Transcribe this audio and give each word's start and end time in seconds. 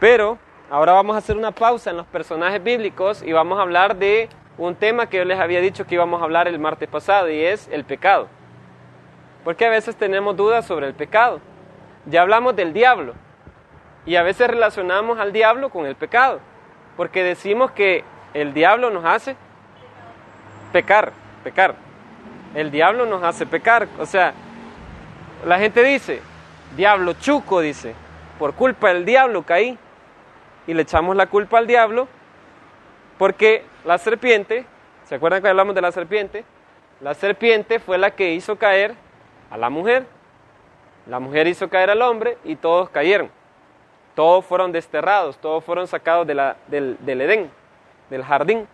Pero 0.00 0.38
ahora 0.70 0.92
vamos 0.92 1.14
a 1.14 1.18
hacer 1.18 1.36
una 1.36 1.50
pausa 1.50 1.90
en 1.90 1.96
los 1.96 2.06
personajes 2.06 2.62
bíblicos 2.62 3.22
y 3.22 3.32
vamos 3.32 3.58
a 3.58 3.62
hablar 3.62 3.96
de 3.96 4.28
un 4.58 4.74
tema 4.74 5.08
que 5.08 5.18
yo 5.18 5.24
les 5.24 5.38
había 5.38 5.60
dicho 5.60 5.86
que 5.86 5.94
íbamos 5.94 6.20
a 6.20 6.24
hablar 6.24 6.48
el 6.48 6.58
martes 6.58 6.88
pasado 6.88 7.30
y 7.30 7.40
es 7.40 7.68
el 7.68 7.84
pecado. 7.84 8.28
Porque 9.44 9.66
a 9.66 9.70
veces 9.70 9.96
tenemos 9.96 10.36
dudas 10.36 10.66
sobre 10.66 10.86
el 10.86 10.94
pecado. 10.94 11.40
Ya 12.06 12.22
hablamos 12.22 12.54
del 12.56 12.72
diablo 12.72 13.14
y 14.06 14.16
a 14.16 14.22
veces 14.22 14.48
relacionamos 14.48 15.18
al 15.18 15.32
diablo 15.32 15.70
con 15.70 15.86
el 15.86 15.94
pecado. 15.94 16.40
Porque 16.96 17.22
decimos 17.22 17.70
que 17.70 18.04
el 18.34 18.54
diablo 18.54 18.90
nos 18.90 19.04
hace 19.04 19.36
pecar, 20.72 21.12
pecar. 21.44 21.74
El 22.54 22.70
diablo 22.70 23.06
nos 23.06 23.22
hace 23.22 23.46
pecar. 23.46 23.88
O 23.98 24.06
sea, 24.06 24.34
la 25.46 25.58
gente 25.58 25.82
dice, 25.82 26.20
diablo 26.76 27.14
chuco, 27.14 27.60
dice, 27.60 27.94
por 28.42 28.54
culpa 28.54 28.88
del 28.88 29.04
diablo 29.04 29.44
caí. 29.44 29.78
Y 30.66 30.74
le 30.74 30.82
echamos 30.82 31.14
la 31.14 31.26
culpa 31.26 31.58
al 31.58 31.68
diablo 31.68 32.08
porque 33.16 33.62
la 33.84 33.98
serpiente, 33.98 34.66
¿se 35.04 35.14
acuerdan 35.14 35.40
que 35.40 35.48
hablamos 35.48 35.76
de 35.76 35.80
la 35.80 35.92
serpiente? 35.92 36.44
La 37.00 37.14
serpiente 37.14 37.78
fue 37.78 37.98
la 37.98 38.10
que 38.10 38.32
hizo 38.32 38.56
caer 38.56 38.96
a 39.48 39.56
la 39.56 39.70
mujer. 39.70 40.06
La 41.06 41.20
mujer 41.20 41.46
hizo 41.46 41.68
caer 41.68 41.90
al 41.90 42.02
hombre 42.02 42.36
y 42.42 42.56
todos 42.56 42.90
cayeron. 42.90 43.30
Todos 44.16 44.44
fueron 44.44 44.72
desterrados, 44.72 45.38
todos 45.38 45.62
fueron 45.62 45.86
sacados 45.86 46.26
de 46.26 46.34
la, 46.34 46.56
del, 46.66 46.98
Edén, 47.06 47.48
del 48.10 48.24
jardín. 48.24 48.66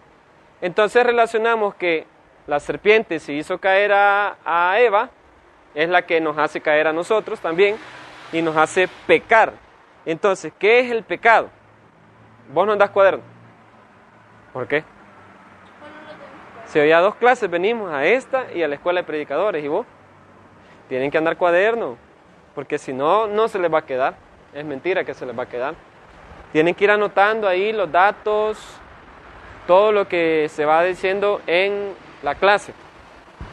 Entonces 0.63 1.05
relacionamos 1.05 1.75
que 1.75 2.07
la 2.47 2.59
serpiente 2.59 3.19
se 3.19 3.35
hizo 3.35 3.59
caer 3.59 3.93
a 3.93 4.77
Eva, 4.79 5.11
es 5.75 5.91
la 5.91 6.07
que 6.07 6.23
nos 6.23 6.39
hace 6.39 6.63
caer 6.63 6.87
a 6.87 6.95
nosotros 6.95 7.39
también 7.39 7.77
y 8.33 8.43
nos 8.43 8.57
hace 8.57 8.89
pecar. 9.07 9.53
Entonces, 10.05 10.53
¿qué 10.59 10.81
es 10.81 10.91
el 10.91 11.03
pecado? 11.03 11.51
Vos 12.53 12.67
no 12.67 12.73
andás 12.73 12.91
cuaderno. 12.91 13.23
¿Por 14.53 14.67
qué? 14.67 14.85
Si 16.67 16.79
había 16.79 17.01
dos 17.01 17.15
clases, 17.15 17.51
venimos 17.51 17.91
a 17.93 18.05
esta 18.05 18.53
y 18.53 18.63
a 18.63 18.69
la 18.69 18.75
escuela 18.75 19.01
de 19.01 19.07
predicadores. 19.07 19.65
¿Y 19.65 19.69
vos? 19.69 19.87
Tienen 20.89 21.11
que 21.11 21.19
andar 21.19 21.37
cuaderno, 21.37 21.97
porque 22.55 22.79
si 22.79 22.93
no, 22.93 23.27
no 23.27 23.49
se 23.49 23.59
les 23.59 23.73
va 23.73 23.79
a 23.79 23.87
quedar. 23.87 24.17
Es 24.55 24.65
mentira 24.65 25.05
que 25.05 25.15
se 25.15 25.27
les 25.27 25.39
va 25.39 25.45
a 25.45 25.49
quedar. 25.49 25.75
Tienen 26.53 26.75
que 26.75 26.85
ir 26.85 26.91
anotando 26.91 27.47
ahí 27.47 27.73
los 27.73 27.93
datos, 27.93 28.59
todo 29.67 29.93
lo 29.93 30.09
que 30.09 30.49
se 30.49 30.65
va 30.65 30.83
diciendo 30.83 31.43
en 31.47 31.95
la 32.23 32.35
clase. 32.35 32.73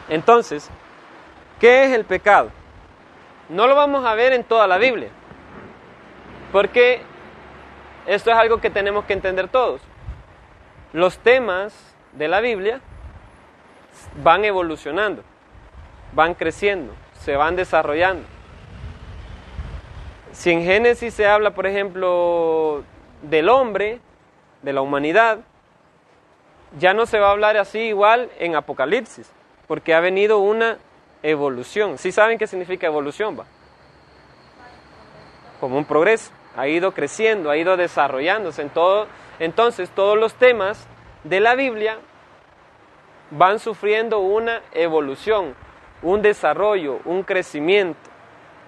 Entonces, 0.08 0.70
¿qué 1.60 1.86
es 1.86 1.92
el 1.92 2.06
pecado? 2.06 2.50
No 3.50 3.68
lo 3.68 3.76
vamos 3.76 4.06
a 4.06 4.16
ver 4.16 4.34
en 4.34 4.44
toda 4.44 4.66
la 4.68 4.78
Biblia, 4.78 5.10
porque 6.52 7.02
esto 8.08 8.32
es 8.32 8.38
algo 8.38 8.60
que 8.60 8.70
tenemos 8.70 9.06
que 9.06 9.14
entender 9.14 9.48
todos. 9.48 9.82
Los 10.94 11.20
temas 11.20 11.96
de 12.14 12.28
la 12.28 12.40
Biblia 12.40 12.82
van 14.24 14.46
evolucionando, 14.46 15.24
van 16.14 16.34
creciendo, 16.34 16.94
se 17.14 17.36
van 17.36 17.56
desarrollando. 17.56 18.26
Si 20.32 20.52
en 20.52 20.64
Génesis 20.64 21.14
se 21.14 21.28
habla, 21.28 21.52
por 21.52 21.68
ejemplo, 21.68 22.84
del 23.22 23.50
hombre, 23.50 24.00
de 24.64 24.74
la 24.74 24.82
humanidad, 24.82 25.40
ya 26.78 26.94
no 26.94 27.06
se 27.06 27.20
va 27.20 27.28
a 27.28 27.32
hablar 27.32 27.58
así 27.58 27.80
igual 27.80 28.30
en 28.40 28.56
Apocalipsis, 28.56 29.32
porque 29.68 29.94
ha 29.94 30.00
venido 30.00 30.40
una 30.40 30.78
evolución. 31.26 31.98
¿Sí 31.98 32.12
saben 32.12 32.38
qué 32.38 32.48
significa 32.48 32.88
evolución? 32.88 33.38
Va? 33.40 33.46
Como 35.60 35.78
un 35.78 35.86
progreso. 35.86 36.32
Ha 36.56 36.68
ido 36.68 36.94
creciendo, 36.94 37.50
ha 37.50 37.58
ido 37.58 37.76
desarrollándose 37.76 38.62
en 38.62 38.70
todo. 38.70 39.08
Entonces, 39.40 39.90
todos 39.90 40.18
los 40.18 40.36
temas 40.36 40.88
de 41.24 41.40
la 41.40 41.56
Biblia 41.56 41.98
van 43.32 43.60
sufriendo 43.60 44.20
una 44.20 44.62
evolución, 44.72 45.56
un 46.02 46.22
desarrollo, 46.22 47.00
un 47.06 47.24
crecimiento. 47.24 48.00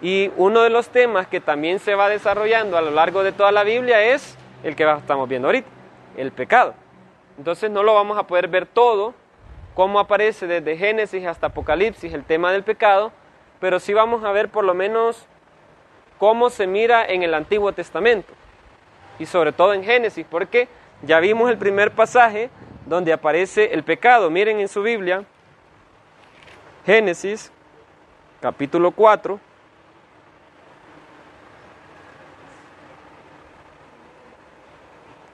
Y 0.02 0.32
uno 0.36 0.62
de 0.62 0.70
los 0.70 0.90
temas 0.90 1.28
que 1.28 1.40
también 1.40 1.80
se 1.80 1.96
va 1.96 2.10
desarrollando 2.10 2.78
a 2.78 2.82
lo 2.82 2.92
largo 2.92 3.24
de 3.24 3.32
toda 3.32 3.52
la 3.52 3.64
Biblia 3.64 4.02
es 4.04 4.38
el 4.64 4.76
que 4.76 4.90
estamos 4.90 5.30
viendo 5.30 5.48
ahorita, 5.48 5.70
el 6.18 6.32
pecado. 6.32 6.74
Entonces 7.38 7.70
no 7.72 7.84
lo 7.84 7.94
vamos 7.94 8.18
a 8.18 8.24
poder 8.24 8.48
ver 8.48 8.66
todo, 8.66 9.14
cómo 9.78 10.00
aparece 10.00 10.48
desde 10.48 10.76
Génesis 10.76 11.24
hasta 11.28 11.48
Apocalipsis 11.48 12.12
el 12.12 12.24
tema 12.24 12.52
del 12.52 12.64
pecado, 12.64 13.12
pero 13.60 13.80
sí 13.80 13.94
vamos 13.94 14.24
a 14.24 14.32
ver 14.32 14.50
por 14.50 14.64
lo 14.64 14.74
menos 14.74 15.28
cómo 16.18 16.50
se 16.50 16.66
mira 16.66 17.06
en 17.06 17.22
el 17.22 17.36
Antiguo 17.36 17.72
Testamento 17.74 18.34
y 19.20 19.28
sobre 19.28 19.52
todo 19.52 19.76
en 19.76 19.84
Génesis, 19.84 20.26
porque 20.28 20.68
ya 21.04 21.20
vimos 21.20 21.52
el 21.52 21.60
primer 21.60 21.92
pasaje 21.92 22.50
donde 22.88 23.14
aparece 23.14 23.72
el 23.72 23.84
pecado. 23.84 24.32
Miren 24.32 24.60
en 24.60 24.68
su 24.68 24.82
Biblia, 24.82 25.26
Génesis 26.84 27.52
capítulo 28.42 28.90
4. 28.90 29.40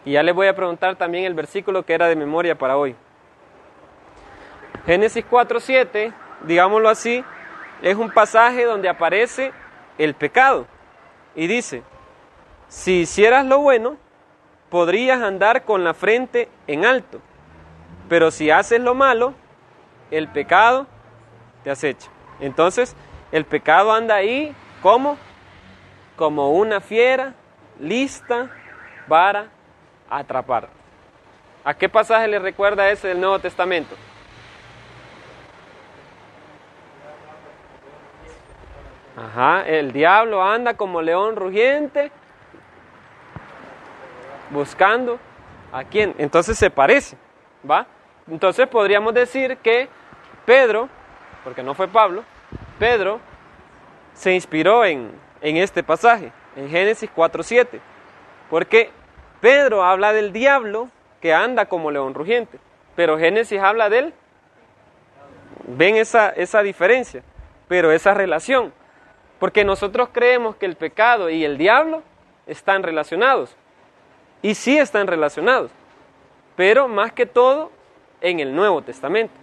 Y 0.03 0.11
ya 0.11 0.21
les 0.21 0.35
voy 0.35 0.47
a 0.47 0.53
preguntar 0.53 0.97
también 0.97 1.23
el 1.23 1.33
versículo 1.33 1.83
que 1.83 1.93
era 1.93 2.09
de 2.09 2.17
memoria 2.17 2.57
para 2.57 2.75
hoy. 2.75 2.93
Génesis 4.85 5.25
4.7, 5.29 6.13
digámoslo 6.43 6.89
así, 6.89 7.23
es 7.81 7.95
un 7.95 8.11
pasaje 8.11 8.65
donde 8.65 8.89
aparece 8.89 9.51
el 9.97 10.13
pecado. 10.13 10.67
Y 11.35 11.47
dice, 11.47 11.83
si 12.67 13.01
hicieras 13.01 13.45
lo 13.45 13.59
bueno, 13.59 13.97
podrías 14.69 15.21
andar 15.21 15.63
con 15.63 15.83
la 15.83 15.93
frente 15.93 16.49
en 16.67 16.85
alto, 16.85 17.21
pero 18.09 18.31
si 18.31 18.51
haces 18.51 18.79
lo 18.79 18.93
malo, 18.95 19.33
el 20.11 20.27
pecado 20.27 20.87
te 21.63 21.71
acecha. 21.71 22.09
Entonces, 22.39 22.95
el 23.31 23.45
pecado 23.45 23.93
anda 23.93 24.15
ahí 24.15 24.55
como 24.81 25.17
como 26.15 26.51
una 26.51 26.79
fiera 26.79 27.33
lista 27.79 28.49
para 29.07 29.47
atrapar. 30.09 30.69
¿A 31.63 31.73
qué 31.73 31.89
pasaje 31.89 32.27
le 32.27 32.39
recuerda 32.39 32.89
ese 32.89 33.07
del 33.07 33.19
Nuevo 33.19 33.39
Testamento? 33.39 33.95
Ajá, 39.15 39.63
el 39.67 39.91
diablo 39.91 40.43
anda 40.43 40.73
como 40.73 41.01
león 41.01 41.35
rugiente 41.35 42.11
buscando 44.49 45.19
a 45.71 45.83
quién. 45.83 46.15
Entonces 46.17 46.57
se 46.57 46.69
parece, 46.69 47.17
¿va? 47.69 47.85
Entonces 48.29 48.67
podríamos 48.67 49.13
decir 49.13 49.57
que 49.57 49.87
Pedro, 50.45 50.89
porque 51.43 51.61
no 51.61 51.73
fue 51.73 51.87
Pablo, 51.87 52.23
Pedro 52.79 53.19
se 54.13 54.33
inspiró 54.33 54.85
en, 54.85 55.11
en 55.41 55.57
este 55.57 55.83
pasaje, 55.83 56.31
en 56.55 56.69
Génesis 56.69 57.09
4.7, 57.15 57.79
porque 58.49 58.91
Pedro 59.41 59.83
habla 59.83 60.13
del 60.13 60.31
diablo 60.31 60.89
que 61.21 61.33
anda 61.33 61.65
como 61.65 61.91
león 61.91 62.13
rugiente, 62.13 62.59
pero 62.95 63.17
Génesis 63.17 63.59
habla 63.59 63.89
de 63.89 63.99
él. 63.99 64.13
Ven 65.65 65.95
esa, 65.95 66.29
esa 66.29 66.61
diferencia, 66.61 67.23
pero 67.67 67.91
esa 67.91 68.13
relación. 68.13 68.73
Porque 69.43 69.65
nosotros 69.65 70.07
creemos 70.13 70.55
que 70.55 70.65
el 70.65 70.77
pecado 70.77 71.29
y 71.29 71.43
el 71.43 71.57
diablo 71.57 72.01
están 72.47 72.81
relacionados. 72.81 73.53
Y 74.41 74.55
sí 74.55 74.77
están 74.77 75.05
relacionados. 75.05 75.69
Pero 76.55 76.87
más 76.87 77.11
que 77.11 77.25
todo 77.25 77.69
en 78.21 78.39
el 78.39 78.55
Nuevo 78.55 78.83
Testamento. 78.83 79.33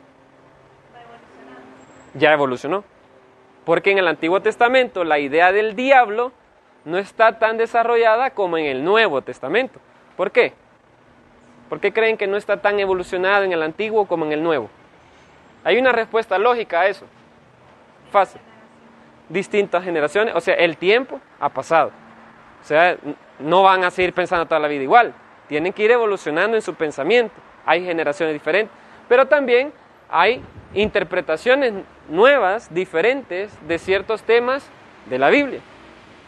Ya 2.15 2.33
evolucionó. 2.33 2.83
Porque 3.66 3.91
en 3.91 3.99
el 3.99 4.09
Antiguo 4.09 4.41
Testamento 4.41 5.05
la 5.05 5.19
idea 5.19 5.53
del 5.53 5.77
diablo 5.77 6.33
no 6.87 6.97
está 6.97 7.39
tan 7.39 7.59
desarrollada 7.59 8.31
como 8.31 8.56
en 8.56 8.65
el 8.65 8.83
Nuevo 8.83 9.21
Testamento. 9.21 9.80
¿Por 10.16 10.30
qué? 10.30 10.54
¿Por 11.69 11.78
qué 11.78 11.92
creen 11.92 12.16
que 12.16 12.27
no 12.27 12.39
está 12.39 12.63
tan 12.63 12.80
evolucionado 12.80 13.45
en 13.45 13.53
el 13.53 13.63
Antiguo 13.63 14.07
como 14.07 14.24
en 14.24 14.33
el 14.33 14.42
Nuevo? 14.42 14.71
Hay 15.63 15.77
una 15.77 15.92
respuesta 15.92 16.39
lógica 16.39 16.80
a 16.80 16.86
eso. 16.86 17.04
Fácil 18.10 18.41
distintas 19.30 19.82
generaciones, 19.84 20.34
o 20.34 20.41
sea, 20.41 20.54
el 20.54 20.77
tiempo 20.77 21.21
ha 21.38 21.48
pasado. 21.48 21.92
O 22.60 22.65
sea, 22.65 22.98
no 23.38 23.62
van 23.62 23.84
a 23.84 23.91
seguir 23.91 24.12
pensando 24.12 24.44
toda 24.44 24.60
la 24.60 24.68
vida 24.68 24.82
igual, 24.82 25.15
tienen 25.48 25.72
que 25.72 25.84
ir 25.84 25.92
evolucionando 25.92 26.56
en 26.56 26.62
su 26.62 26.74
pensamiento. 26.74 27.34
Hay 27.65 27.84
generaciones 27.84 28.34
diferentes, 28.34 28.77
pero 29.09 29.27
también 29.27 29.72
hay 30.10 30.42
interpretaciones 30.74 31.72
nuevas, 32.09 32.72
diferentes 32.74 33.53
de 33.66 33.78
ciertos 33.78 34.22
temas 34.22 34.68
de 35.06 35.18
la 35.18 35.30
Biblia, 35.30 35.60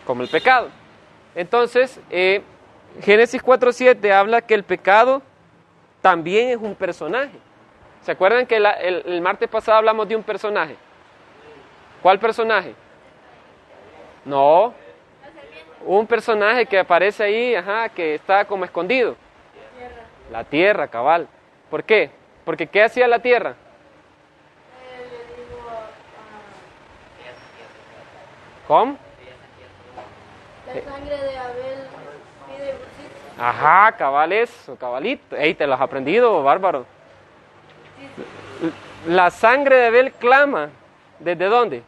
como 0.06 0.22
el 0.22 0.28
pecado. 0.28 0.68
Entonces, 1.34 2.00
eh, 2.10 2.42
Génesis 3.00 3.42
4.7 3.42 4.12
habla 4.12 4.42
que 4.42 4.54
el 4.54 4.64
pecado 4.64 5.22
también 6.00 6.50
es 6.50 6.56
un 6.56 6.74
personaje. 6.74 7.38
¿Se 8.02 8.12
acuerdan 8.12 8.46
que 8.46 8.56
el 8.56 9.20
martes 9.20 9.48
pasado 9.48 9.78
hablamos 9.78 10.08
de 10.08 10.16
un 10.16 10.22
personaje? 10.22 10.76
¿Cuál 12.02 12.18
personaje? 12.18 12.74
No. 14.24 14.74
Un 15.84 16.06
personaje 16.06 16.66
que 16.66 16.78
aparece 16.78 17.24
ahí, 17.24 17.54
ajá, 17.54 17.88
que 17.88 18.14
está 18.14 18.44
como 18.44 18.64
escondido. 18.64 19.16
La 20.30 20.44
tierra, 20.44 20.88
cabal. 20.88 21.28
¿Por 21.70 21.84
qué? 21.84 22.10
Porque 22.44 22.66
¿qué 22.66 22.84
hacía 22.84 23.08
la 23.08 23.18
tierra? 23.18 23.54
¿Cómo? 28.66 28.96
la 30.66 30.80
sangre 30.80 31.16
de 31.18 31.36
Abel 31.36 31.78
pide. 32.46 32.74
Ajá, 33.38 33.92
cabal 33.92 34.32
eso, 34.32 34.76
cabalito. 34.76 35.36
Ey, 35.36 35.54
te 35.54 35.66
lo 35.66 35.74
has 35.74 35.80
aprendido, 35.80 36.42
bárbaro. 36.42 36.86
La 39.06 39.30
sangre 39.30 39.76
de 39.76 39.86
Abel 39.86 40.12
clama. 40.12 40.70
¿Desde 41.18 41.46
dónde? 41.46 41.82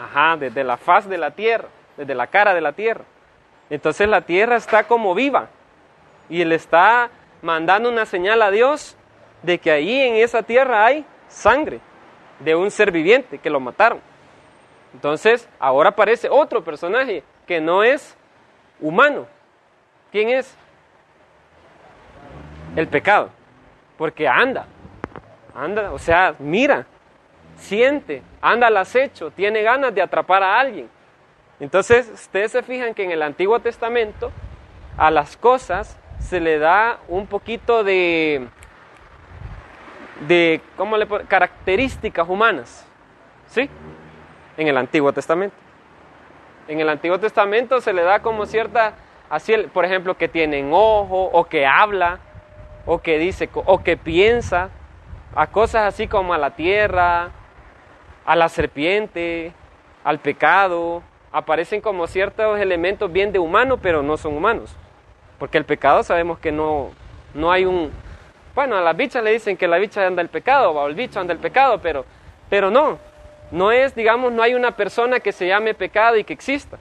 Ajá, 0.00 0.36
desde 0.36 0.64
la 0.64 0.76
faz 0.76 1.08
de 1.08 1.18
la 1.18 1.32
tierra, 1.32 1.68
desde 1.96 2.14
la 2.14 2.26
cara 2.26 2.54
de 2.54 2.60
la 2.60 2.72
tierra. 2.72 3.04
Entonces 3.68 4.08
la 4.08 4.22
tierra 4.22 4.56
está 4.56 4.84
como 4.84 5.14
viva 5.14 5.48
y 6.28 6.40
él 6.40 6.52
está 6.52 7.10
mandando 7.42 7.88
una 7.90 8.06
señal 8.06 8.40
a 8.42 8.50
Dios 8.50 8.96
de 9.42 9.58
que 9.58 9.70
ahí 9.70 10.00
en 10.00 10.16
esa 10.16 10.42
tierra 10.42 10.86
hay 10.86 11.04
sangre 11.28 11.80
de 12.38 12.54
un 12.54 12.70
ser 12.70 12.90
viviente 12.90 13.38
que 13.38 13.50
lo 13.50 13.60
mataron. 13.60 14.00
Entonces 14.94 15.48
ahora 15.58 15.90
aparece 15.90 16.28
otro 16.30 16.64
personaje 16.64 17.22
que 17.46 17.60
no 17.60 17.82
es 17.82 18.16
humano. 18.80 19.26
¿Quién 20.10 20.30
es? 20.30 20.56
El 22.74 22.88
pecado. 22.88 23.30
Porque 23.98 24.26
anda, 24.26 24.66
anda, 25.54 25.92
o 25.92 25.98
sea, 25.98 26.34
mira, 26.38 26.86
siente, 27.60 28.22
anda 28.40 28.66
al 28.66 28.76
acecho, 28.76 29.30
tiene 29.30 29.62
ganas 29.62 29.94
de 29.94 30.02
atrapar 30.02 30.42
a 30.42 30.58
alguien. 30.58 30.88
Entonces, 31.60 32.10
ustedes 32.12 32.52
se 32.52 32.62
fijan 32.62 32.94
que 32.94 33.04
en 33.04 33.10
el 33.12 33.22
Antiguo 33.22 33.60
Testamento 33.60 34.32
a 34.96 35.10
las 35.10 35.36
cosas 35.36 35.96
se 36.18 36.40
le 36.40 36.58
da 36.58 36.98
un 37.08 37.26
poquito 37.26 37.84
de, 37.84 38.48
de 40.26 40.60
¿cómo 40.76 40.96
le 40.96 41.06
pon- 41.06 41.26
características 41.26 42.28
humanas. 42.28 42.86
¿Sí? 43.46 43.68
En 44.56 44.68
el 44.68 44.76
Antiguo 44.76 45.12
Testamento. 45.12 45.56
En 46.68 46.80
el 46.80 46.88
Antiguo 46.88 47.18
Testamento 47.18 47.80
se 47.80 47.92
le 47.92 48.02
da 48.02 48.20
como 48.20 48.46
cierta, 48.46 48.94
así, 49.28 49.54
por 49.72 49.84
ejemplo, 49.84 50.16
que 50.16 50.28
tienen 50.28 50.70
ojo, 50.72 51.24
o 51.32 51.44
que 51.44 51.66
habla, 51.66 52.20
o 52.86 52.98
que 52.98 53.18
dice, 53.18 53.50
o 53.52 53.82
que 53.82 53.96
piensa, 53.96 54.70
a 55.34 55.46
cosas 55.48 55.82
así 55.86 56.06
como 56.06 56.32
a 56.32 56.38
la 56.38 56.50
tierra, 56.50 57.30
a 58.24 58.36
la 58.36 58.48
serpiente, 58.48 59.52
al 60.04 60.18
pecado, 60.18 61.02
aparecen 61.32 61.80
como 61.80 62.06
ciertos 62.06 62.58
elementos 62.58 63.10
bien 63.12 63.32
de 63.32 63.38
humano, 63.38 63.76
pero 63.76 64.02
no 64.02 64.16
son 64.16 64.36
humanos. 64.36 64.74
Porque 65.38 65.58
el 65.58 65.64
pecado 65.64 66.02
sabemos 66.02 66.38
que 66.38 66.52
no, 66.52 66.90
no 67.34 67.50
hay 67.50 67.64
un... 67.64 67.90
Bueno, 68.54 68.76
a 68.76 68.80
las 68.80 68.96
bichas 68.96 69.22
le 69.22 69.32
dicen 69.32 69.56
que 69.56 69.68
la 69.68 69.78
bicha 69.78 70.06
anda 70.06 70.22
el 70.22 70.28
pecado, 70.28 70.72
o 70.72 70.86
el 70.86 70.94
bicho 70.94 71.20
anda 71.20 71.32
el 71.32 71.38
pecado, 71.38 71.80
pero, 71.80 72.04
pero 72.48 72.70
no. 72.70 72.98
No 73.50 73.72
es, 73.72 73.94
digamos, 73.94 74.32
no 74.32 74.42
hay 74.42 74.54
una 74.54 74.72
persona 74.72 75.20
que 75.20 75.32
se 75.32 75.46
llame 75.46 75.74
pecado 75.74 76.16
y 76.16 76.24
que 76.24 76.32
exista, 76.32 76.78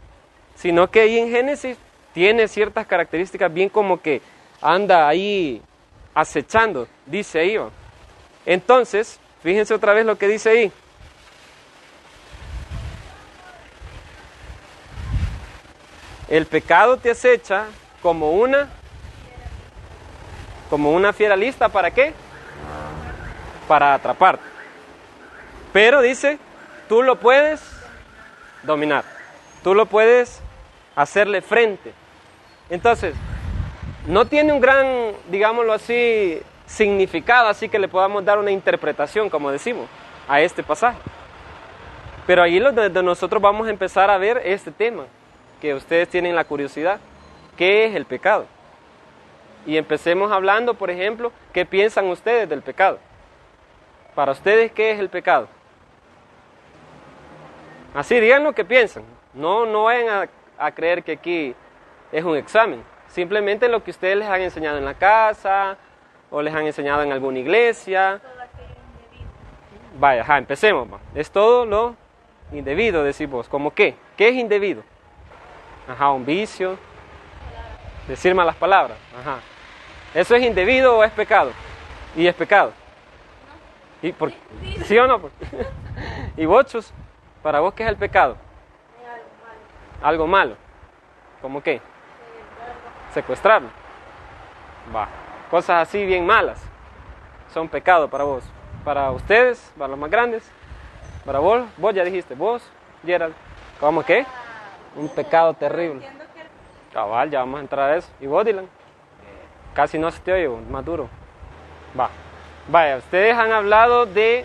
sino 0.56 0.90
que 0.90 1.02
ahí 1.02 1.18
en 1.18 1.30
Génesis 1.30 1.78
tiene 2.14 2.48
ciertas 2.48 2.86
características 2.86 3.52
bien 3.54 3.70
como 3.70 4.02
que 4.02 4.22
anda 4.62 5.08
ahí 5.08 5.62
acechando, 6.14 6.88
dice 7.06 7.40
ahí. 7.40 7.58
Entonces, 8.46 9.20
fíjense 9.42 9.74
otra 9.74 9.94
vez 9.94 10.06
lo 10.06 10.18
que 10.18 10.28
dice 10.28 10.50
ahí. 10.50 10.72
El 16.30 16.46
pecado 16.46 16.98
te 16.98 17.12
acecha 17.12 17.66
como 18.02 18.32
una 18.32 18.70
como 20.70 20.92
una 20.92 21.12
fiera 21.14 21.36
lista 21.36 21.70
para 21.70 21.92
qué? 21.92 22.14
Para 23.68 23.96
atraparte. 23.96 24.44
Pero 25.74 26.02
dice, 26.02 26.38
tú 26.88 27.02
lo 27.02 27.20
puedes 27.20 27.62
dominar. 28.64 29.04
Tú 29.64 29.74
lo 29.74 29.88
puedes 29.88 30.42
hacerle 30.96 31.42
frente. 31.42 31.94
Entonces, 32.70 33.16
no 34.08 34.26
tiene 34.26 34.54
un 34.54 34.62
gran, 34.62 35.14
digámoslo 35.30 35.74
así, 35.74 36.40
significado, 36.68 37.48
así 37.48 37.68
que 37.68 37.80
le 37.80 37.88
podamos 37.88 38.24
dar 38.24 38.38
una 38.38 38.52
interpretación, 38.52 39.30
como 39.30 39.52
decimos, 39.52 39.88
a 40.28 40.40
este 40.42 40.62
pasaje. 40.62 41.00
Pero 42.28 42.44
ahí 42.44 42.60
lo 42.60 42.72
de, 42.72 42.90
de 42.90 43.04
nosotros 43.04 43.42
vamos 43.42 43.68
a 43.68 43.72
empezar 43.72 44.12
a 44.12 44.20
ver 44.20 44.42
este 44.46 44.72
tema, 44.72 45.06
que 45.60 45.74
ustedes 45.74 46.10
tienen 46.10 46.36
la 46.36 46.44
curiosidad. 46.44 47.00
¿Qué 47.58 47.86
es 47.86 47.96
el 47.96 48.06
pecado? 48.06 48.46
Y 49.66 49.78
empecemos 49.78 50.32
hablando, 50.32 50.74
por 50.74 50.90
ejemplo, 50.90 51.32
¿qué 51.54 51.66
piensan 51.66 52.08
ustedes 52.08 52.48
del 52.48 52.62
pecado? 52.62 53.00
Para 54.16 54.32
ustedes, 54.32 54.72
¿qué 54.72 54.92
es 54.92 55.00
el 55.00 55.10
pecado? 55.10 55.48
Así, 57.94 58.20
digan 58.20 58.44
lo 58.44 58.54
que 58.54 58.66
piensan. 58.66 59.04
No, 59.34 59.66
no 59.66 59.84
vayan 59.84 60.30
a, 60.58 60.72
creer 60.72 61.04
que 61.04 61.14
aquí 61.14 61.56
es 62.12 62.24
un 62.24 62.38
examen. 62.38 62.84
Simplemente 63.08 63.68
lo 63.68 63.84
que 63.84 63.92
ustedes 63.92 64.18
les 64.18 64.28
han 64.28 64.42
enseñado 64.42 64.78
en 64.78 64.86
la 64.86 64.94
casa 64.94 65.78
o 66.30 66.42
les 66.42 66.54
han 66.54 66.66
enseñado 66.66 67.04
en 67.04 67.12
alguna 67.12 67.40
iglesia. 67.40 68.22
Vaya, 70.00 70.22
ajá, 70.22 70.38
empecemos. 70.38 70.88
Es 71.16 71.32
todo 71.32 71.66
lo 71.66 71.96
indebido, 72.52 73.04
decís 73.04 73.30
vos. 73.30 73.50
¿Cómo 73.50 73.74
qué? 73.74 73.96
¿Qué 74.16 74.30
es 74.30 74.36
indebido? 74.36 74.84
Ajá, 75.90 76.12
un 76.12 76.26
vicio. 76.26 76.78
Decir 78.08 78.36
malas 78.36 78.56
palabras. 78.56 78.98
Ajá. 79.20 79.40
¿Eso 80.14 80.36
es 80.36 80.44
indebido 80.44 80.98
o 80.98 81.04
es 81.04 81.12
pecado? 81.12 81.52
Y 82.16 82.28
es 82.28 82.36
pecado. 82.36 82.74
¿Y 84.02 84.12
por, 84.12 84.32
¿Sí 84.86 84.98
o 84.98 85.08
no? 85.08 85.20
¿Y 86.38 86.46
bochos? 86.46 86.94
¿Para 87.42 87.60
vos 87.60 87.74
qué 87.74 87.84
es 87.84 87.90
el 87.90 87.98
pecado? 87.98 88.38
Algo 90.02 90.28
malo. 90.28 90.56
¿Cómo 91.42 91.62
qué? 91.62 91.82
Secuestrarlo. 93.14 93.70
Va. 94.96 95.08
Cosas 95.50 95.88
así 95.88 96.06
bien 96.06 96.26
malas. 96.26 96.62
Son 97.54 97.68
pecado 97.68 98.10
para 98.10 98.24
vos. 98.24 98.44
Para 98.86 99.12
ustedes, 99.12 99.74
para 99.78 99.90
los 99.90 100.00
más 100.00 100.10
grandes. 100.10 100.50
Para 101.26 101.40
vos, 101.40 101.64
vos 101.78 101.94
ya 101.94 102.04
dijiste, 102.04 102.36
vos, 102.36 102.64
Gerald. 103.06 103.34
¿Cómo 103.80 104.04
qué? 104.04 104.26
Un 105.00 105.08
pecado 105.08 105.54
terrible. 105.54 106.06
Cabal, 106.92 107.30
ya 107.30 107.40
vamos 107.40 107.60
a 107.60 107.62
entrar 107.62 107.90
a 107.90 107.96
eso. 107.96 108.12
¿Y 108.20 108.28
vos, 108.28 108.44
Dylan? 108.44 108.68
Casi 109.74 109.98
no 109.98 110.12
se 110.12 110.20
te 110.20 110.34
oye, 110.34 110.50
más 110.70 110.84
duro. 110.84 111.08
Va. 111.98 112.10
Vaya, 112.68 112.98
ustedes 112.98 113.34
han 113.34 113.54
hablado 113.54 114.06
de 114.06 114.44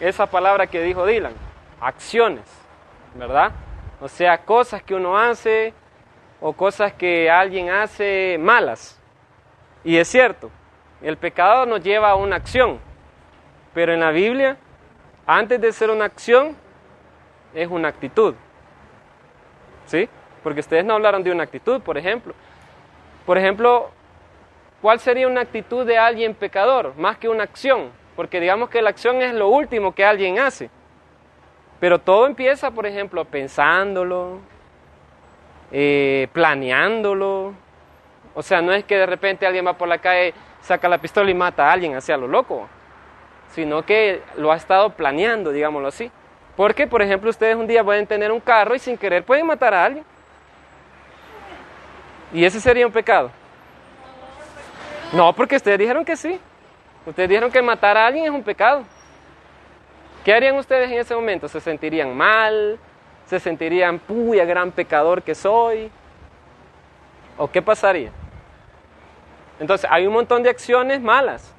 esa 0.00 0.26
palabra 0.26 0.66
que 0.66 0.82
dijo 0.82 1.06
Dylan, 1.06 1.32
acciones, 1.80 2.44
¿verdad? 3.14 3.52
O 4.00 4.08
sea, 4.08 4.38
cosas 4.38 4.82
que 4.82 4.96
uno 4.96 5.16
hace 5.16 5.72
o 6.40 6.52
cosas 6.52 6.92
que 6.92 7.30
alguien 7.30 7.70
hace 7.70 8.36
malas. 8.40 9.00
Y 9.84 9.96
es 9.96 10.08
cierto, 10.08 10.50
el 11.02 11.16
pecado 11.16 11.66
nos 11.66 11.82
lleva 11.84 12.10
a 12.10 12.16
una 12.16 12.34
acción, 12.34 12.80
pero 13.72 13.94
en 13.94 14.00
la 14.00 14.10
Biblia, 14.10 14.56
antes 15.24 15.60
de 15.60 15.72
ser 15.72 15.90
una 15.90 16.06
acción, 16.06 16.56
es 17.54 17.68
una 17.68 17.88
actitud. 17.88 18.34
¿Sí? 19.86 20.08
Porque 20.42 20.60
ustedes 20.60 20.84
no 20.84 20.94
hablaron 20.94 21.22
de 21.22 21.30
una 21.30 21.44
actitud, 21.44 21.80
por 21.80 21.98
ejemplo. 21.98 22.34
Por 23.26 23.38
ejemplo, 23.38 23.90
¿cuál 24.82 25.00
sería 25.00 25.26
una 25.26 25.40
actitud 25.40 25.86
de 25.86 25.98
alguien 25.98 26.34
pecador 26.34 26.94
más 26.96 27.16
que 27.16 27.28
una 27.28 27.44
acción? 27.44 27.90
Porque 28.16 28.40
digamos 28.40 28.68
que 28.68 28.82
la 28.82 28.90
acción 28.90 29.22
es 29.22 29.34
lo 29.34 29.48
último 29.48 29.94
que 29.94 30.04
alguien 30.04 30.38
hace. 30.38 30.70
Pero 31.80 31.98
todo 31.98 32.26
empieza, 32.26 32.70
por 32.70 32.86
ejemplo, 32.86 33.24
pensándolo, 33.24 34.38
eh, 35.72 36.28
planeándolo. 36.32 37.54
O 38.34 38.42
sea, 38.42 38.62
no 38.62 38.72
es 38.72 38.84
que 38.84 38.96
de 38.96 39.06
repente 39.06 39.46
alguien 39.46 39.66
va 39.66 39.74
por 39.74 39.88
la 39.88 39.98
calle, 39.98 40.34
saca 40.60 40.88
la 40.88 40.98
pistola 40.98 41.30
y 41.30 41.34
mata 41.34 41.68
a 41.68 41.72
alguien 41.72 41.94
hacia 41.96 42.16
lo 42.16 42.26
loco, 42.26 42.68
sino 43.48 43.84
que 43.84 44.22
lo 44.36 44.52
ha 44.52 44.56
estado 44.56 44.90
planeando, 44.90 45.50
digámoslo 45.50 45.88
así. 45.88 46.10
Porque, 46.56 46.86
por 46.86 47.02
ejemplo, 47.02 47.30
ustedes 47.30 47.56
un 47.56 47.66
día 47.66 47.82
pueden 47.82 48.06
tener 48.06 48.30
un 48.30 48.40
carro 48.40 48.74
y 48.74 48.78
sin 48.78 48.96
querer 48.96 49.24
pueden 49.24 49.46
matar 49.46 49.74
a 49.74 49.84
alguien. 49.84 50.04
¿Y 52.32 52.44
ese 52.44 52.60
sería 52.60 52.86
un 52.86 52.92
pecado? 52.92 53.30
No, 55.12 55.32
porque 55.32 55.56
ustedes 55.56 55.78
dijeron 55.78 56.04
que 56.04 56.16
sí. 56.16 56.40
Ustedes 57.06 57.28
dijeron 57.28 57.50
que 57.50 57.60
matar 57.60 57.96
a 57.96 58.06
alguien 58.06 58.24
es 58.24 58.30
un 58.30 58.42
pecado. 58.42 58.84
¿Qué 60.24 60.32
harían 60.32 60.56
ustedes 60.56 60.90
en 60.90 60.98
ese 60.98 61.14
momento? 61.14 61.48
¿Se 61.48 61.60
sentirían 61.60 62.16
mal? 62.16 62.78
¿Se 63.26 63.38
sentirían, 63.38 63.98
puya, 63.98 64.44
gran 64.44 64.70
pecador 64.70 65.22
que 65.22 65.34
soy? 65.34 65.90
¿O 67.36 67.50
qué 67.50 67.60
pasaría? 67.60 68.10
Entonces, 69.60 69.88
hay 69.90 70.06
un 70.06 70.12
montón 70.12 70.42
de 70.42 70.50
acciones 70.50 71.00
malas, 71.00 71.54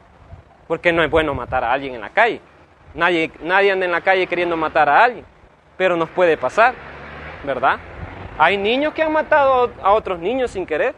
porque 0.68 0.92
no 0.92 1.04
es 1.04 1.10
bueno 1.10 1.34
matar 1.34 1.64
a 1.64 1.72
alguien 1.72 1.96
en 1.96 2.02
la 2.02 2.10
calle. 2.10 2.42
Nadie, 2.96 3.32
nadie 3.42 3.72
anda 3.72 3.86
en 3.86 3.92
la 3.92 4.02
calle 4.02 4.26
queriendo 4.26 4.56
matar 4.56 4.88
a 4.88 5.04
alguien, 5.04 5.26
pero 5.78 5.98
nos 5.98 6.10
puede 6.10 6.38
pasar, 6.38 6.74
¿verdad? 7.44 7.78
Hay 8.38 8.58
niños 8.58 8.94
que 8.94 9.04
han 9.04 9.12
matado 9.12 9.72
a 9.84 9.92
otros 9.92 10.20
niños 10.20 10.52
sin 10.52 10.66
querer. 10.66 10.96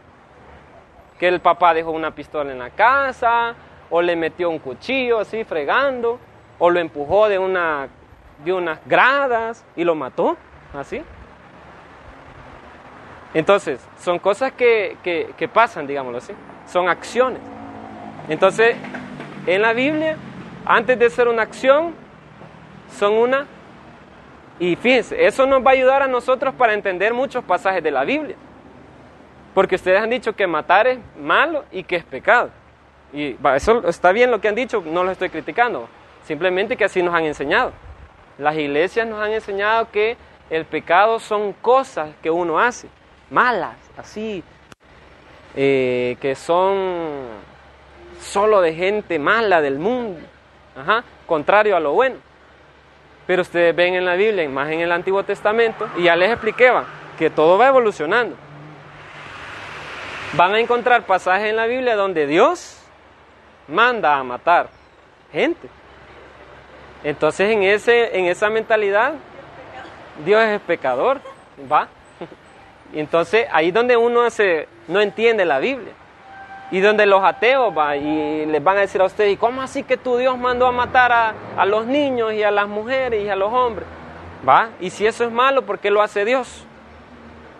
Que 1.19 1.27
el 1.27 1.39
papá 1.39 1.73
dejó 1.73 1.91
una 1.91 2.11
pistola 2.11 2.51
en 2.51 2.59
la 2.59 2.69
casa, 2.69 3.55
o 3.89 4.01
le 4.01 4.15
metió 4.15 4.49
un 4.49 4.59
cuchillo 4.59 5.19
así 5.19 5.43
fregando, 5.43 6.19
o 6.59 6.69
lo 6.69 6.79
empujó 6.79 7.27
de, 7.27 7.39
una, 7.39 7.87
de 8.43 8.53
unas 8.53 8.79
gradas 8.85 9.65
y 9.75 9.83
lo 9.83 9.95
mató, 9.95 10.37
así. 10.77 11.01
Entonces, 13.33 13.85
son 13.97 14.19
cosas 14.19 14.51
que, 14.51 14.97
que, 15.03 15.31
que 15.35 15.47
pasan, 15.47 15.87
digámoslo 15.87 16.19
así, 16.19 16.33
son 16.67 16.87
acciones. 16.89 17.41
Entonces, 18.29 18.75
en 19.47 19.61
la 19.61 19.73
Biblia, 19.73 20.17
antes 20.67 20.99
de 20.99 21.09
ser 21.09 21.27
una 21.27 21.43
acción, 21.43 21.95
son 22.97 23.13
una... 23.13 23.47
Y 24.59 24.75
fíjense, 24.75 25.25
eso 25.25 25.45
nos 25.45 25.65
va 25.65 25.71
a 25.71 25.73
ayudar 25.73 26.01
a 26.01 26.07
nosotros 26.07 26.53
para 26.55 26.73
entender 26.73 27.13
muchos 27.13 27.43
pasajes 27.43 27.83
de 27.83 27.91
la 27.91 28.03
Biblia. 28.03 28.35
Porque 29.53 29.75
ustedes 29.75 30.01
han 30.01 30.09
dicho 30.09 30.35
que 30.35 30.45
matar 30.45 30.87
es 30.87 30.99
malo 31.19 31.63
y 31.71 31.83
que 31.83 31.95
es 31.95 32.03
pecado. 32.03 32.49
Y 33.13 33.37
eso 33.55 33.87
está 33.87 34.11
bien 34.11 34.29
lo 34.29 34.41
que 34.41 34.47
han 34.47 34.55
dicho, 34.55 34.83
no 34.85 35.03
lo 35.03 35.11
estoy 35.11 35.29
criticando. 35.29 35.87
Simplemente 36.25 36.75
que 36.75 36.85
así 36.85 37.01
nos 37.01 37.15
han 37.15 37.25
enseñado. 37.25 37.71
Las 38.37 38.55
iglesias 38.57 39.07
nos 39.07 39.23
han 39.23 39.31
enseñado 39.31 39.89
que 39.91 40.17
el 40.49 40.65
pecado 40.65 41.19
son 41.19 41.53
cosas 41.53 42.09
que 42.21 42.29
uno 42.29 42.59
hace, 42.59 42.87
malas, 43.29 43.77
así, 43.97 44.43
eh, 45.55 46.17
que 46.19 46.35
son 46.35 47.25
solo 48.19 48.61
de 48.61 48.73
gente 48.73 49.19
mala 49.19 49.61
del 49.61 49.79
mundo, 49.79 50.19
Ajá, 50.77 51.03
contrario 51.25 51.75
a 51.75 51.79
lo 51.79 51.93
bueno. 51.93 52.17
Pero 53.25 53.41
ustedes 53.41 53.75
ven 53.75 53.95
en 53.95 54.05
la 54.05 54.15
Biblia, 54.15 54.47
más 54.47 54.69
en 54.69 54.79
el 54.79 54.91
Antiguo 54.91 55.23
Testamento, 55.23 55.89
y 55.97 56.03
ya 56.03 56.15
les 56.15 56.31
expliqué 56.31 56.71
que 57.17 57.29
todo 57.29 57.57
va 57.57 57.67
evolucionando. 57.67 58.35
Van 60.33 60.53
a 60.53 60.59
encontrar 60.59 61.05
pasajes 61.05 61.49
en 61.49 61.55
la 61.55 61.65
Biblia 61.65 61.95
donde 61.95 62.27
Dios 62.27 62.81
manda 63.67 64.15
a 64.15 64.23
matar 64.23 64.69
gente. 65.31 65.67
Entonces 67.03 67.51
en, 67.51 67.63
ese, 67.63 68.17
en 68.17 68.25
esa 68.25 68.49
mentalidad, 68.49 69.13
Dios 70.25 70.41
es 70.43 70.61
pecador, 70.61 71.21
¿va? 71.71 71.87
Entonces 72.93 73.47
ahí 73.51 73.69
es 73.69 73.73
donde 73.73 73.97
uno 73.97 74.29
se, 74.29 74.67
no 74.87 75.01
entiende 75.01 75.45
la 75.45 75.59
Biblia. 75.59 75.93
Y 76.69 76.81
donde 76.81 77.05
los 77.05 77.23
ateos 77.23 77.75
va 77.75 77.95
y 77.95 78.45
les 78.45 78.61
van 78.61 78.77
a 78.77 78.81
decir 78.81 78.99
a 79.01 79.05
ustedes, 79.05 79.33
¿y 79.33 79.37
cómo 79.37 79.61
así 79.61 79.83
que 79.83 79.95
tu 79.95 80.17
Dios 80.17 80.37
mandó 80.37 80.67
a 80.67 80.71
matar 80.71 81.11
a, 81.11 81.33
a, 81.55 81.65
los 81.65 81.85
niños 81.85 82.33
y 82.33 82.43
a 82.43 82.51
las 82.51 82.67
mujeres 82.67 83.23
y 83.23 83.29
a 83.29 83.35
los 83.35 83.53
hombres? 83.53 83.87
¿Va? 84.47 84.69
Y 84.79 84.89
si 84.89 85.07
eso 85.07 85.23
es 85.23 85.31
malo, 85.31 85.61
¿por 85.61 85.79
qué 85.79 85.89
lo 85.89 86.01
hace 86.01 86.25
Dios? 86.25 86.65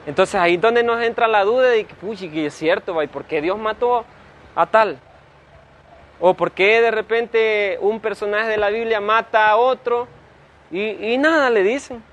Entonces 0.05 0.35
ahí 0.35 0.55
es 0.55 0.61
donde 0.61 0.83
nos 0.83 1.01
entra 1.01 1.27
la 1.27 1.43
duda 1.43 1.69
de 1.69 1.85
que, 1.85 1.93
uy, 2.01 2.17
que 2.17 2.45
es 2.47 2.53
cierto, 2.53 2.95
¿va? 2.95 3.03
¿y 3.03 3.07
por 3.07 3.23
qué 3.25 3.41
Dios 3.41 3.57
mató 3.57 4.05
a 4.55 4.65
tal? 4.65 4.99
¿O 6.19 6.33
por 6.33 6.51
qué 6.51 6.81
de 6.81 6.91
repente 6.91 7.77
un 7.79 7.99
personaje 7.99 8.49
de 8.49 8.57
la 8.57 8.69
Biblia 8.69 8.99
mata 8.99 9.49
a 9.49 9.57
otro 9.57 10.07
y, 10.71 11.13
y 11.13 11.17
nada 11.17 11.49
le 11.49 11.63
dicen? 11.63 12.03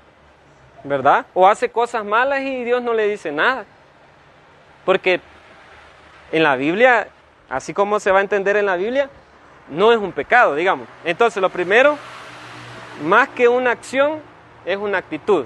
¿Verdad? 0.83 1.25
O 1.33 1.47
hace 1.47 1.69
cosas 1.69 2.05
malas 2.05 2.41
y 2.41 2.63
Dios 2.63 2.81
no 2.81 2.93
le 2.93 3.07
dice 3.07 3.31
nada. 3.31 3.65
Porque 4.85 5.19
en 6.31 6.43
la 6.43 6.55
Biblia, 6.55 7.07
así 7.49 7.73
como 7.73 7.99
se 7.99 8.11
va 8.11 8.19
a 8.19 8.21
entender 8.21 8.57
en 8.57 8.65
la 8.65 8.75
Biblia, 8.75 9.09
no 9.69 9.91
es 9.91 9.97
un 9.97 10.11
pecado, 10.11 10.55
digamos. 10.55 10.87
Entonces, 11.03 11.41
lo 11.41 11.49
primero, 11.49 11.97
más 13.03 13.29
que 13.29 13.47
una 13.47 13.71
acción, 13.71 14.19
es 14.65 14.77
una 14.77 14.97
actitud. 14.97 15.45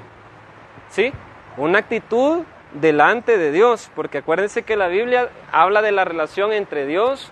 ¿Sí? 0.89 1.11
Una 1.57 1.79
actitud 1.79 2.43
delante 2.73 3.37
de 3.37 3.51
Dios, 3.51 3.89
porque 3.95 4.19
acuérdense 4.19 4.63
que 4.63 4.75
la 4.75 4.87
Biblia 4.87 5.29
habla 5.51 5.81
de 5.81 5.91
la 5.91 6.05
relación 6.05 6.53
entre 6.53 6.85
Dios 6.85 7.31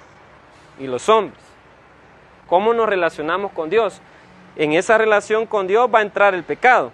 y 0.80 0.88
los 0.88 1.10
hombres. 1.10 1.40
¿Cómo 2.48 2.74
nos 2.74 2.88
relacionamos 2.88 3.52
con 3.52 3.70
Dios? 3.70 4.02
En 4.56 4.74
esa 4.74 4.98
relación 4.98 5.46
con 5.46 5.68
Dios 5.68 5.90
va 5.94 6.00
a 6.00 6.04
entrar 6.04 6.34
el 6.34 6.44
pecado. 6.44 6.92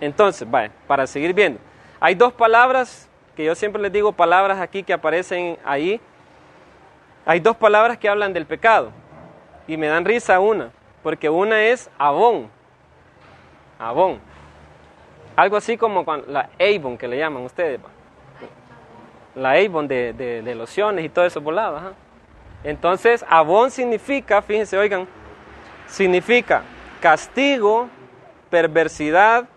Entonces, 0.00 0.48
vaya, 0.50 0.72
para 0.86 1.06
seguir 1.06 1.32
viendo, 1.32 1.60
hay 2.00 2.14
dos 2.14 2.32
palabras 2.32 3.08
que 3.36 3.44
yo 3.44 3.54
siempre 3.54 3.80
les 3.80 3.92
digo 3.92 4.12
palabras 4.12 4.60
aquí 4.60 4.82
que 4.82 4.92
aparecen 4.92 5.58
ahí. 5.64 6.00
Hay 7.24 7.40
dos 7.40 7.56
palabras 7.56 7.98
que 7.98 8.08
hablan 8.08 8.32
del 8.32 8.46
pecado 8.46 8.90
y 9.66 9.76
me 9.76 9.86
dan 9.86 10.04
risa 10.04 10.40
una, 10.40 10.70
porque 11.02 11.30
una 11.30 11.62
es 11.62 11.90
abón, 11.98 12.50
abón, 13.78 14.20
algo 15.36 15.56
así 15.56 15.76
como 15.76 16.04
la 16.26 16.50
Avon 16.60 16.98
que 16.98 17.08
le 17.08 17.18
llaman 17.18 17.44
ustedes, 17.44 17.80
la 19.34 19.52
Avon 19.52 19.88
de, 19.88 20.12
de, 20.12 20.54
lociones 20.54 21.04
y 21.04 21.08
todo 21.08 21.24
eso 21.24 21.40
volado. 21.40 21.76
Ajá. 21.76 21.92
Entonces, 22.64 23.24
abón 23.28 23.70
significa, 23.70 24.42
fíjense, 24.42 24.76
oigan, 24.76 25.08
significa 25.86 26.62
castigo, 27.00 27.88
perversidad, 28.50 29.48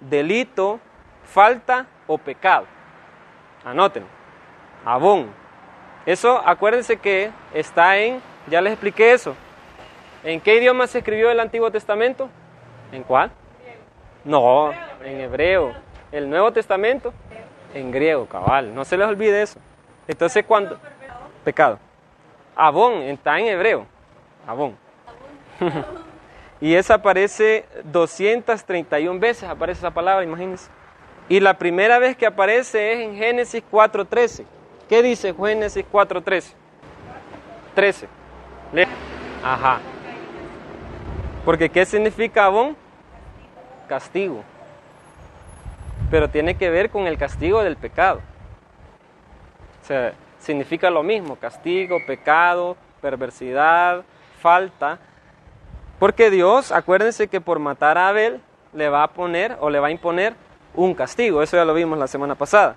delito, 0.00 0.80
falta 1.24 1.86
o 2.06 2.18
pecado. 2.18 2.66
Anoten, 3.64 4.04
abón. 4.84 5.30
Eso, 6.04 6.42
acuérdense 6.44 6.96
que 6.96 7.30
está 7.54 7.96
en, 7.98 8.20
ya 8.48 8.60
les 8.60 8.72
expliqué 8.72 9.12
eso. 9.12 9.34
¿En 10.24 10.40
qué 10.40 10.56
idioma 10.56 10.86
se 10.86 10.98
escribió 10.98 11.30
el 11.30 11.40
Antiguo 11.40 11.70
Testamento? 11.70 12.28
¿En 12.92 13.02
cuál? 13.02 13.30
No, 14.24 14.72
en 15.04 15.20
hebreo. 15.20 15.72
¿El 16.10 16.28
Nuevo 16.28 16.52
Testamento? 16.52 17.12
En 17.74 17.90
griego, 17.90 18.26
cabal. 18.26 18.74
No 18.74 18.84
se 18.84 18.96
les 18.96 19.06
olvide 19.06 19.42
eso. 19.42 19.58
Entonces, 20.06 20.44
cuando... 20.44 20.78
Pecado. 21.44 21.78
Abón, 22.54 22.94
está 23.02 23.38
en 23.38 23.46
hebreo. 23.46 23.86
Abón. 24.46 24.76
y 26.60 26.74
esa 26.74 26.94
aparece 26.94 27.64
231 27.84 29.18
veces, 29.18 29.48
aparece 29.48 29.78
esa 29.80 29.90
palabra, 29.90 30.24
imagínense. 30.24 30.70
Y 31.32 31.40
la 31.40 31.56
primera 31.56 31.98
vez 31.98 32.14
que 32.14 32.26
aparece 32.26 32.92
es 32.92 32.98
en 33.08 33.16
Génesis 33.16 33.62
4.13. 33.72 34.44
¿Qué 34.86 35.02
dice 35.02 35.32
Génesis 35.32 35.82
4.13? 35.90 36.52
13. 37.74 38.06
Ajá. 39.42 39.80
Porque 41.42 41.70
¿qué 41.70 41.86
significa 41.86 42.44
abón? 42.44 42.76
Castigo. 43.88 44.44
Pero 46.10 46.28
tiene 46.28 46.54
que 46.54 46.68
ver 46.68 46.90
con 46.90 47.06
el 47.06 47.16
castigo 47.16 47.62
del 47.62 47.78
pecado. 47.78 48.20
O 49.82 49.86
sea, 49.86 50.12
significa 50.38 50.90
lo 50.90 51.02
mismo, 51.02 51.36
castigo, 51.36 51.96
pecado, 52.06 52.76
perversidad, 53.00 54.04
falta. 54.42 54.98
Porque 55.98 56.28
Dios, 56.28 56.72
acuérdense 56.72 57.28
que 57.28 57.40
por 57.40 57.58
matar 57.58 57.96
a 57.96 58.08
Abel 58.08 58.42
le 58.74 58.90
va 58.90 59.04
a 59.04 59.08
poner 59.14 59.56
o 59.60 59.70
le 59.70 59.80
va 59.80 59.86
a 59.86 59.92
imponer 59.92 60.34
un 60.74 60.94
castigo. 60.94 61.42
Eso 61.42 61.56
ya 61.56 61.64
lo 61.64 61.74
vimos 61.74 61.98
la 61.98 62.06
semana 62.06 62.34
pasada. 62.34 62.76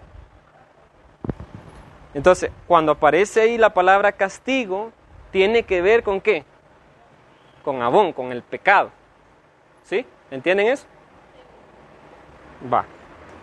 Entonces, 2.13 2.51
cuando 2.67 2.93
aparece 2.93 3.41
ahí 3.41 3.57
la 3.57 3.73
palabra 3.73 4.11
castigo, 4.13 4.91
tiene 5.31 5.63
que 5.63 5.81
ver 5.81 6.03
con 6.03 6.21
qué? 6.21 6.45
Con 7.63 7.81
abón, 7.81 8.13
con 8.13 8.31
el 8.31 8.41
pecado. 8.41 8.91
¿Sí? 9.83 10.05
¿Entienden 10.31 10.67
eso? 10.67 10.85
Va. 12.71 12.85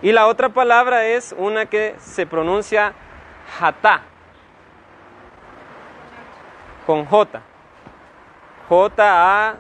Y 0.00 0.11
la 0.11 0.26
otra 0.26 0.49
palabra 0.49 1.04
es 1.04 1.35
una 1.37 1.66
que 1.66 1.94
se 1.99 2.26
pronuncia 2.26 2.94
jatá, 3.59 4.02
con 6.87 7.04
J. 7.04 7.42
J-A-T-T-A. 8.68 9.54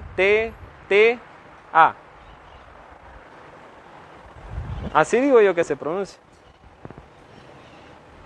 Así 4.92 5.20
digo 5.20 5.40
yo 5.40 5.54
que 5.54 5.64
se 5.64 5.76
pronuncia. 5.76 6.18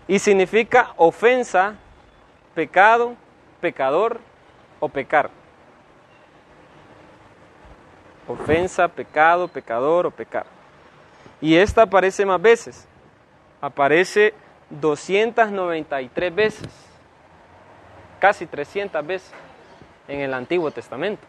Y 0.09 0.19
significa 0.19 0.93
ofensa, 0.97 1.75
pecado, 2.55 3.15
pecador 3.61 4.21
o 4.81 4.89
pecar. 4.89 5.31
Ofensa, 8.29 8.89
pecado, 8.89 9.49
pecador 9.49 10.07
o 10.07 10.11
pecar. 10.11 10.47
Y 11.41 11.57
esta 11.57 11.83
aparece 11.83 12.27
más 12.27 12.41
veces. 12.41 12.87
Aparece 13.61 14.35
293 14.71 16.35
veces. 16.35 16.69
Casi 18.19 18.47
300 18.47 19.07
veces 19.07 19.33
en 20.09 20.21
el 20.21 20.35
Antiguo 20.35 20.71
Testamento. 20.71 21.23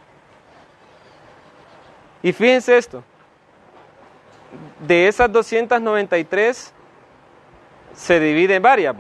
Y 2.23 2.33
fíjense 2.33 2.77
esto, 2.77 3.03
de 4.79 5.07
esas 5.07 5.31
293 5.31 6.73
se 7.93 8.19
divide 8.19 8.55
en 8.55 8.61
varias, 8.61 8.95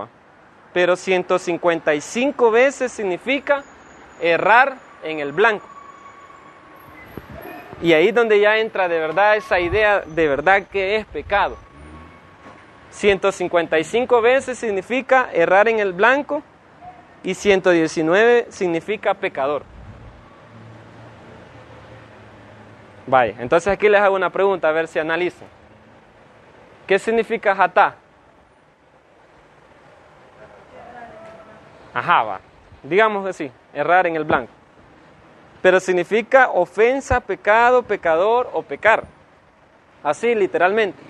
pero 0.73 0.95
155 0.95 2.51
veces 2.51 2.91
significa 2.91 3.63
errar 4.21 4.77
en 5.03 5.19
el 5.19 5.31
blanco. 5.31 5.67
Y 7.81 7.93
ahí 7.93 8.07
es 8.09 8.15
donde 8.15 8.39
ya 8.39 8.57
entra 8.57 8.87
de 8.87 8.99
verdad 8.99 9.37
esa 9.37 9.59
idea 9.59 10.01
de 10.01 10.27
verdad 10.27 10.63
que 10.67 10.95
es 10.95 11.05
pecado. 11.05 11.57
155 12.89 14.21
veces 14.21 14.57
significa 14.57 15.29
errar 15.31 15.67
en 15.67 15.79
el 15.79 15.93
blanco 15.93 16.41
y 17.23 17.35
119 17.35 18.47
significa 18.49 19.13
pecador. 19.13 19.63
Vaya, 23.07 23.35
entonces 23.39 23.71
aquí 23.71 23.87
les 23.87 24.01
hago 24.01 24.15
una 24.15 24.29
pregunta 24.29 24.67
a 24.67 24.71
ver 24.73 24.87
si 24.87 24.99
analizan. 24.99 25.47
¿Qué 26.85 26.99
significa 26.99 27.55
jatá? 27.55 27.95
Ajá, 31.93 32.23
va. 32.23 32.39
Digamos 32.83 33.25
así, 33.25 33.49
errar 33.73 34.07
en 34.07 34.17
el 34.17 34.25
blanco. 34.25 34.51
Pero 35.61 35.79
significa 35.79 36.49
ofensa, 36.49 37.21
pecado, 37.21 37.81
pecador 37.81 38.49
o 38.53 38.61
pecar. 38.61 39.05
Así, 40.03 40.35
literalmente. 40.35 41.01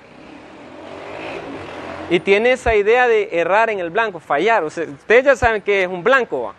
Y 2.09 2.19
tiene 2.19 2.51
esa 2.53 2.73
idea 2.75 3.07
de 3.07 3.29
errar 3.33 3.69
en 3.69 3.79
el 3.79 3.89
blanco, 3.89 4.19
fallar. 4.19 4.63
ustedes 4.63 5.25
ya 5.25 5.35
saben 5.35 5.61
que 5.61 5.83
es 5.83 5.89
un 5.89 6.03
blanco, 6.03 6.43
¿va? 6.43 6.53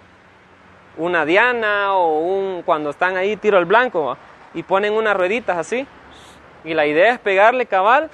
una 0.99 1.25
diana 1.25 1.95
o 1.95 2.19
un 2.19 2.63
cuando 2.63 2.91
están 2.91 3.17
ahí 3.17 3.37
tiro 3.37 3.57
al 3.57 3.65
blanco 3.65 4.07
¿va? 4.07 4.19
Y 4.55 4.63
ponen 4.63 4.93
unas 4.93 5.17
rueditas 5.17 5.57
así. 5.57 5.87
Y 6.65 6.75
la 6.75 6.87
idea 6.87 7.13
es 7.15 7.19
pegarle 7.19 7.67
cabal 7.67 8.11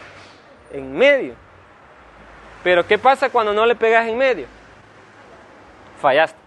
en 0.73 0.93
medio. 0.97 1.35
Pero 2.63 2.87
¿qué 2.87 2.99
pasa 2.99 3.31
cuando 3.31 3.53
no 3.53 3.67
le 3.67 3.75
pegas 3.75 4.07
en 4.07 4.17
medio? 4.17 4.47
Fallaste. 6.01 6.39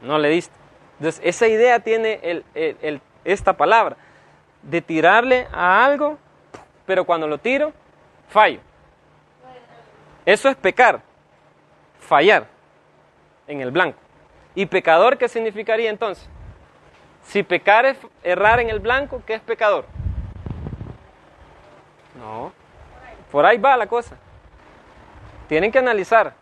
No 0.00 0.18
le 0.18 0.28
diste. 0.28 0.54
Entonces, 0.98 1.20
esa 1.24 1.46
idea 1.46 1.80
tiene 1.80 2.20
el, 2.54 3.00
esta 3.24 3.54
palabra, 3.54 3.96
de 4.62 4.80
tirarle 4.80 5.46
a 5.52 5.84
algo, 5.84 6.18
pero 6.86 7.04
cuando 7.04 7.26
lo 7.26 7.38
tiro, 7.38 7.72
fallo. 8.28 8.60
Eso 10.24 10.48
es 10.48 10.56
pecar, 10.56 11.02
fallar 12.00 12.46
en 13.46 13.60
el 13.60 13.70
blanco. 13.70 13.98
¿Y 14.54 14.66
pecador 14.66 15.18
qué 15.18 15.28
significaría 15.28 15.90
entonces? 15.90 16.28
Si 17.26 17.42
pecar 17.42 17.86
es 17.86 17.98
errar 18.22 18.60
en 18.60 18.70
el 18.70 18.80
blanco, 18.80 19.22
¿qué 19.26 19.34
es 19.34 19.40
pecador? 19.40 19.86
No, 22.18 22.52
por 23.30 23.44
ahí 23.44 23.58
va 23.58 23.76
la 23.76 23.86
cosa. 23.86 24.16
Tienen 25.48 25.70
que 25.70 25.78
analizar. 25.78 26.32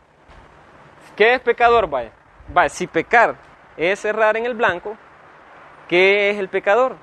¿Qué 1.16 1.34
es 1.34 1.40
pecador? 1.40 1.88
Vaya, 1.88 2.10
vaya 2.48 2.68
si 2.68 2.86
pecar 2.86 3.34
es 3.76 4.04
errar 4.04 4.36
en 4.36 4.46
el 4.46 4.54
blanco, 4.54 4.96
¿qué 5.88 6.30
es 6.30 6.38
el 6.38 6.48
pecador? 6.48 6.96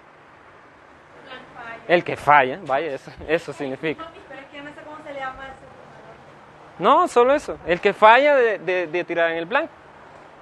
El 1.88 2.04
que 2.04 2.16
falla, 2.16 2.60
vaya, 2.64 2.94
eso, 2.94 3.12
eso 3.28 3.54
significa. 3.54 4.06
No, 6.80 7.08
solo 7.08 7.34
eso. 7.36 7.58
El 7.68 7.80
que 7.80 7.94
falla 7.94 8.36
de, 8.36 9.06
tirar 9.06 9.32
en 9.32 9.38
el 9.38 9.46
blanco. 9.46 9.72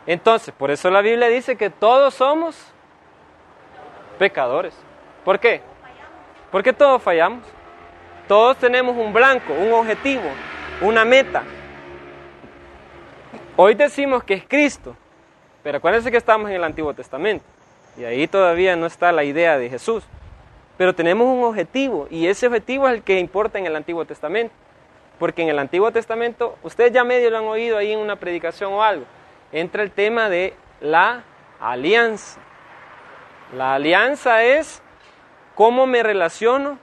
Entonces, 0.05 0.53
por 0.53 0.71
eso 0.71 0.89
la 0.89 1.01
Biblia 1.01 1.27
dice 1.27 1.57
que 1.57 1.69
todos 1.69 2.13
somos 2.13 2.73
pecadores. 4.19 4.75
¿Por 5.25 5.39
qué? 5.39 5.61
Porque 6.51 6.73
todos 6.73 7.01
fallamos. 7.01 7.43
Todos 8.27 8.57
tenemos 8.57 8.95
un 8.95 9.11
blanco, 9.11 9.53
un 9.53 9.73
objetivo, 9.73 10.29
una 10.81 11.03
meta. 11.03 11.41
Hoy 13.55 13.73
decimos 13.73 14.23
que 14.23 14.35
es 14.35 14.43
Cristo, 14.47 14.95
pero 15.63 15.79
acuérdense 15.79 16.11
que 16.11 16.17
estamos 16.17 16.49
en 16.49 16.57
el 16.57 16.63
Antiguo 16.63 16.93
Testamento 16.93 17.43
y 17.97 18.05
ahí 18.05 18.27
todavía 18.27 18.75
no 18.75 18.85
está 18.85 19.11
la 19.11 19.23
idea 19.23 19.57
de 19.57 19.69
Jesús. 19.69 20.03
Pero 20.77 20.93
tenemos 20.93 21.27
un 21.27 21.43
objetivo 21.43 22.07
y 22.09 22.27
ese 22.27 22.47
objetivo 22.47 22.87
es 22.87 22.93
el 22.93 23.03
que 23.03 23.19
importa 23.19 23.59
en 23.59 23.65
el 23.65 23.75
Antiguo 23.75 24.05
Testamento. 24.05 24.53
Porque 25.17 25.41
en 25.41 25.49
el 25.49 25.59
Antiguo 25.59 25.91
Testamento, 25.91 26.57
ustedes 26.63 26.93
ya 26.93 27.03
medio 27.03 27.29
lo 27.29 27.39
han 27.39 27.45
oído 27.45 27.77
ahí 27.77 27.91
en 27.91 27.99
una 27.99 28.15
predicación 28.15 28.71
o 28.71 28.81
algo, 28.81 29.03
entra 29.51 29.83
el 29.83 29.91
tema 29.91 30.29
de 30.29 30.53
la 30.79 31.23
alianza. 31.59 32.39
La 33.53 33.75
alianza 33.75 34.43
es 34.43 34.81
cómo 35.55 35.87
me 35.87 36.03
relaciono 36.03 36.77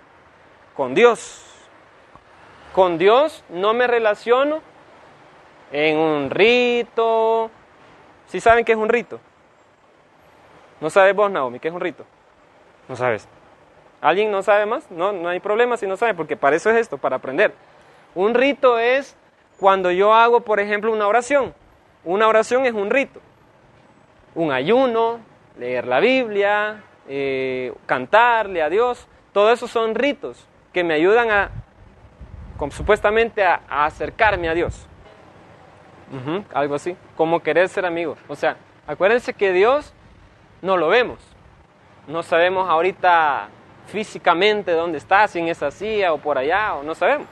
con 0.74 0.94
Dios. 0.94 1.44
Con 2.74 2.98
Dios 2.98 3.44
no 3.48 3.72
me 3.72 3.87
relaciono 3.87 4.61
en 5.70 5.96
un 5.96 6.31
rito. 6.31 7.50
¿Sí 8.26 8.40
saben 8.40 8.64
qué 8.64 8.72
es 8.72 8.79
un 8.79 8.88
rito? 8.88 9.20
¿No 10.81 10.90
sabes 10.90 11.14
vos, 11.14 11.31
Naomi, 11.31 11.59
qué 11.59 11.68
es 11.68 11.74
un 11.74 11.81
rito? 11.81 12.05
No 12.88 12.96
sabes. 12.96 13.29
¿Alguien 14.00 14.31
no 14.31 14.42
sabe 14.42 14.66
más? 14.66 14.90
No, 14.90 15.12
no 15.12 15.29
hay 15.29 15.40
problema 15.40 15.76
si 15.76 15.87
no 15.87 15.96
sabe, 15.96 16.14
porque 16.14 16.37
para 16.37 16.57
eso 16.57 16.70
es 16.70 16.76
esto, 16.76 16.98
para 16.98 17.16
aprender. 17.16 17.55
Un 18.14 18.35
rito 18.35 18.79
es 18.79 19.16
cuando 19.59 19.90
yo 19.90 20.12
hago, 20.12 20.40
por 20.40 20.61
ejemplo, 20.61 20.92
una 20.92 21.07
oración. 21.07 21.55
Una 22.05 22.29
oración 22.29 22.66
es 22.66 22.74
un 22.74 22.90
rito. 22.90 23.20
Un 24.35 24.52
ayuno, 24.52 25.20
leer 25.58 25.86
la 25.86 26.00
Biblia, 26.00 26.82
eh, 27.08 27.72
cantarle 27.86 28.62
a 28.62 28.68
Dios. 28.68 29.06
Todo 29.32 29.52
eso 29.52 29.68
son 29.68 29.94
ritos 29.94 30.46
que 30.72 30.84
me 30.84 30.94
ayudan 30.94 31.30
a, 31.30 31.50
supuestamente, 32.70 33.44
a, 33.44 33.60
acercarme 33.68 34.48
a 34.48 34.54
Dios. 34.54 34.86
algo 36.54 36.74
así, 36.74 36.96
como 37.16 37.40
querer 37.40 37.68
ser 37.68 37.86
amigo. 37.86 38.16
O 38.28 38.36
sea, 38.36 38.56
acuérdense 38.86 39.34
que 39.34 39.52
Dios 39.52 39.92
no 40.62 40.76
lo 40.76 40.88
vemos. 40.88 41.18
No 42.06 42.22
sabemos 42.22 42.68
ahorita 42.68 43.48
físicamente 43.86 44.72
dónde 44.72 44.98
está, 44.98 45.26
si 45.28 45.38
en 45.38 45.48
esa 45.48 45.70
silla 45.70 46.12
o 46.12 46.18
por 46.18 46.38
allá, 46.38 46.74
o 46.74 46.82
no 46.82 46.94
sabemos. 46.94 47.26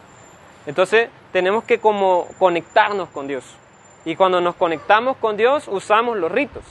Entonces 0.66 1.08
tenemos 1.32 1.64
que 1.64 1.78
como 1.78 2.26
conectarnos 2.38 3.08
con 3.10 3.26
Dios. 3.26 3.56
Y 4.04 4.16
cuando 4.16 4.40
nos 4.40 4.54
conectamos 4.54 5.16
con 5.16 5.36
Dios 5.36 5.68
usamos 5.68 6.16
los 6.16 6.30
ritos. 6.30 6.64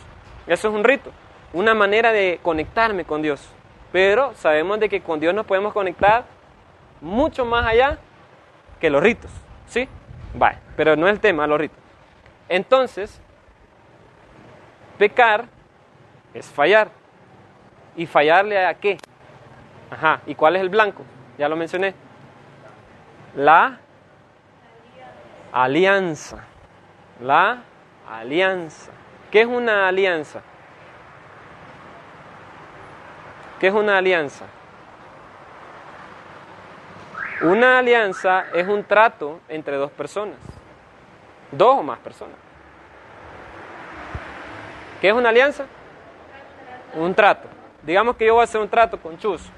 Eso 0.48 0.68
es 0.68 0.74
un 0.74 0.84
rito, 0.84 1.12
una 1.54 1.74
manera 1.74 2.12
de 2.12 2.40
conectarme 2.42 3.06
con 3.06 3.22
Dios. 3.22 3.48
Pero 3.92 4.34
sabemos 4.36 4.80
de 4.80 4.90
que 4.90 5.02
con 5.02 5.20
Dios 5.20 5.34
nos 5.34 5.46
podemos 5.46 5.72
conectar 5.72 6.26
mucho 7.00 7.46
más 7.46 7.66
allá 7.66 8.00
que 8.80 8.90
los 8.90 9.02
ritos. 9.02 9.32
¿Sí? 9.68 9.88
Vale, 10.34 10.58
pero 10.76 10.96
no 10.96 11.08
es 11.08 11.14
el 11.14 11.20
tema, 11.20 11.46
los 11.46 11.60
ritos. 11.60 11.78
Entonces, 12.50 13.22
pecar 14.98 15.46
es 16.34 16.48
fallar. 16.48 16.90
¿Y 17.96 18.08
fallarle 18.08 18.66
a 18.66 18.74
qué? 18.74 18.98
Ajá, 19.92 20.22
¿y 20.26 20.34
cuál 20.34 20.56
es 20.56 20.64
el 20.64 20.70
blanco? 20.70 21.04
Ya 21.38 21.48
lo 21.48 21.56
mencioné. 21.56 21.94
La 23.36 23.80
alianza. 25.52 26.44
La 27.22 27.62
alianza. 28.10 28.92
¿Qué 29.30 29.42
es 29.42 29.48
una 29.48 29.88
alianza? 29.88 30.42
¿Qué 33.64 33.70
es 33.70 33.74
una 33.74 33.98
alianza? 33.98 34.44
Una 37.44 37.80
alianza 37.80 38.48
es 38.54 38.68
un 38.68 38.84
trato 38.84 39.40
entre 39.48 39.78
dos 39.78 39.90
personas, 39.90 40.36
dos 41.50 41.78
o 41.78 41.82
más 41.82 41.98
personas. 42.00 42.36
¿Qué 45.00 45.08
es 45.08 45.14
una 45.14 45.30
alianza? 45.30 45.64
Un 46.96 47.16
trato. 47.16 47.48
Digamos 47.84 48.18
que 48.18 48.26
yo 48.26 48.34
voy 48.34 48.42
a 48.42 48.44
hacer 48.44 48.60
un 48.60 48.68
trato 48.68 49.00
con 49.00 49.18
Chus. 49.18 49.50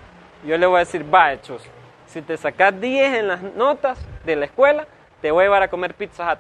Yo 0.46 0.56
le 0.56 0.68
voy 0.68 0.76
a 0.76 0.80
decir, 0.82 1.04
va, 1.12 1.42
Chus, 1.42 1.64
si 2.06 2.22
te 2.22 2.38
sacas 2.38 2.80
10 2.80 3.12
en 3.16 3.28
las 3.28 3.42
notas 3.42 3.98
de 4.24 4.36
la 4.36 4.46
escuela, 4.46 4.86
te 5.20 5.32
voy 5.32 5.42
a 5.42 5.46
llevar 5.46 5.64
a 5.64 5.68
comer 5.68 5.96
pizza 5.96 6.32
Hut. 6.32 6.40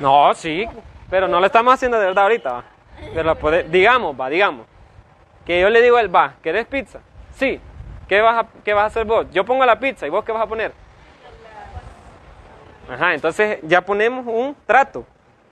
No, 0.00 0.34
sí, 0.34 0.66
pero 1.08 1.28
no 1.28 1.38
lo 1.38 1.46
estamos 1.46 1.72
haciendo 1.72 1.96
de 2.00 2.06
verdad 2.06 2.24
ahorita, 2.24 2.52
¿va? 2.54 2.64
Pero 3.14 3.62
digamos, 3.68 4.20
va, 4.20 4.28
digamos, 4.28 4.66
que 5.44 5.60
yo 5.60 5.70
le 5.70 5.82
digo 5.82 5.96
a 5.96 6.00
él, 6.00 6.14
va, 6.14 6.34
¿querés 6.42 6.66
pizza? 6.66 7.00
Sí, 7.32 7.60
¿qué 8.08 8.20
vas, 8.20 8.44
a, 8.44 8.48
¿qué 8.64 8.74
vas 8.74 8.84
a 8.84 8.86
hacer 8.86 9.04
vos? 9.04 9.26
Yo 9.32 9.44
pongo 9.44 9.64
la 9.64 9.78
pizza, 9.78 10.06
¿y 10.06 10.10
vos 10.10 10.24
qué 10.24 10.32
vas 10.32 10.42
a 10.42 10.46
poner? 10.46 10.72
Ajá, 12.90 13.14
entonces 13.14 13.58
ya 13.62 13.80
ponemos 13.82 14.26
un 14.26 14.56
trato, 14.66 15.06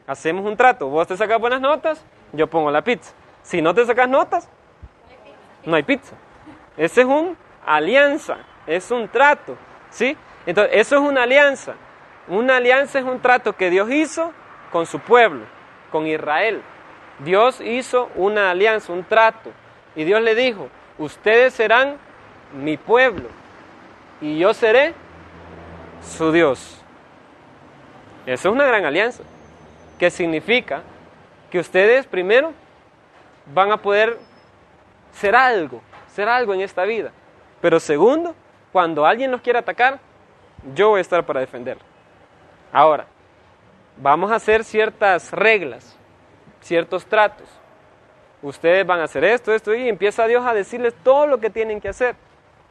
hacemos 0.06 0.44
un 0.44 0.56
trato, 0.56 0.88
vos 0.88 1.06
te 1.06 1.16
sacas 1.16 1.40
buenas 1.40 1.60
notas, 1.60 2.04
yo 2.32 2.48
pongo 2.48 2.70
la 2.70 2.82
pizza. 2.82 3.12
Si 3.42 3.62
no 3.62 3.74
te 3.74 3.86
sacas 3.86 4.08
notas, 4.08 4.48
no 5.64 5.76
hay 5.76 5.82
pizza. 5.82 6.16
Ese 6.76 7.02
es 7.02 7.06
un 7.06 7.36
alianza, 7.64 8.38
es 8.66 8.90
un 8.90 9.08
trato, 9.08 9.56
¿sí? 9.90 10.16
Entonces, 10.46 10.76
eso 10.76 10.96
es 10.96 11.02
una 11.02 11.22
alianza. 11.22 11.74
Una 12.28 12.56
alianza 12.56 12.98
es 12.98 13.04
un 13.04 13.20
trato 13.20 13.54
que 13.54 13.70
Dios 13.70 13.90
hizo 13.90 14.32
con 14.70 14.86
su 14.86 15.00
pueblo, 15.00 15.44
con 15.90 16.06
Israel. 16.06 16.62
Dios 17.20 17.60
hizo 17.60 18.10
una 18.14 18.50
alianza, 18.50 18.92
un 18.92 19.04
trato. 19.04 19.50
Y 19.98 20.04
Dios 20.04 20.22
le 20.22 20.36
dijo, 20.36 20.68
ustedes 20.96 21.54
serán 21.54 21.96
mi 22.52 22.76
pueblo 22.76 23.28
y 24.20 24.38
yo 24.38 24.54
seré 24.54 24.94
su 26.00 26.30
Dios. 26.30 26.80
Eso 28.24 28.48
es 28.48 28.54
una 28.54 28.64
gran 28.64 28.84
alianza, 28.84 29.24
que 29.98 30.08
significa 30.10 30.82
que 31.50 31.58
ustedes 31.58 32.06
primero 32.06 32.52
van 33.52 33.72
a 33.72 33.78
poder 33.78 34.20
ser 35.14 35.34
algo, 35.34 35.82
ser 36.14 36.28
algo 36.28 36.54
en 36.54 36.60
esta 36.60 36.84
vida. 36.84 37.10
Pero 37.60 37.80
segundo, 37.80 38.36
cuando 38.70 39.04
alguien 39.04 39.32
los 39.32 39.40
quiera 39.40 39.58
atacar, 39.58 39.98
Yo 40.76 40.90
voy 40.90 40.98
a 40.98 41.00
estar 41.00 41.26
para 41.26 41.40
defenderla. 41.40 41.82
Ahora, 42.72 43.06
vamos 43.96 44.30
a 44.30 44.36
hacer 44.36 44.62
ciertas 44.62 45.32
reglas, 45.32 45.96
ciertos 46.60 47.04
tratos. 47.04 47.48
Ustedes 48.42 48.86
van 48.86 49.00
a 49.00 49.04
hacer 49.04 49.24
esto, 49.24 49.52
esto, 49.52 49.74
y 49.74 49.88
empieza 49.88 50.26
Dios 50.26 50.46
a 50.46 50.54
decirles 50.54 50.94
todo 51.02 51.26
lo 51.26 51.38
que 51.38 51.50
tienen 51.50 51.80
que 51.80 51.88
hacer 51.88 52.14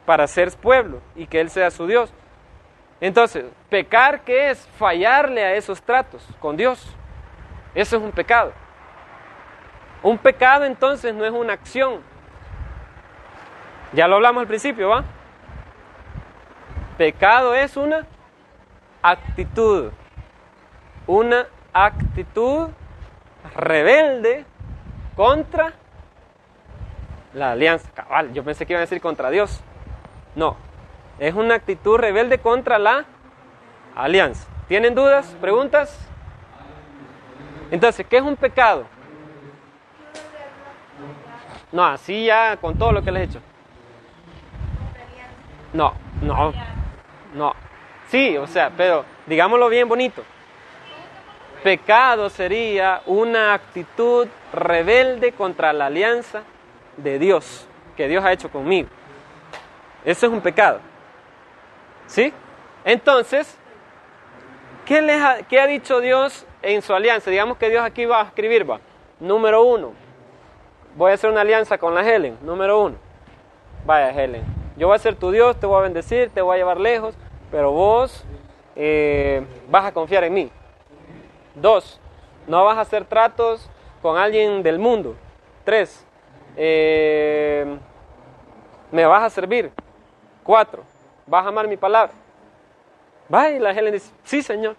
para 0.06 0.26
ser 0.28 0.52
pueblo 0.54 1.02
y 1.16 1.28
que 1.28 1.42
Él 1.42 1.50
sea 1.50 1.70
su 1.72 1.88
Dios. 1.88 2.14
Entonces, 3.02 3.46
pecar, 3.70 4.22
¿qué 4.22 4.50
es? 4.50 4.68
Fallarle 4.80 5.44
a 5.44 5.54
esos 5.56 5.82
tratos 5.82 6.26
con 6.40 6.56
Dios. 6.56 6.96
Eso 7.76 7.98
es 7.98 8.02
un 8.02 8.12
pecado. 8.12 8.54
Un 10.02 10.18
pecado 10.18 10.66
entonces 10.66 11.14
no 11.14 11.26
es 11.26 11.32
una 11.32 11.54
acción. 11.54 12.02
Ya 13.94 14.08
lo 14.08 14.16
hablamos 14.16 14.42
al 14.42 14.48
principio, 14.48 14.90
¿va? 14.90 15.04
Pecado 16.98 17.54
es 17.54 17.76
una 17.78 18.08
actitud. 19.02 19.92
Una 21.06 21.48
actitud 21.74 22.70
rebelde 23.56 24.46
contra 25.18 25.74
la 27.34 27.52
alianza. 27.52 27.90
Cabal, 27.94 28.32
yo 28.32 28.44
pensé 28.44 28.66
que 28.66 28.74
iba 28.74 28.80
a 28.80 28.82
decir 28.82 29.02
contra 29.02 29.30
Dios. 29.30 29.60
No, 30.36 30.56
es 31.20 31.34
una 31.34 31.56
actitud 31.56 31.98
rebelde 31.98 32.38
contra 32.38 32.80
la 32.80 33.06
alianza. 33.96 34.48
¿Tienen 34.70 34.96
dudas? 34.96 35.36
¿Preguntas? 35.42 35.98
Entonces, 37.72 38.06
¿qué 38.08 38.18
es 38.18 38.24
un 38.24 38.38
pecado? 38.38 38.86
No, 41.72 41.84
así 41.84 42.26
ya 42.26 42.56
con 42.58 42.78
todo 42.78 42.92
lo 42.92 43.02
que 43.02 43.12
les 43.12 43.22
he 43.22 43.26
hecho. 43.26 43.42
No, 45.74 45.94
no, 46.22 46.54
no. 47.34 47.54
Sí, 48.08 48.38
o 48.38 48.48
sea, 48.48 48.72
pero 48.78 49.04
digámoslo 49.26 49.68
bien 49.68 49.90
bonito. 49.90 50.24
Pecado 51.64 52.30
sería 52.30 53.02
una 53.06 53.54
actitud 53.54 54.28
rebelde 54.54 55.32
contra 55.32 55.74
la 55.74 55.88
alianza 55.88 56.44
de 56.98 57.20
Dios, 57.20 57.68
que 57.96 58.08
Dios 58.08 58.24
ha 58.24 58.32
hecho 58.32 58.50
conmigo. 58.50 58.90
Eso 60.06 60.28
es 60.28 60.32
un 60.32 60.42
pecado. 60.42 60.80
¿Sí? 62.06 62.34
Entonces, 62.86 63.58
¿qué, 64.86 65.02
les 65.02 65.22
ha, 65.22 65.44
¿qué 65.44 65.60
ha 65.60 65.68
dicho 65.68 66.00
Dios 66.00 66.46
en 66.62 66.82
su 66.82 66.94
alianza? 66.94 67.30
Digamos 67.30 67.58
que 67.58 67.70
Dios 67.70 67.84
aquí 67.84 68.06
va 68.06 68.22
a 68.22 68.26
escribir, 68.26 68.70
va. 68.70 68.80
Número 69.20 69.64
uno, 69.64 69.94
voy 70.96 71.12
a 71.12 71.16
hacer 71.16 71.30
una 71.30 71.42
alianza 71.42 71.78
con 71.78 71.94
la 71.94 72.08
Helen. 72.08 72.38
Número 72.42 72.82
uno, 72.82 72.96
vaya 73.86 74.12
Helen, 74.12 74.44
yo 74.78 74.88
voy 74.88 74.96
a 74.96 75.00
ser 75.00 75.16
tu 75.16 75.32
Dios, 75.32 75.60
te 75.60 75.66
voy 75.66 75.80
a 75.80 75.82
bendecir, 75.82 76.30
te 76.30 76.42
voy 76.42 76.56
a 76.56 76.58
llevar 76.58 76.80
lejos, 76.80 77.16
pero 77.52 77.72
vos 77.72 78.24
eh, 78.76 79.44
vas 79.70 79.86
a 79.86 79.92
confiar 79.92 80.24
en 80.24 80.34
mí. 80.34 80.52
Dos, 81.62 82.00
no 82.46 82.64
vas 82.64 82.78
a 82.78 82.82
hacer 82.82 83.06
tratos 83.06 83.68
con 84.02 84.18
alguien 84.18 84.62
del 84.62 84.78
mundo. 84.78 85.16
Tres, 85.66 86.06
eh, 86.56 87.78
me 88.92 89.06
vas 89.06 89.24
a 89.24 89.30
servir. 89.30 89.72
Cuatro, 90.44 90.84
vas 91.26 91.46
a 91.46 91.50
amar 91.50 91.68
mi 91.68 91.76
palabra. 91.76 92.14
Va 93.34 93.50
y 93.50 93.60
la 93.60 93.72
Helen 93.72 93.94
dice, 93.94 94.12
sí, 94.24 94.42
Señor. 94.42 94.76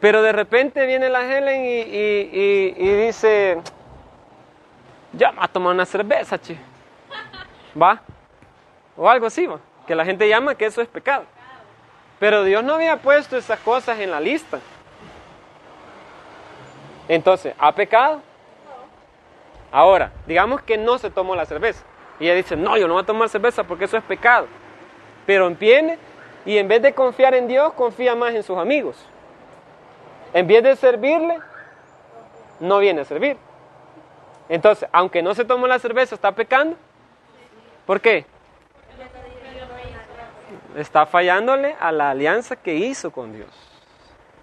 Pero 0.00 0.22
de 0.22 0.32
repente 0.32 0.86
viene 0.86 1.08
la 1.08 1.24
Helen 1.24 1.64
y, 1.64 3.06
dice, 3.06 3.60
ya 5.12 5.32
me 5.32 5.42
a 5.42 5.48
tomar 5.48 5.74
una 5.74 5.86
cerveza, 5.86 6.38
che. 6.38 6.56
¿Va? 7.80 8.00
O 8.96 9.08
algo 9.08 9.26
así, 9.26 9.46
¿va? 9.46 9.58
Que 9.86 9.94
la 9.94 10.04
gente 10.04 10.28
llama 10.28 10.54
que 10.54 10.66
eso 10.66 10.80
es 10.80 10.88
pecado. 10.88 11.24
Pero 12.18 12.44
Dios 12.44 12.64
no 12.64 12.74
había 12.74 12.96
puesto 12.96 13.36
esas 13.36 13.60
cosas 13.60 13.98
en 14.00 14.10
la 14.10 14.20
lista. 14.20 14.58
Entonces, 17.08 17.54
¿ha 17.58 17.72
pecado? 17.72 18.20
Ahora, 19.70 20.12
digamos 20.26 20.62
que 20.62 20.76
no 20.76 20.98
se 20.98 21.10
tomó 21.10 21.36
la 21.36 21.46
cerveza. 21.46 21.84
Y 22.20 22.24
ella 22.24 22.34
dice, 22.34 22.56
no, 22.56 22.76
yo 22.76 22.88
no 22.88 22.94
voy 22.94 23.02
a 23.02 23.06
tomar 23.06 23.28
cerveza 23.28 23.64
porque 23.64 23.84
eso 23.84 23.96
es 23.96 24.02
pecado. 24.04 24.46
Pero 25.26 25.48
viene 25.50 25.98
y 26.44 26.58
en 26.58 26.68
vez 26.68 26.82
de 26.82 26.94
confiar 26.94 27.34
en 27.34 27.46
Dios, 27.46 27.72
confía 27.74 28.14
más 28.14 28.34
en 28.34 28.42
sus 28.42 28.58
amigos. 28.58 28.96
En 30.32 30.46
vez 30.46 30.62
de 30.62 30.76
servirle, 30.76 31.38
no 32.60 32.78
viene 32.78 33.02
a 33.02 33.04
servir. 33.04 33.36
Entonces, 34.48 34.88
aunque 34.92 35.22
no 35.22 35.34
se 35.34 35.44
tomó 35.44 35.66
la 35.66 35.78
cerveza, 35.78 36.14
está 36.14 36.32
pecando. 36.32 36.76
¿Por 37.86 38.00
qué? 38.00 38.26
Está 40.78 41.06
fallándole 41.06 41.74
a 41.80 41.90
la 41.90 42.10
alianza 42.10 42.54
que 42.54 42.74
hizo 42.74 43.10
con 43.10 43.32
Dios. 43.32 43.48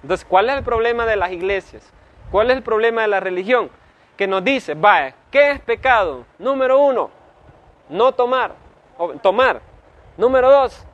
Entonces, 0.02 0.26
¿cuál 0.30 0.50
es 0.50 0.58
el 0.58 0.64
problema 0.64 1.06
de 1.06 1.16
las 1.16 1.32
iglesias? 1.32 1.90
¿Cuál 2.30 2.52
es 2.52 2.58
el 2.58 2.64
problema 2.64 3.04
de 3.04 3.08
la 3.08 3.22
religión? 3.22 3.70
Que 4.18 4.28
nos 4.28 4.44
dice, 4.44 4.74
vaya, 4.74 5.16
¿qué 5.32 5.52
es 5.52 5.62
pecado? 5.62 6.26
Número 6.38 6.80
uno, 6.80 7.10
no 7.90 8.12
tomar, 8.12 8.52
o 8.98 9.14
tomar. 9.14 9.62
Número 10.18 10.52
dos, 10.52 10.86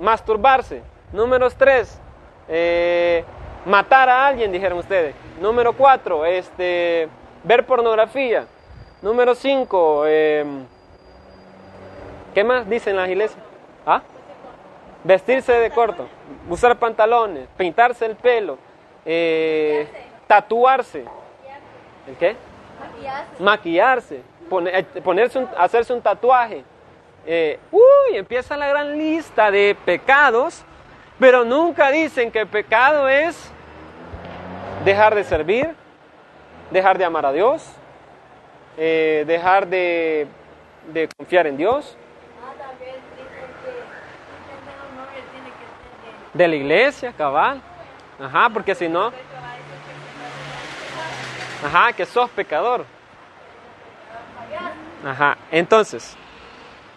masturbarse. 0.00 0.82
Número 1.12 1.48
tres, 1.50 2.00
eh, 2.48 3.22
matar 3.66 4.08
a 4.08 4.26
alguien, 4.26 4.50
dijeron 4.50 4.78
ustedes. 4.78 5.14
Número 5.40 5.74
cuatro, 5.74 6.24
este, 6.24 7.08
ver 7.44 7.66
pornografía. 7.66 8.46
Número 9.02 9.34
cinco, 9.34 10.04
eh, 10.06 10.44
¿qué 12.34 12.42
más 12.42 12.68
dicen 12.68 12.96
las 12.96 13.08
iglesias? 13.10 13.42
¿Ah? 13.86 14.02
Vestirse 15.06 15.52
de 15.52 15.70
corto, 15.70 16.08
usar 16.50 16.76
pantalones, 16.80 17.46
pintarse 17.56 18.06
el 18.06 18.16
pelo, 18.16 18.58
eh, 19.04 19.86
tatuarse. 20.26 21.04
¿El 22.08 22.16
qué? 22.16 22.34
Maquillarse, 23.38 24.22
poner, 24.50 24.84
ponerse 25.04 25.38
un, 25.38 25.48
hacerse 25.56 25.92
un 25.92 26.02
tatuaje. 26.02 26.64
Eh, 27.24 27.60
uy, 27.70 28.16
empieza 28.16 28.56
la 28.56 28.66
gran 28.66 28.98
lista 28.98 29.52
de 29.52 29.76
pecados, 29.84 30.64
pero 31.20 31.44
nunca 31.44 31.92
dicen 31.92 32.32
que 32.32 32.40
el 32.40 32.48
pecado 32.48 33.08
es 33.08 33.52
dejar 34.84 35.14
de 35.14 35.22
servir, 35.22 35.72
dejar 36.72 36.98
de 36.98 37.04
amar 37.04 37.26
a 37.26 37.32
Dios, 37.32 37.64
eh, 38.76 39.22
dejar 39.24 39.68
de, 39.68 40.26
de, 40.92 41.08
confiar 41.16 41.46
en 41.46 41.56
Dios. 41.56 41.96
De 46.36 46.46
la 46.46 46.54
iglesia, 46.54 47.12
cabal. 47.12 47.62
Ajá, 48.20 48.50
porque 48.50 48.74
si 48.74 48.88
no... 48.88 49.10
Ajá, 51.64 51.92
que 51.94 52.04
sos 52.04 52.28
pecador. 52.30 52.84
Ajá, 55.04 55.38
entonces, 55.50 56.14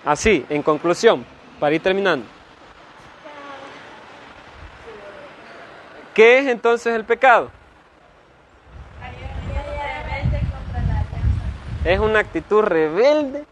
así, 0.06 0.45
en 0.49 0.62
conclusión, 0.62 1.25
para 1.60 1.75
ir 1.75 1.82
terminando. 1.82 2.25
¿Qué 6.13 6.39
es 6.39 6.47
entonces 6.47 6.93
el 6.93 7.06
pecado? 7.06 7.49
Es 11.86 11.99
una 11.99 12.19
actitud 12.19 12.62
rebelde 12.62 13.45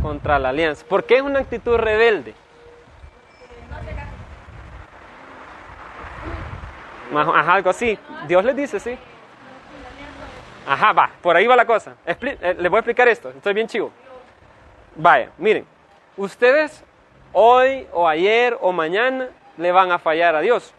contra 0.00 0.38
la 0.38 0.48
alianza. 0.48 0.86
¿Por 0.88 1.04
qué 1.04 1.16
es 1.16 1.22
una 1.22 1.40
actitud 1.40 1.76
rebelde? 1.76 2.34
Ajá, 7.14 7.54
algo 7.54 7.70
así. 7.70 7.98
Dios 8.26 8.44
les 8.44 8.56
dice, 8.56 8.80
sí. 8.80 8.98
Ajá, 10.66 10.92
va, 10.92 11.10
por 11.22 11.34
ahí 11.34 11.46
va 11.46 11.56
la 11.56 11.64
cosa. 11.64 11.94
Expli 12.04 12.36
eh, 12.40 12.54
les 12.58 12.70
voy 12.70 12.76
a 12.76 12.80
explicar 12.80 13.08
esto, 13.08 13.30
estoy 13.30 13.54
bien 13.54 13.66
chivo. 13.66 13.90
Vaya, 14.94 15.30
miren, 15.38 15.66
ustedes 16.16 16.84
hoy 17.32 17.86
o 17.92 18.06
ayer 18.06 18.56
o 18.60 18.70
mañana 18.72 19.28
le 19.56 19.72
van 19.72 19.90
a 19.92 19.98
fallar 19.98 20.34
a 20.36 20.40
Dios, 20.40 20.74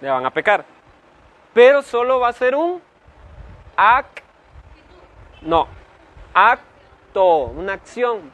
le 0.00 0.10
van 0.10 0.26
a 0.26 0.30
pecar. 0.30 0.64
Pero 1.54 1.82
solo 1.82 2.18
va 2.18 2.28
a 2.28 2.32
ser 2.32 2.56
un 2.56 2.82
act, 3.76 4.20
no, 5.42 5.68
acto, 6.34 7.44
una 7.44 7.74
acción. 7.74 8.32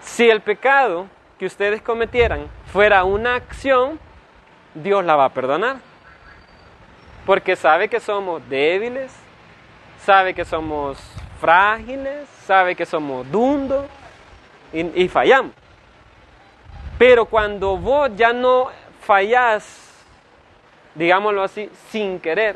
Si 0.00 0.30
el 0.30 0.42
pecado 0.42 1.06
que 1.38 1.46
ustedes 1.46 1.82
cometieran 1.82 2.48
fuera 2.66 3.02
una 3.02 3.34
acción, 3.34 3.98
Dios 4.74 5.04
la 5.04 5.16
va 5.16 5.24
a 5.24 5.30
perdonar. 5.30 5.76
Porque 7.26 7.56
sabe 7.56 7.88
que 7.88 7.98
somos 7.98 8.40
débiles, 8.48 9.12
sabe 9.98 10.32
que 10.32 10.44
somos 10.44 10.96
frágiles, 11.40 12.28
sabe 12.46 12.76
que 12.76 12.86
somos 12.86 13.28
dundos 13.30 13.86
y, 14.72 15.08
fallamos. 15.08 15.52
Pero 16.98 17.26
cuando 17.26 17.76
vos 17.76 18.10
ya 18.14 18.32
no 18.32 18.68
fallás, 19.00 20.04
digámoslo 20.94 21.42
así, 21.42 21.68
sin 21.90 22.20
querer, 22.20 22.54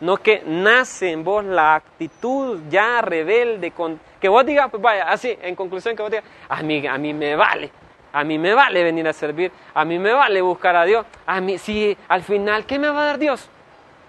no 0.00 0.16
que 0.16 0.42
nace 0.44 1.12
en 1.12 1.22
vos 1.22 1.44
la 1.44 1.76
actitud 1.76 2.58
ya 2.68 3.00
rebelde, 3.02 3.70
con, 3.70 4.00
que 4.20 4.28
vos 4.28 4.44
digas, 4.44 4.68
pues 4.68 4.82
vaya, 4.82 5.04
así, 5.04 5.38
en 5.40 5.54
conclusión, 5.54 5.94
que 5.94 6.02
vos 6.02 6.10
digas, 6.10 6.24
a 6.48 6.60
mí, 6.62 6.84
a 6.84 6.98
mí 6.98 7.14
me 7.14 7.36
vale, 7.36 7.70
A 8.12 8.24
mí 8.24 8.36
me 8.36 8.52
vale 8.54 8.82
venir 8.82 9.06
a 9.06 9.12
servir, 9.12 9.52
a 9.72 9.84
mí 9.84 9.96
me 9.96 10.12
vale 10.12 10.42
buscar 10.42 10.74
a 10.74 10.84
Dios. 10.84 11.06
A 11.26 11.40
mí, 11.40 11.58
si 11.58 11.96
al 12.08 12.22
final, 12.22 12.66
¿qué 12.66 12.76
me 12.76 12.88
va 12.88 13.02
a 13.02 13.04
dar 13.04 13.18
Dios? 13.18 13.48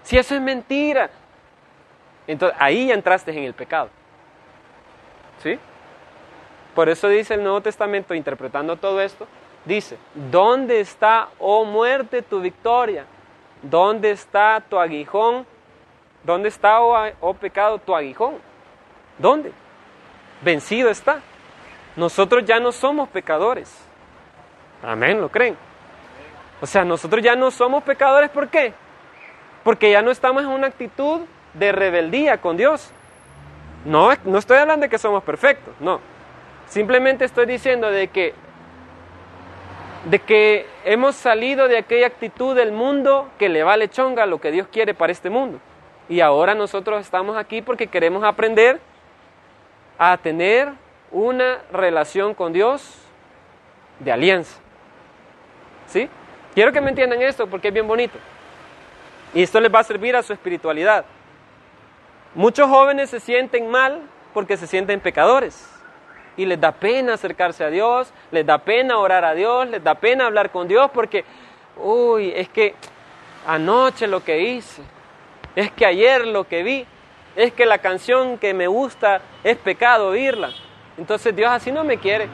Si 0.02 0.18
eso 0.18 0.34
es 0.34 0.40
mentira. 0.40 1.10
Entonces, 2.26 2.56
ahí 2.60 2.88
ya 2.88 2.94
entraste 2.94 3.30
en 3.30 3.44
el 3.44 3.54
pecado. 3.54 3.90
¿Sí? 5.42 5.58
Por 6.74 6.88
eso 6.88 7.08
dice 7.08 7.34
el 7.34 7.42
Nuevo 7.42 7.60
Testamento, 7.60 8.14
interpretando 8.14 8.76
todo 8.76 9.00
esto, 9.00 9.26
dice, 9.64 9.98
¿dónde 10.30 10.80
está, 10.80 11.28
oh 11.38 11.64
muerte, 11.64 12.22
tu 12.22 12.40
victoria? 12.40 13.04
¿Dónde 13.62 14.10
está 14.10 14.62
tu 14.68 14.78
aguijón? 14.78 15.46
¿Dónde 16.24 16.48
está, 16.48 16.80
oh, 16.80 16.96
oh 17.20 17.34
pecado, 17.34 17.78
tu 17.78 17.94
aguijón? 17.94 18.34
¿Dónde? 19.18 19.52
Vencido 20.40 20.88
está. 20.88 21.20
Nosotros 21.96 22.44
ya 22.44 22.58
no 22.58 22.72
somos 22.72 23.08
pecadores. 23.08 23.72
Amén, 24.82 25.20
¿lo 25.20 25.28
creen? 25.28 25.56
O 26.60 26.66
sea, 26.66 26.84
nosotros 26.84 27.22
ya 27.22 27.36
no 27.36 27.50
somos 27.50 27.82
pecadores, 27.82 28.30
¿por 28.30 28.48
qué? 28.48 28.72
Porque 29.64 29.90
ya 29.90 30.02
no 30.02 30.10
estamos 30.10 30.42
en 30.42 30.48
una 30.48 30.66
actitud 30.66 31.20
de 31.54 31.72
rebeldía 31.72 32.40
con 32.40 32.56
Dios. 32.56 32.90
No, 33.84 34.10
no 34.24 34.38
estoy 34.38 34.58
hablando 34.58 34.84
de 34.84 34.90
que 34.90 34.98
somos 34.98 35.22
perfectos, 35.22 35.74
no. 35.80 36.00
Simplemente 36.66 37.24
estoy 37.24 37.46
diciendo 37.46 37.90
de 37.90 38.08
que 38.08 38.34
de 40.04 40.18
que 40.18 40.66
hemos 40.84 41.14
salido 41.14 41.68
de 41.68 41.78
aquella 41.78 42.08
actitud 42.08 42.56
del 42.56 42.72
mundo 42.72 43.28
que 43.38 43.48
le 43.48 43.62
vale 43.62 43.88
chonga 43.88 44.26
lo 44.26 44.40
que 44.40 44.50
Dios 44.50 44.66
quiere 44.70 44.94
para 44.94 45.12
este 45.12 45.30
mundo. 45.30 45.60
Y 46.08 46.20
ahora 46.20 46.54
nosotros 46.54 47.00
estamos 47.00 47.36
aquí 47.36 47.62
porque 47.62 47.86
queremos 47.86 48.24
aprender 48.24 48.80
a 49.98 50.16
tener 50.16 50.72
una 51.12 51.60
relación 51.72 52.34
con 52.34 52.52
Dios 52.52 52.98
de 54.00 54.10
alianza. 54.10 54.58
¿Sí? 55.86 56.08
Quiero 56.54 56.72
que 56.72 56.80
me 56.80 56.88
entiendan 56.88 57.22
esto 57.22 57.46
porque 57.46 57.68
es 57.68 57.74
bien 57.74 57.86
bonito. 57.86 58.18
Y 59.34 59.42
esto 59.42 59.60
les 59.60 59.72
va 59.72 59.80
a 59.80 59.84
servir 59.84 60.14
a 60.14 60.22
su 60.22 60.32
espiritualidad. 60.32 61.04
Muchos 62.34 62.68
jóvenes 62.68 63.10
se 63.10 63.20
sienten 63.20 63.68
mal 63.68 64.00
porque 64.34 64.56
se 64.56 64.66
sienten 64.66 65.00
pecadores. 65.00 65.68
Y 66.36 66.46
les 66.46 66.60
da 66.60 66.72
pena 66.72 67.14
acercarse 67.14 67.64
a 67.64 67.68
Dios, 67.68 68.12
les 68.30 68.44
da 68.44 68.58
pena 68.58 68.98
orar 68.98 69.24
a 69.24 69.34
Dios, 69.34 69.68
les 69.68 69.82
da 69.82 69.94
pena 69.94 70.26
hablar 70.26 70.50
con 70.50 70.66
Dios 70.66 70.90
porque, 70.92 71.24
uy, 71.76 72.32
es 72.34 72.48
que 72.48 72.74
anoche 73.46 74.06
lo 74.06 74.24
que 74.24 74.40
hice, 74.40 74.82
es 75.54 75.70
que 75.72 75.84
ayer 75.84 76.26
lo 76.26 76.44
que 76.44 76.62
vi, 76.62 76.86
es 77.36 77.52
que 77.52 77.66
la 77.66 77.78
canción 77.78 78.38
que 78.38 78.54
me 78.54 78.66
gusta 78.66 79.20
es 79.44 79.56
pecado 79.56 80.08
oírla. 80.08 80.50
Entonces 80.96 81.34
Dios 81.34 81.50
así 81.50 81.72
no 81.72 81.84
me 81.84 81.98
quiere. 81.98 82.28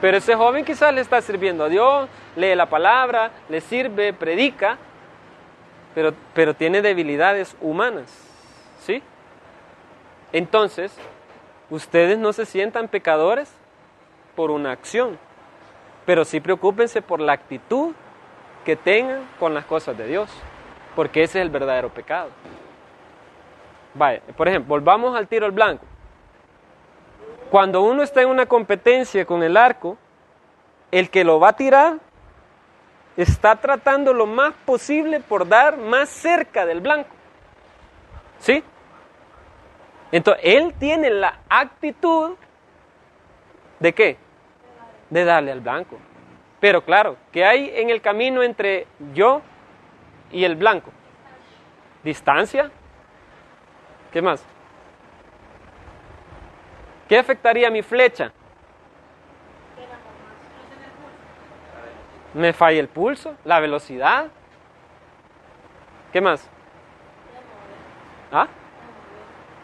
Pero 0.00 0.18
ese 0.18 0.34
joven 0.34 0.64
quizás 0.64 0.92
le 0.94 1.00
está 1.00 1.20
sirviendo 1.20 1.64
a 1.64 1.68
Dios, 1.68 2.08
lee 2.36 2.54
la 2.54 2.66
palabra, 2.66 3.30
le 3.48 3.60
sirve, 3.60 4.12
predica, 4.12 4.76
pero, 5.96 6.12
pero 6.34 6.52
tiene 6.52 6.82
debilidades 6.82 7.56
humanas. 7.58 8.04
¿Sí? 8.80 9.02
Entonces, 10.30 10.94
ustedes 11.70 12.18
no 12.18 12.34
se 12.34 12.44
sientan 12.44 12.88
pecadores 12.88 13.50
por 14.34 14.50
una 14.50 14.72
acción, 14.72 15.18
pero 16.04 16.26
sí 16.26 16.38
preocúpense 16.40 17.00
por 17.00 17.20
la 17.20 17.32
actitud 17.32 17.94
que 18.66 18.76
tengan 18.76 19.22
con 19.40 19.54
las 19.54 19.64
cosas 19.64 19.96
de 19.96 20.06
Dios, 20.06 20.30
porque 20.94 21.22
ese 21.22 21.38
es 21.38 21.46
el 21.46 21.50
verdadero 21.50 21.88
pecado. 21.88 22.28
Vaya, 23.94 24.20
por 24.36 24.48
ejemplo, 24.48 24.68
volvamos 24.68 25.16
al 25.16 25.26
tiro 25.26 25.46
al 25.46 25.52
blanco. 25.52 25.86
Cuando 27.50 27.80
uno 27.80 28.02
está 28.02 28.20
en 28.20 28.28
una 28.28 28.44
competencia 28.44 29.24
con 29.24 29.42
el 29.42 29.56
arco, 29.56 29.96
el 30.90 31.08
que 31.08 31.24
lo 31.24 31.40
va 31.40 31.48
a 31.48 31.56
tirar 31.56 32.00
está 33.16 33.56
tratando 33.56 34.12
lo 34.12 34.26
más 34.26 34.54
posible 34.64 35.20
por 35.20 35.48
dar 35.48 35.76
más 35.76 36.08
cerca 36.08 36.66
del 36.66 36.80
blanco. 36.80 37.10
¿Sí? 38.38 38.62
Entonces, 40.12 40.44
él 40.44 40.74
tiene 40.78 41.10
la 41.10 41.40
actitud 41.48 42.36
de 43.80 43.92
qué? 43.92 44.16
De 45.10 45.24
darle 45.24 45.52
al 45.52 45.60
blanco. 45.60 45.98
Pero 46.60 46.84
claro, 46.84 47.16
¿qué 47.32 47.44
hay 47.44 47.70
en 47.74 47.90
el 47.90 48.00
camino 48.00 48.42
entre 48.42 48.86
yo 49.14 49.42
y 50.30 50.44
el 50.44 50.56
blanco? 50.56 50.90
Distancia. 52.02 52.70
¿Qué 54.12 54.22
más? 54.22 54.44
¿Qué 57.08 57.18
afectaría 57.18 57.70
mi 57.70 57.82
flecha? 57.82 58.32
Me 62.36 62.52
falla 62.52 62.78
el 62.78 62.88
pulso, 62.88 63.34
la 63.46 63.60
velocidad. 63.60 64.26
¿Qué 66.12 66.20
más? 66.20 66.46
¿Ah? 68.30 68.46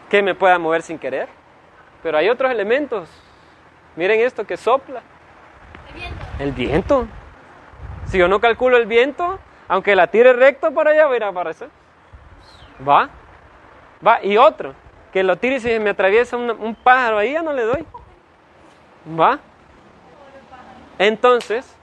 Que 0.09 0.23
me 0.23 0.33
pueda 0.33 0.57
mover 0.57 0.81
sin 0.81 0.97
querer. 0.97 1.29
Pero 2.01 2.17
hay 2.17 2.29
otros 2.29 2.51
elementos. 2.51 3.07
Miren 3.95 4.21
esto 4.21 4.47
que 4.47 4.57
sopla. 4.57 5.03
El 5.89 5.93
viento. 5.93 6.25
El 6.39 6.51
viento. 6.51 7.07
Si 8.05 8.17
yo 8.17 8.27
no 8.27 8.39
calculo 8.39 8.77
el 8.77 8.87
viento, 8.87 9.37
aunque 9.67 9.95
la 9.95 10.07
tire 10.07 10.33
recto 10.33 10.73
para 10.73 10.89
allá, 10.89 11.05
va 11.05 11.13
a 11.13 11.15
ir 11.15 11.23
a 11.25 11.27
aparecer. 11.27 11.69
¿Va? 12.87 13.07
Va. 14.05 14.23
Y 14.23 14.35
otro, 14.37 14.73
que 15.11 15.21
lo 15.21 15.35
tire 15.35 15.57
y 15.57 15.59
si 15.59 15.79
me 15.79 15.91
atraviesa 15.91 16.37
un, 16.37 16.49
un 16.49 16.73
pájaro 16.73 17.19
ahí, 17.19 17.33
ya 17.33 17.43
no 17.43 17.53
le 17.53 17.65
doy. 17.65 17.85
¿Va? 19.07 19.37
Entonces, 20.97 21.77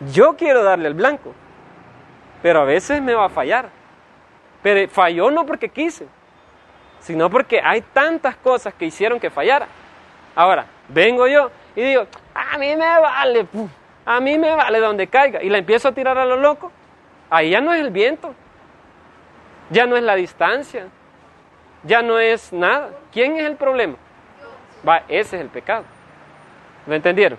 yo 0.00 0.36
quiero 0.36 0.62
darle 0.62 0.88
al 0.88 0.94
blanco, 0.94 1.34
pero 2.42 2.60
a 2.60 2.64
veces 2.64 3.00
me 3.02 3.14
va 3.14 3.26
a 3.26 3.28
fallar. 3.30 3.68
Pero 4.62 4.88
falló 4.90 5.30
no 5.30 5.46
porque 5.46 5.68
quise, 5.68 6.06
sino 7.00 7.30
porque 7.30 7.60
hay 7.62 7.82
tantas 7.82 8.36
cosas 8.36 8.74
que 8.74 8.86
hicieron 8.86 9.20
que 9.20 9.30
fallara. 9.30 9.68
Ahora, 10.34 10.66
vengo 10.88 11.26
yo 11.26 11.50
y 11.74 11.82
digo, 11.82 12.06
a 12.34 12.58
mí 12.58 12.76
me 12.76 13.00
vale, 13.00 13.46
a 14.04 14.20
mí 14.20 14.38
me 14.38 14.54
vale 14.54 14.80
donde 14.80 15.06
caiga, 15.06 15.42
y 15.42 15.48
la 15.48 15.58
empiezo 15.58 15.88
a 15.88 15.92
tirar 15.92 16.18
a 16.18 16.24
lo 16.24 16.36
loco. 16.36 16.72
Ahí 17.30 17.50
ya 17.50 17.60
no 17.60 17.72
es 17.72 17.80
el 17.80 17.90
viento, 17.90 18.34
ya 19.70 19.86
no 19.86 19.96
es 19.96 20.02
la 20.02 20.14
distancia, 20.14 20.88
ya 21.82 22.02
no 22.02 22.18
es 22.18 22.52
nada. 22.52 22.90
¿Quién 23.12 23.36
es 23.36 23.44
el 23.44 23.56
problema? 23.56 23.96
Va, 24.86 25.02
ese 25.08 25.36
es 25.36 25.42
el 25.42 25.48
pecado. 25.48 25.84
¿Lo 26.86 26.94
entendieron? 26.94 27.38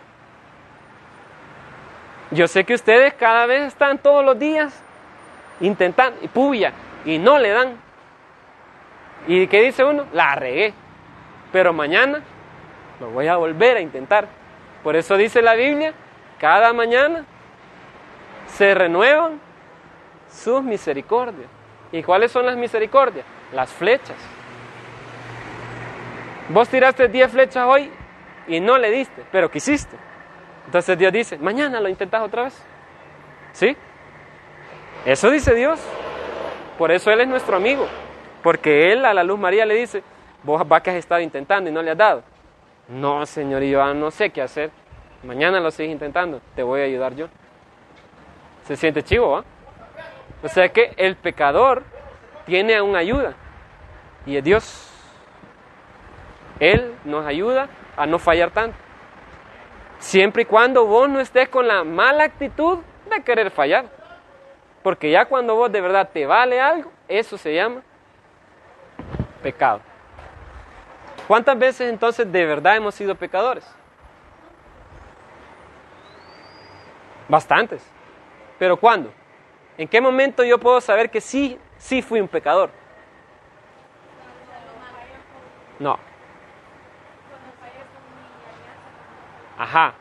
Yo 2.31 2.47
sé 2.47 2.65
que 2.65 2.73
ustedes 2.73 3.13
cada 3.13 3.45
vez 3.45 3.63
están 3.63 3.97
todos 3.99 4.23
los 4.23 4.37
días 4.37 4.83
intentando, 5.61 6.19
y 6.21 6.27
puya, 6.27 6.73
y 7.05 7.17
no 7.17 7.39
le 7.39 7.49
dan. 7.49 7.77
¿Y 9.27 9.47
qué 9.47 9.63
dice 9.63 9.83
uno? 9.83 10.05
La 10.13 10.35
regué. 10.35 10.73
Pero 11.51 11.73
mañana 11.73 12.21
lo 12.99 13.09
voy 13.09 13.27
a 13.27 13.37
volver 13.37 13.77
a 13.77 13.81
intentar. 13.81 14.27
Por 14.83 14.95
eso 14.95 15.15
dice 15.17 15.41
la 15.41 15.55
Biblia, 15.55 15.93
cada 16.39 16.73
mañana 16.73 17.25
se 18.47 18.73
renuevan 18.73 19.39
sus 20.29 20.63
misericordias. 20.63 21.49
¿Y 21.91 22.03
cuáles 22.03 22.31
son 22.31 22.45
las 22.45 22.57
misericordias? 22.57 23.25
Las 23.53 23.71
flechas. 23.71 24.17
Vos 26.49 26.69
tiraste 26.69 27.07
10 27.07 27.31
flechas 27.31 27.65
hoy 27.65 27.91
y 28.47 28.59
no 28.59 28.77
le 28.77 28.91
diste, 28.91 29.23
pero 29.31 29.49
quisiste. 29.49 29.95
Entonces 30.67 30.97
Dios 30.97 31.11
dice, 31.11 31.37
mañana 31.37 31.79
lo 31.79 31.89
intentas 31.89 32.21
otra 32.21 32.43
vez. 32.43 32.63
¿Sí? 33.53 33.75
Eso 35.05 35.31
dice 35.31 35.55
Dios. 35.55 35.79
Por 36.77 36.91
eso 36.91 37.09
Él 37.09 37.21
es 37.21 37.27
nuestro 37.27 37.55
amigo. 37.55 37.87
Porque 38.43 38.91
Él 38.91 39.05
a 39.05 39.13
la 39.13 39.23
luz 39.23 39.39
María 39.39 39.65
le 39.65 39.75
dice, 39.75 40.03
vos 40.43 40.61
va 40.69 40.81
que 40.81 40.91
has 40.91 40.97
estado 40.97 41.21
intentando 41.21 41.69
y 41.69 41.73
no 41.73 41.81
le 41.81 41.91
has 41.91 41.97
dado. 41.97 42.23
No, 42.89 43.25
Señor, 43.25 43.63
yo 43.63 43.93
no 43.93 44.11
sé 44.11 44.29
qué 44.29 44.41
hacer. 44.41 44.69
Mañana 45.23 45.59
lo 45.59 45.71
sigues 45.71 45.91
intentando, 45.91 46.41
te 46.55 46.63
voy 46.63 46.81
a 46.81 46.83
ayudar 46.83 47.15
yo. 47.15 47.27
Se 48.65 48.75
siente 48.75 49.01
chivo, 49.01 49.31
¿va? 49.31 49.43
O 50.43 50.47
sea 50.47 50.69
que 50.69 50.93
el 50.97 51.15
pecador 51.15 51.83
tiene 52.45 52.79
una 52.81 52.99
ayuda 52.99 53.33
y 54.25 54.37
es 54.37 54.43
Dios. 54.43 54.91
Él 56.59 56.93
nos 57.05 57.25
ayuda 57.25 57.69
a 57.95 58.05
no 58.05 58.19
fallar 58.19 58.51
tanto. 58.51 58.77
Siempre 59.99 60.43
y 60.43 60.45
cuando 60.45 60.85
vos 60.85 61.09
no 61.09 61.19
estés 61.19 61.49
con 61.49 61.67
la 61.67 61.83
mala 61.83 62.25
actitud 62.25 62.79
de 63.09 63.23
querer 63.23 63.51
fallar. 63.51 63.85
Porque 64.83 65.11
ya 65.11 65.25
cuando 65.25 65.55
vos 65.55 65.71
de 65.71 65.81
verdad 65.81 66.09
te 66.11 66.25
vale 66.25 66.61
algo, 66.61 66.91
eso 67.07 67.37
se 67.37 67.53
llama 67.53 67.81
pecado. 69.41 69.81
¿Cuántas 71.27 71.57
veces 71.57 71.89
entonces 71.89 72.31
de 72.31 72.45
verdad 72.45 72.77
hemos 72.77 72.95
sido 72.95 73.15
pecadores? 73.15 73.65
Bastantes. 77.27 77.85
¿Pero 78.57 78.77
cuándo? 78.77 79.11
¿En 79.77 79.87
qué 79.87 79.99
momento 79.99 80.43
yo 80.43 80.57
puedo 80.57 80.79
saber 80.79 81.09
que 81.09 81.21
sí, 81.21 81.59
sí 81.77 82.01
fui 82.01 82.21
un 82.21 82.27
pecador? 82.27 82.69
No. 85.79 85.99
Ajá, 89.57 89.93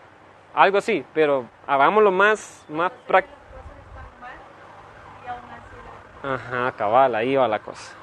algo 0.54 0.78
así, 0.78 1.04
pero 1.14 1.46
hagámoslo 1.66 2.10
más, 2.10 2.64
más 2.68 2.92
práctico. 3.06 3.34
Ajá, 6.22 6.72
cabal, 6.72 7.14
ahí 7.14 7.36
va 7.36 7.48
la 7.48 7.60
cosa. 7.60 7.94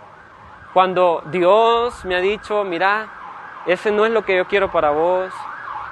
Cuando 0.73 1.21
Dios 1.27 2.03
me 2.05 2.15
ha 2.15 2.19
dicho, 2.19 2.63
mira, 2.63 3.07
ese 3.65 3.91
no 3.91 4.05
es 4.05 4.11
lo 4.11 4.23
que 4.23 4.35
yo 4.35 4.47
quiero 4.47 4.71
para 4.71 4.89
vos, 4.89 5.31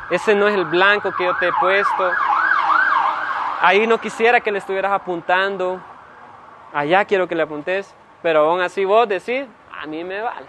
ese 0.09 0.33
no 0.33 0.47
es 0.47 0.55
el 0.55 0.65
blanco 0.65 1.11
que 1.11 1.25
yo 1.25 1.35
te 1.37 1.49
he 1.49 1.53
puesto, 1.53 2.11
ahí 3.61 3.85
no 3.85 3.99
quisiera 3.99 4.41
que 4.41 4.51
le 4.51 4.57
estuvieras 4.57 4.91
apuntando, 4.91 5.79
allá 6.73 7.05
quiero 7.05 7.27
que 7.27 7.35
le 7.35 7.43
apuntes, 7.43 7.93
pero 8.23 8.49
aún 8.49 8.61
así 8.61 8.83
vos 8.83 9.07
decís, 9.07 9.45
a 9.79 9.85
mí 9.85 10.03
me 10.03 10.21
vale. 10.21 10.47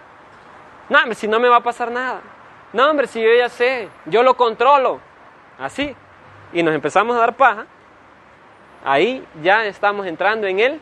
No, 0.88 0.98
si 1.14 1.28
no 1.28 1.38
me 1.38 1.48
va 1.48 1.56
a 1.56 1.62
pasar 1.62 1.90
nada. 1.90 2.20
No, 2.72 2.90
hombre, 2.90 3.06
si 3.06 3.20
yo 3.20 3.28
ya 3.36 3.48
sé, 3.48 3.88
yo 4.06 4.22
lo 4.22 4.34
controlo. 4.34 5.00
Así. 5.58 5.94
Y 6.52 6.62
nos 6.62 6.74
empezamos 6.74 7.16
a 7.16 7.20
dar 7.20 7.36
paja. 7.36 7.66
Ahí 8.84 9.26
ya 9.42 9.64
estamos 9.66 10.06
entrando 10.06 10.46
en 10.46 10.58
él. 10.58 10.80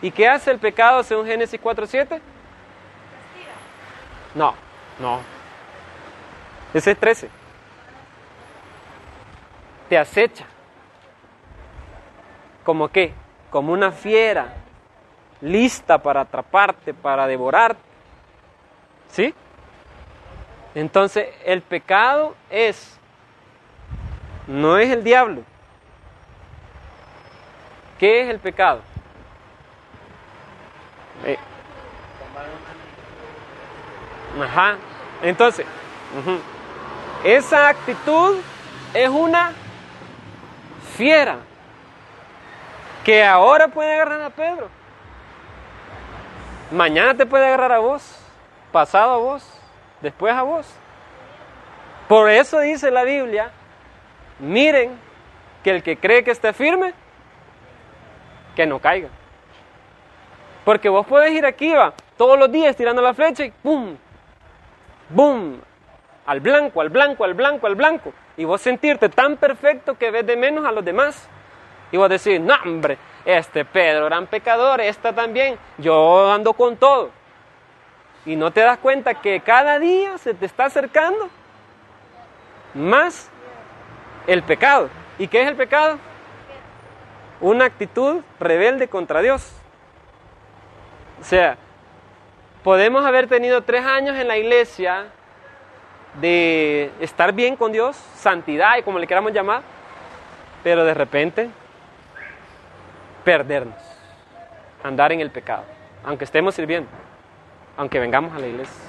¿Y 0.00 0.10
qué 0.10 0.28
hace 0.28 0.50
el 0.50 0.58
pecado 0.58 1.02
según 1.02 1.26
Génesis 1.26 1.60
4.7? 1.60 2.20
No, 4.34 4.54
no. 4.98 5.20
Ese 6.72 6.92
es 6.92 6.98
13. 6.98 7.30
Te 9.88 9.98
acecha. 9.98 10.46
¿Como 12.64 12.88
qué? 12.88 13.12
Como 13.50 13.72
una 13.72 13.92
fiera 13.92 14.54
lista 15.40 15.98
para 15.98 16.22
atraparte, 16.22 16.94
para 16.94 17.26
devorarte. 17.26 17.82
¿Sí? 19.08 19.34
Entonces, 20.74 21.28
el 21.44 21.60
pecado 21.62 22.34
es, 22.50 22.98
no 24.46 24.78
es 24.78 24.90
el 24.90 25.04
diablo. 25.04 25.42
¿Qué 27.98 28.22
es 28.22 28.30
el 28.30 28.38
pecado? 28.38 28.80
Eh. 31.24 31.38
Ajá. 34.42 34.76
Entonces, 35.22 35.66
esa 37.22 37.68
actitud 37.68 38.38
es 38.94 39.08
una 39.08 39.52
fiera 40.96 41.36
que 43.04 43.24
ahora 43.24 43.68
puede 43.68 43.92
agarrar 43.94 44.22
a 44.22 44.30
Pedro. 44.30 44.68
Mañana 46.70 47.14
te 47.14 47.26
puede 47.26 47.46
agarrar 47.46 47.72
a 47.72 47.78
vos, 47.78 48.18
pasado 48.72 49.12
a 49.12 49.16
vos, 49.18 49.61
después 50.02 50.34
a 50.34 50.42
vos. 50.42 50.66
Por 52.08 52.28
eso 52.28 52.60
dice 52.60 52.90
la 52.90 53.04
Biblia, 53.04 53.50
miren 54.38 54.98
que 55.62 55.70
el 55.70 55.82
que 55.82 55.96
cree 55.96 56.24
que 56.24 56.32
esté 56.32 56.52
firme, 56.52 56.92
que 58.54 58.66
no 58.66 58.80
caiga. 58.80 59.08
Porque 60.64 60.88
vos 60.88 61.06
puedes 61.06 61.32
ir 61.32 61.46
aquí, 61.46 61.72
va, 61.72 61.94
todos 62.16 62.38
los 62.38 62.50
días 62.52 62.76
tirando 62.76 63.00
la 63.00 63.14
flecha 63.14 63.44
y 63.44 63.50
¡pum! 63.50 63.96
¡Bum! 65.08 65.58
Al 66.26 66.40
blanco, 66.40 66.80
al 66.80 66.88
blanco, 66.88 67.24
al 67.24 67.34
blanco, 67.34 67.66
al 67.66 67.74
blanco. 67.74 68.12
Y 68.36 68.44
vos 68.44 68.60
sentirte 68.60 69.08
tan 69.08 69.36
perfecto 69.36 69.96
que 69.98 70.10
ves 70.10 70.26
de 70.26 70.36
menos 70.36 70.64
a 70.64 70.72
los 70.72 70.84
demás. 70.84 71.28
Y 71.90 71.96
vos 71.96 72.08
decís, 72.08 72.40
no, 72.40 72.54
hombre, 72.64 72.96
este 73.24 73.64
Pedro, 73.64 74.06
gran 74.06 74.26
pecador, 74.26 74.80
esta 74.80 75.12
también, 75.12 75.58
yo 75.78 76.30
ando 76.30 76.52
con 76.52 76.76
todo. 76.76 77.10
Y 78.24 78.36
no 78.36 78.50
te 78.50 78.60
das 78.60 78.78
cuenta 78.78 79.14
que 79.14 79.40
cada 79.40 79.78
día 79.78 80.16
se 80.18 80.34
te 80.34 80.46
está 80.46 80.66
acercando 80.66 81.28
más 82.74 83.28
el 84.26 84.42
pecado. 84.42 84.88
¿Y 85.18 85.28
qué 85.28 85.42
es 85.42 85.48
el 85.48 85.56
pecado? 85.56 85.98
Una 87.40 87.64
actitud 87.64 88.22
rebelde 88.38 88.88
contra 88.88 89.20
Dios. 89.20 89.52
O 91.20 91.24
sea, 91.24 91.56
podemos 92.62 93.04
haber 93.04 93.26
tenido 93.26 93.62
tres 93.62 93.84
años 93.84 94.16
en 94.16 94.28
la 94.28 94.36
iglesia 94.36 95.06
de 96.20 96.90
estar 97.00 97.32
bien 97.32 97.56
con 97.56 97.72
Dios, 97.72 97.96
santidad 98.16 98.76
y 98.76 98.82
como 98.82 98.98
le 98.98 99.06
queramos 99.06 99.32
llamar, 99.32 99.62
pero 100.62 100.84
de 100.84 100.94
repente 100.94 101.50
perdernos, 103.24 103.78
andar 104.82 105.12
en 105.12 105.20
el 105.20 105.30
pecado, 105.30 105.64
aunque 106.04 106.24
estemos 106.24 106.54
sirviendo, 106.54 106.90
aunque 107.76 107.98
vengamos 107.98 108.34
a 108.34 108.38
la 108.38 108.46
iglesia. 108.46 108.82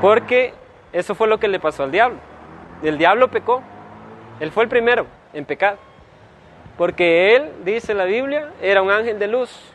Porque 0.00 0.54
eso 0.92 1.14
fue 1.14 1.28
lo 1.28 1.38
que 1.38 1.48
le 1.48 1.60
pasó 1.60 1.84
al 1.84 1.90
diablo. 1.90 2.18
El 2.82 2.98
diablo 2.98 3.28
pecó, 3.28 3.62
él 4.40 4.50
fue 4.50 4.64
el 4.64 4.68
primero 4.68 5.06
en 5.32 5.44
pecar. 5.44 5.76
Porque 6.76 7.36
él, 7.36 7.52
dice 7.64 7.94
la 7.94 8.04
Biblia, 8.04 8.50
era 8.60 8.82
un 8.82 8.90
ángel 8.90 9.18
de 9.18 9.28
luz. 9.28 9.72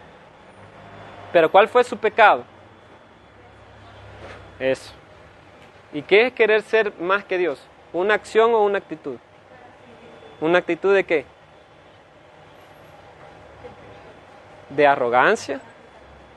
Pero 1.32 1.52
¿cuál 1.52 1.68
fue 1.68 1.84
su 1.84 1.98
pecado? 1.98 2.44
Eso. 4.60 4.94
¿Y 5.94 6.02
qué 6.02 6.28
es 6.28 6.34
querer 6.34 6.62
ser 6.62 6.94
más 7.00 7.24
que 7.24 7.38
Dios? 7.38 7.66
¿Una 7.94 8.16
acción 8.16 8.54
o 8.54 8.64
una 8.64 8.80
actitud? 8.80 9.18
¿Una 10.42 10.60
actitud 10.60 10.94
de 10.94 11.04
qué? 11.04 11.26
de 14.70 14.88
arrogancia, 14.88 15.60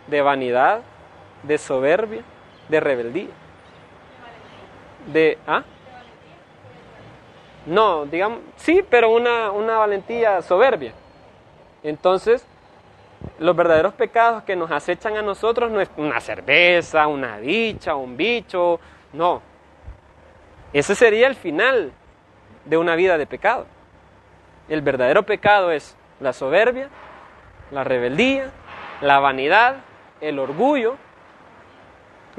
de 0.06 0.22
vanidad, 0.22 0.80
de 1.42 1.58
soberbia, 1.58 2.22
de 2.68 2.80
rebeldía. 2.80 3.30
De, 5.12 5.38
¿ah? 5.46 5.64
No, 7.66 8.06
digamos, 8.06 8.40
sí, 8.56 8.84
pero 8.88 9.10
una, 9.10 9.50
una 9.50 9.78
valentía 9.78 10.42
soberbia. 10.42 10.92
Entonces, 11.82 12.46
los 13.38 13.54
verdaderos 13.54 13.94
pecados 13.94 14.42
que 14.44 14.56
nos 14.56 14.70
acechan 14.70 15.16
a 15.16 15.22
nosotros 15.22 15.70
no 15.70 15.80
es 15.80 15.90
una 15.96 16.20
cerveza, 16.20 17.06
una 17.06 17.38
dicha, 17.38 17.94
un 17.94 18.16
bicho, 18.16 18.80
no. 19.12 19.42
Ese 20.72 20.94
sería 20.94 21.26
el 21.26 21.34
final 21.34 21.92
de 22.64 22.76
una 22.76 22.94
vida 22.94 23.18
de 23.18 23.26
pecado. 23.26 23.66
El 24.68 24.82
verdadero 24.82 25.24
pecado 25.24 25.72
es 25.72 25.96
la 26.20 26.32
soberbia, 26.32 26.88
la 27.70 27.84
rebeldía, 27.84 28.50
la 29.00 29.18
vanidad, 29.18 29.76
el 30.20 30.38
orgullo, 30.38 30.96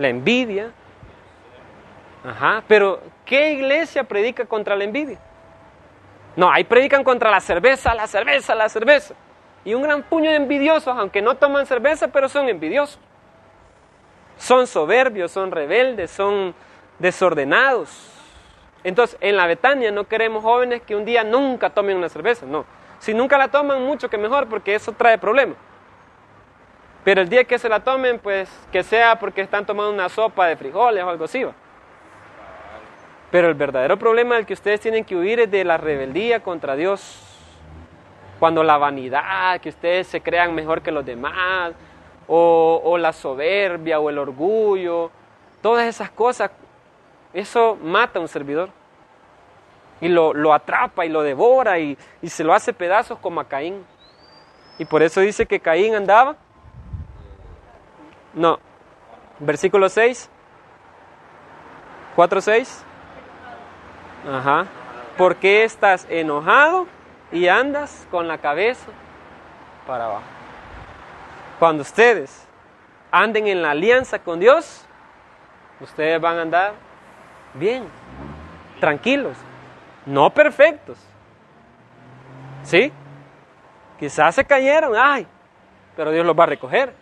la 0.02 0.10
envidia. 0.10 0.72
Ajá, 2.24 2.64
pero 2.68 3.02
¿qué 3.26 3.54
iglesia 3.54 4.04
predica 4.04 4.46
contra 4.46 4.76
la 4.76 4.84
envidia? 4.84 5.18
No, 6.36 6.52
ahí 6.52 6.64
predican 6.64 7.04
contra 7.04 7.30
la 7.30 7.40
cerveza, 7.40 7.94
la 7.94 8.08
cerveza, 8.08 8.56
la 8.56 8.70
cerveza. 8.70 9.16
Y 9.64 9.74
un 9.74 9.84
gran 9.84 10.04
puño 10.04 10.30
de 10.30 10.38
envidiosos, 10.38 10.96
aunque 10.98 11.22
no 11.22 11.36
toman 11.36 11.66
cerveza, 11.66 12.08
pero 12.08 12.30
son 12.30 12.50
envidiosos. 12.50 13.00
Son 14.38 14.66
soberbios, 14.66 15.32
son 15.32 15.52
rebeldes, 15.52 16.10
son 16.12 16.56
desordenados. 17.00 18.10
Entonces, 18.84 19.18
en 19.22 19.38
la 19.38 19.46
Betania 19.46 19.92
no 19.92 20.06
queremos 20.06 20.44
jóvenes 20.44 20.82
que 20.82 20.96
un 20.96 21.06
día 21.06 21.24
nunca 21.24 21.70
tomen 21.70 21.98
una 21.98 22.10
cerveza, 22.10 22.46
no. 22.46 22.66
Si 23.00 23.14
nunca 23.14 23.38
la 23.38 23.50
toman, 23.50 23.84
mucho 23.84 24.10
que 24.10 24.18
mejor, 24.18 24.48
porque 24.48 24.76
eso 24.76 24.94
trae 24.94 25.18
problemas. 25.18 25.58
Pero 27.04 27.22
el 27.22 27.30
día 27.30 27.44
que 27.46 27.58
se 27.58 27.68
la 27.68 27.80
tomen, 27.80 28.20
pues 28.20 28.50
que 28.72 28.84
sea 28.84 29.18
porque 29.18 29.42
están 29.42 29.66
tomando 29.66 29.92
una 29.92 30.10
sopa 30.10 30.48
de 30.48 30.56
frijoles 30.56 31.04
o 31.04 31.10
algo 31.10 31.26
así. 31.26 31.44
Pero 33.32 33.48
el 33.48 33.56
verdadero 33.56 33.98
problema 33.98 34.36
del 34.36 34.46
que 34.46 34.54
ustedes 34.54 34.82
tienen 34.82 35.04
que 35.04 35.16
huir 35.16 35.40
es 35.40 35.50
de 35.50 35.64
la 35.64 35.78
rebeldía 35.78 36.42
contra 36.42 36.76
Dios. 36.76 37.28
Cuando 38.40 38.64
la 38.64 38.78
vanidad, 38.78 39.60
que 39.62 39.70
ustedes 39.70 40.08
se 40.08 40.22
crean 40.22 40.54
mejor 40.54 40.82
que 40.82 40.92
los 40.92 41.06
demás, 41.06 41.74
o, 42.28 42.98
la 42.98 43.14
soberbia 43.14 44.00
o 44.00 44.10
el 44.10 44.18
orgullo, 44.18 45.12
todas 45.62 45.88
esas 45.88 46.12
cosas, 46.12 46.52
eso 47.34 47.78
mata 47.82 48.20
a 48.20 48.22
un 48.22 48.28
servidor 48.28 48.70
y 49.99 50.08
lo, 50.08 50.54
atrapa 50.54 51.06
y 51.06 51.10
lo 51.10 51.22
devora 51.24 51.80
y, 51.80 51.97
y 52.22 52.30
se 52.30 52.43
lo 52.43 52.54
hace 52.54 52.74
pedazos 52.74 53.18
como 53.20 53.39
a 53.41 53.47
Caín. 53.47 53.86
Y 54.78 54.86
por 54.86 55.04
eso 55.04 55.22
dice 55.22 55.45
que 55.45 55.60
Caín 55.60 55.95
andaba. 55.95 56.36
No, 58.34 58.60
versículo 59.40 59.90
6. 59.90 60.30
4, 62.16 62.42
6. 62.42 62.86
Ajá. 64.32 64.66
¿Por 65.18 65.36
qué 65.36 65.64
estás 65.64 66.06
enojado 66.10 66.88
y 67.32 67.48
andas 67.48 68.08
con 68.12 68.28
la 68.28 68.38
cabeza 68.38 68.88
para 69.86 70.06
abajo? 70.06 70.24
Cuando 71.60 71.82
ustedes 71.82 72.48
anden 73.12 73.48
en 73.48 73.62
la 73.62 73.72
alianza 73.72 74.20
con 74.20 74.40
Dios, 74.40 74.86
ustedes 75.80 76.20
van 76.20 76.38
a 76.38 76.42
andar 76.44 76.74
bien, 77.54 77.86
tranquilos, 78.80 79.38
no 80.06 80.30
perfectos. 80.30 80.98
¿Sí? 82.64 82.92
Quizás 84.00 84.36
se 84.36 84.46
cayeron, 84.46 84.94
ay, 84.96 85.28
pero 85.96 86.12
Dios 86.12 86.26
los 86.26 86.38
va 86.38 86.44
a 86.44 86.48
recoger. 86.48 86.94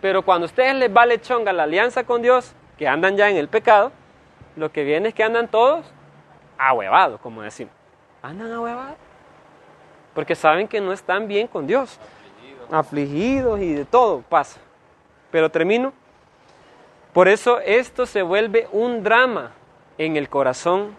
Pero 0.00 0.22
cuando 0.22 0.44
a 0.44 0.48
ustedes 0.48 0.74
les 0.74 0.92
vale 0.92 1.20
chonga 1.20 1.52
la 1.52 1.64
alianza 1.64 2.04
con 2.04 2.22
Dios, 2.22 2.54
que 2.76 2.86
andan 2.86 3.16
ya 3.16 3.28
en 3.28 3.36
el 3.36 3.48
pecado, 3.48 3.90
lo 4.56 4.70
que 4.70 4.84
viene 4.84 5.08
es 5.08 5.14
que 5.14 5.24
andan 5.24 5.48
todos 5.48 5.84
ahuevados, 6.56 7.20
como 7.20 7.42
decimos. 7.42 7.74
Andan 8.22 8.52
ahuevados. 8.52 8.96
Porque 10.14 10.34
saben 10.34 10.68
que 10.68 10.80
no 10.80 10.92
están 10.92 11.28
bien 11.28 11.46
con 11.46 11.66
Dios. 11.66 11.98
Afligidos 12.70 13.60
y 13.60 13.72
de 13.72 13.84
todo 13.84 14.22
pasa. 14.22 14.60
Pero 15.30 15.50
termino. 15.50 15.92
Por 17.12 17.28
eso 17.28 17.60
esto 17.60 18.06
se 18.06 18.22
vuelve 18.22 18.68
un 18.72 19.02
drama 19.02 19.52
en 19.96 20.16
el 20.16 20.28
corazón 20.28 20.94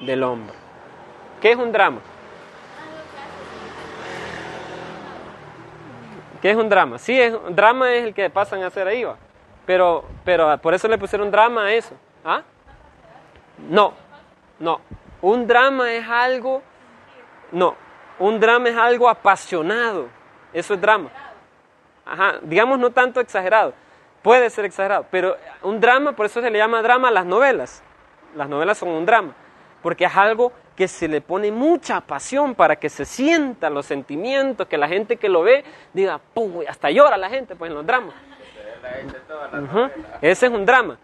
del 0.00 0.22
hombre. 0.22 0.54
¿Qué 1.40 1.52
es 1.52 1.56
un 1.56 1.72
drama? 1.72 2.00
¿Qué 6.40 6.50
es 6.50 6.56
un 6.56 6.68
drama? 6.68 6.98
Sí, 6.98 7.20
es, 7.20 7.34
drama 7.50 7.92
es 7.92 8.04
el 8.04 8.14
que 8.14 8.30
pasan 8.30 8.62
a 8.62 8.68
hacer 8.68 8.86
ahí, 8.86 9.04
va. 9.04 9.16
Pero, 9.66 10.04
pero 10.24 10.56
por 10.58 10.74
eso 10.74 10.88
le 10.88 10.98
pusieron 10.98 11.30
drama 11.30 11.66
a 11.66 11.72
eso. 11.72 11.94
¿Ah? 12.24 12.42
No, 13.68 13.92
no. 14.58 14.80
Un 15.20 15.46
drama 15.46 15.92
es 15.92 16.08
algo, 16.08 16.62
no, 17.50 17.74
un 18.18 18.38
drama 18.38 18.68
es 18.68 18.76
algo 18.76 19.08
apasionado. 19.08 20.08
Eso 20.52 20.74
es 20.74 20.80
drama. 20.80 21.10
Ajá, 22.06 22.38
digamos 22.42 22.78
no 22.78 22.90
tanto 22.90 23.20
exagerado. 23.20 23.74
Puede 24.22 24.48
ser 24.50 24.64
exagerado, 24.64 25.06
pero 25.10 25.36
un 25.62 25.80
drama, 25.80 26.12
por 26.12 26.26
eso 26.26 26.40
se 26.40 26.50
le 26.50 26.58
llama 26.58 26.82
drama 26.82 27.08
a 27.08 27.10
las 27.10 27.26
novelas. 27.26 27.82
Las 28.34 28.48
novelas 28.48 28.78
son 28.78 28.88
un 28.90 29.06
drama, 29.06 29.32
porque 29.82 30.04
es 30.04 30.16
algo 30.16 30.52
que 30.78 30.86
se 30.86 31.08
le 31.08 31.20
pone 31.20 31.50
mucha 31.50 32.00
pasión 32.00 32.54
para 32.54 32.76
que 32.76 32.88
se 32.88 33.04
sientan 33.04 33.74
los 33.74 33.84
sentimientos, 33.84 34.68
que 34.68 34.78
la 34.78 34.86
gente 34.86 35.16
que 35.16 35.28
lo 35.28 35.42
ve 35.42 35.64
diga, 35.92 36.20
¡pum! 36.32 36.60
hasta 36.68 36.88
llora 36.88 37.16
la 37.16 37.28
gente 37.28 37.56
pues 37.56 37.68
en 37.68 37.74
los 37.74 37.84
dramas. 37.84 38.14
Ese 40.22 40.46
es 40.46 40.52
un 40.52 40.64
drama. 40.64 40.96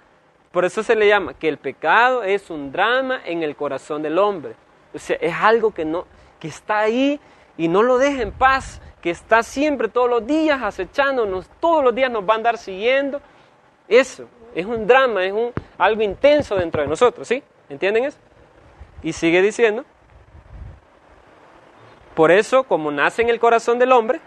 Por 0.53 0.65
eso 0.65 0.85
se 0.85 0.95
le 0.95 1.09
llama 1.09 1.35
que 1.35 1.49
el 1.49 1.59
pecado 1.59 2.23
es 2.23 2.51
un 2.51 2.71
drama 2.71 3.21
en 3.25 3.43
el 3.43 3.57
corazón 3.57 4.01
del 4.01 4.17
hombre. 4.17 4.55
O 4.95 4.99
sea, 5.01 5.17
es 5.21 5.35
algo 5.35 5.75
que, 5.75 5.85
no, 5.85 6.07
que 6.39 6.47
está 6.47 6.79
ahí 6.79 7.19
y 7.57 7.67
no 7.67 7.83
lo 7.83 7.99
deja 7.99 8.23
en 8.23 8.31
paz, 8.31 8.81
que 9.03 9.11
está 9.11 9.43
siempre 9.43 9.89
todos 9.89 10.09
los 10.09 10.25
días 10.25 10.63
acechándonos, 10.63 11.51
todos 11.59 11.83
los 11.83 11.93
días 11.93 12.13
nos 12.13 12.23
va 12.23 12.35
a 12.35 12.37
andar 12.37 12.59
siguiendo. 12.59 13.21
Eso 13.89 14.29
es 14.55 14.67
un 14.67 14.87
drama, 14.87 15.25
es 15.25 15.33
un, 15.33 15.53
algo 15.79 16.01
intenso 16.01 16.55
dentro 16.55 16.81
de 16.81 16.87
nosotros, 16.87 17.27
¿sí? 17.27 17.43
¿Entienden 17.69 18.05
eso? 18.05 18.19
Y 19.05 19.13
sigue 19.13 19.43
diciendo, 19.43 19.85
por 22.15 22.31
eso, 22.31 22.65
como 22.65 22.91
nace 22.91 23.21
en 23.21 23.29
el 23.29 23.39
corazón 23.39 23.79
del 23.79 23.93
hombre, 23.93 24.19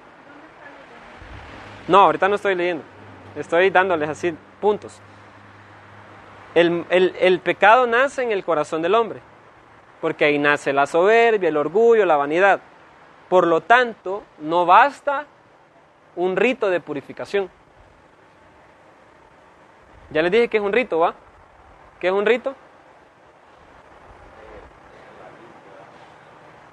no, 1.87 1.99
ahorita 2.01 2.29
no 2.29 2.35
estoy 2.35 2.53
leyendo, 2.53 2.83
estoy 3.35 3.71
dándoles 3.71 4.07
así 4.07 4.37
puntos. 4.61 5.01
El, 6.53 6.85
el, 6.89 7.39
pecado 7.39 7.87
nace 7.87 8.21
en 8.21 8.31
el 8.31 8.43
corazón 8.43 8.83
del 8.83 8.93
hombre, 8.93 9.19
porque 9.99 10.25
ahí 10.25 10.37
nace 10.37 10.71
la 10.73 10.85
soberbia, 10.85 11.49
el 11.49 11.57
orgullo, 11.57 12.05
la 12.05 12.17
vanidad. 12.17 12.59
Por 13.29 13.47
lo 13.47 13.61
tanto, 13.61 14.23
no 14.37 14.67
basta 14.67 15.25
un 16.15 16.35
rito 16.35 16.69
de 16.69 16.79
purificación. 16.79 17.49
Ya 20.11 20.21
les 20.21 20.31
dije 20.31 20.47
que 20.49 20.57
es 20.57 20.63
un 20.63 20.71
rito, 20.71 20.99
¿va? 20.99 21.15
¿Qué 21.99 22.07
es 22.07 22.13
un 22.13 22.27
rito? 22.27 22.55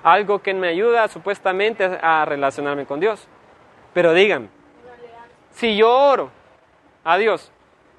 Algo 0.05 0.43
que 0.43 0.55
me 0.55 0.69
ayuda 0.69 1.09
supuestamente 1.09 1.99
a 2.01 2.25
relacionarme 2.27 2.85
con 2.87 3.01
Dios. 3.01 3.27
Pero 3.95 4.13
díganme, 4.13 4.49
si 5.51 5.77
yo 5.77 5.91
oro 5.91 6.31
a 7.03 7.17
Dios, 7.17 7.51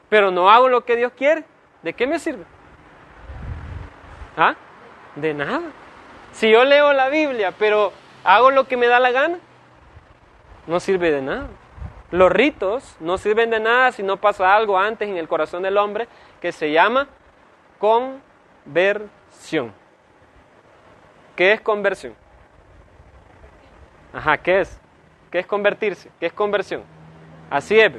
pero 0.08 0.30
no 0.32 0.50
hago 0.50 0.70
lo 0.70 0.86
que 0.86 0.96
Dios 0.96 1.12
quiere, 1.18 1.44
¿de 1.82 1.94
qué 1.94 2.06
me 2.06 2.20
sirve? 2.20 2.46
¿Ah? 4.38 4.56
De 5.16 5.34
nada. 5.34 5.64
Si 6.32 6.50
yo 6.50 6.64
leo 6.64 6.94
la 6.94 7.10
Biblia, 7.10 7.54
pero 7.58 7.92
hago 8.24 8.52
lo 8.52 8.68
que 8.68 8.78
me 8.78 8.88
da 8.88 9.00
la 9.00 9.12
gana, 9.12 9.40
no 10.68 10.80
sirve 10.80 11.12
de 11.12 11.24
nada. 11.24 11.48
Los 12.12 12.32
ritos 12.32 12.98
no 13.00 13.18
sirven 13.18 13.50
de 13.50 13.60
nada 13.60 13.92
si 13.92 14.04
no 14.04 14.18
pasa 14.18 14.56
algo 14.56 14.78
antes 14.78 15.10
en 15.10 15.18
el 15.18 15.28
corazón 15.28 15.64
del 15.64 15.78
hombre 15.78 16.08
que 16.40 16.52
se 16.52 16.72
llama 16.72 17.08
conversión. 17.80 19.74
¿Qué 21.36 21.52
es 21.54 21.62
conversión? 21.62 22.16
Ajá, 24.14 24.38
¿qué 24.38 24.62
es? 24.62 24.80
¿Qué 25.30 25.40
es 25.40 25.46
convertirse? 25.46 26.10
¿Qué 26.20 26.28
es 26.28 26.34
conversión? 26.34 26.84
Así 27.50 27.80
es. 27.80 27.92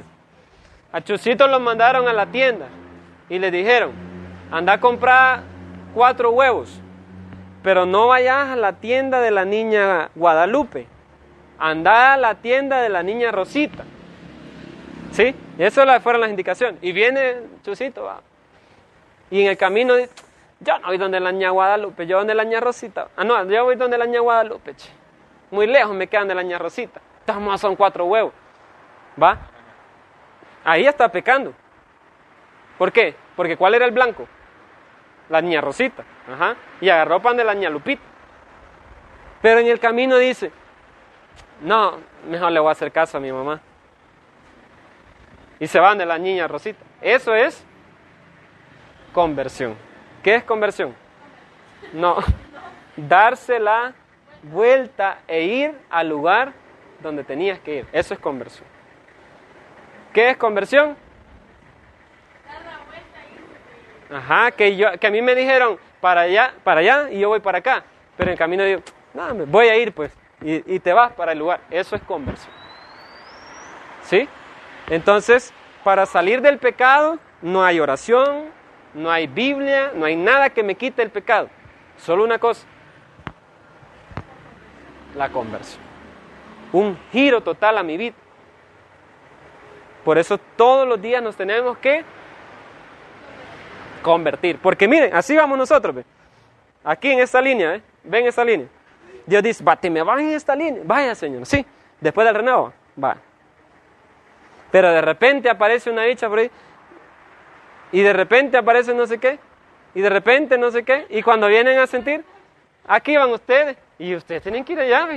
A 0.91 1.01
Chusito 1.01 1.47
lo 1.47 1.59
mandaron 1.59 2.07
a 2.07 2.13
la 2.13 2.25
tienda 2.25 2.67
y 3.29 3.37
le 3.37 3.51
dijeron, 3.51 3.91
anda 4.51 4.73
a 4.73 4.79
comprar 4.79 5.41
cuatro 5.93 6.31
huevos, 6.31 6.79
pero 7.61 7.85
no 7.85 8.07
vayas 8.07 8.49
a 8.49 8.55
la 8.55 8.73
tienda 8.73 9.19
de 9.19 9.31
la 9.31 9.45
niña 9.45 10.09
Guadalupe, 10.15 10.87
anda 11.59 12.13
a 12.13 12.17
la 12.17 12.35
tienda 12.35 12.81
de 12.81 12.89
la 12.89 13.03
niña 13.03 13.31
Rosita. 13.31 13.83
¿Sí? 15.11 15.35
Y 15.57 15.63
eso 15.63 15.83
fueron 16.01 16.21
las 16.21 16.29
indicaciones. 16.29 16.79
Y 16.81 16.91
viene 16.91 17.35
Chusito, 17.63 18.03
va. 18.03 18.21
Y 19.29 19.41
en 19.41 19.47
el 19.47 19.57
camino 19.57 19.95
dice, 19.95 20.11
yo 20.59 20.79
no 20.79 20.87
voy 20.87 20.97
donde 20.97 21.19
la 21.19 21.31
ña 21.31 21.51
Guadalupe, 21.51 22.07
yo 22.07 22.17
donde 22.17 22.33
la 22.33 22.43
ña 22.43 22.59
Rosita. 22.59 23.09
Ah, 23.15 23.23
no, 23.23 23.43
yo 23.45 23.63
voy 23.63 23.75
donde 23.75 23.97
la 23.97 24.05
ña 24.05 24.19
Guadalupe, 24.19 24.75
che. 24.75 24.89
Muy 25.51 25.67
lejos 25.67 25.95
me 25.95 26.07
quedan 26.07 26.27
de 26.27 26.35
la 26.35 26.43
ña 26.43 26.57
Rosita. 26.57 26.99
Estamos 27.19 27.61
son 27.61 27.75
cuatro 27.75 28.05
huevos. 28.05 28.33
¿Va? 29.21 29.37
Ahí 30.63 30.85
está 30.85 31.09
pecando. 31.09 31.53
¿Por 32.77 32.91
qué? 32.91 33.15
Porque 33.35 33.55
¿cuál 33.55 33.75
era 33.75 33.85
el 33.85 33.91
blanco? 33.91 34.27
La 35.29 35.41
niña 35.41 35.61
Rosita. 35.61 36.03
Ajá. 36.31 36.55
Y 36.81 36.89
agarró 36.89 37.21
pan 37.21 37.37
de 37.37 37.43
la 37.43 37.53
ña 37.53 37.69
Lupita. 37.69 38.03
Pero 39.41 39.59
en 39.59 39.67
el 39.67 39.79
camino 39.79 40.17
dice, 40.17 40.51
no, 41.61 41.99
mejor 42.27 42.51
le 42.51 42.59
voy 42.59 42.69
a 42.69 42.71
hacer 42.71 42.91
caso 42.91 43.17
a 43.17 43.21
mi 43.21 43.31
mamá. 43.31 43.61
Y 45.59 45.67
se 45.67 45.79
van 45.79 45.97
de 45.97 46.05
la 46.05 46.17
niña 46.17 46.47
Rosita. 46.47 46.83
Eso 47.01 47.33
es 47.35 47.63
conversión. 49.13 49.86
¿Qué 50.27 50.35
es 50.35 50.43
conversión? 50.43 50.93
No, 51.93 52.17
darse 52.97 53.61
la 53.61 53.93
vuelta 54.43 55.19
e 55.25 55.43
ir 55.43 55.79
al 55.89 56.09
lugar 56.09 56.51
donde 57.01 57.23
tenías 57.23 57.59
que 57.59 57.75
ir. 57.75 57.87
Eso 57.93 58.13
es 58.13 58.19
conversión. 58.19 58.67
¿Qué 60.11 60.31
es 60.31 60.35
conversión? 60.35 60.97
Ajá, 64.11 64.51
que, 64.51 64.75
yo, 64.75 64.87
que 64.99 65.07
a 65.07 65.11
mí 65.11 65.21
me 65.21 65.33
dijeron 65.33 65.79
para 66.01 66.23
allá, 66.23 66.55
para 66.61 66.81
allá 66.81 67.09
y 67.09 67.19
yo 67.19 67.29
voy 67.29 67.39
para 67.39 67.59
acá. 67.59 67.85
Pero 68.17 68.29
en 68.29 68.35
camino 68.35 68.65
digo, 68.65 68.81
no, 69.13 69.33
me 69.33 69.45
voy 69.45 69.69
a 69.69 69.77
ir 69.77 69.93
pues. 69.93 70.11
Y 70.41 70.77
te 70.81 70.91
vas 70.91 71.13
para 71.13 71.31
el 71.31 71.39
lugar. 71.39 71.61
Eso 71.71 71.95
es 71.95 72.01
conversión. 72.01 72.53
¿Sí? 74.01 74.27
Entonces, 74.89 75.53
para 75.85 76.05
salir 76.05 76.41
del 76.41 76.57
pecado 76.57 77.17
no 77.41 77.63
hay 77.63 77.79
oración, 77.79 78.56
no 78.97 79.11
hay 79.11 79.27
Biblia, 79.27 79.91
no 79.93 80.05
hay 80.05 80.15
nada 80.15 80.49
que 80.49 80.63
me 80.63 80.75
quite 80.75 81.03
el 81.03 81.11
pecado. 81.11 81.49
Solo 81.97 82.23
una 82.23 82.39
cosa, 82.39 82.65
la 85.15 85.29
conversión. 85.29 85.81
Un 86.73 86.97
giro 87.11 87.41
total 87.41 87.77
a 87.77 87.83
mi 87.83 87.95
vida. 87.95 88.15
Por 90.03 90.17
eso 90.17 90.37
todos 90.37 90.87
los 90.87 90.99
días 90.99 91.21
nos 91.21 91.35
tenemos 91.35 91.77
que 91.77 92.03
convertir. 94.01 94.57
Porque 94.57 94.87
miren, 94.87 95.13
así 95.13 95.35
vamos 95.35 95.57
nosotros. 95.57 96.03
Aquí 96.83 97.11
en 97.11 97.19
esta 97.19 97.39
línea, 97.39 97.75
¿eh? 97.75 97.81
ven 98.03 98.25
esta 98.25 98.43
línea. 98.43 98.67
Dios 99.25 99.43
dice, 99.43 99.63
bate, 99.63 99.89
me 99.89 100.01
va 100.01 100.19
en 100.19 100.31
esta 100.31 100.55
línea. 100.55 100.81
Vaya, 100.83 101.13
Señor. 101.13 101.45
Sí, 101.45 101.63
después 101.99 102.25
del 102.25 102.35
renuevo, 102.35 102.73
va. 103.01 103.17
Pero 104.71 104.91
de 104.91 105.01
repente 105.01 105.49
aparece 105.49 105.91
una 105.91 106.03
dicha 106.03 106.27
por 106.27 106.39
ahí 106.39 106.51
y 107.91 108.01
de 108.01 108.13
repente 108.13 108.57
aparece 108.57 108.93
no 108.93 109.05
sé 109.05 109.17
qué, 109.17 109.39
y 109.93 110.01
de 110.01 110.09
repente 110.09 110.57
no 110.57 110.71
sé 110.71 110.83
qué, 110.83 111.05
y 111.09 111.21
cuando 111.21 111.47
vienen 111.47 111.79
a 111.79 111.87
sentir, 111.87 112.23
aquí 112.87 113.15
van 113.15 113.31
ustedes, 113.31 113.77
y 113.97 114.15
ustedes 114.15 114.43
tienen 114.43 114.63
que 114.63 114.73
ir 114.73 114.79
allá, 114.79 115.07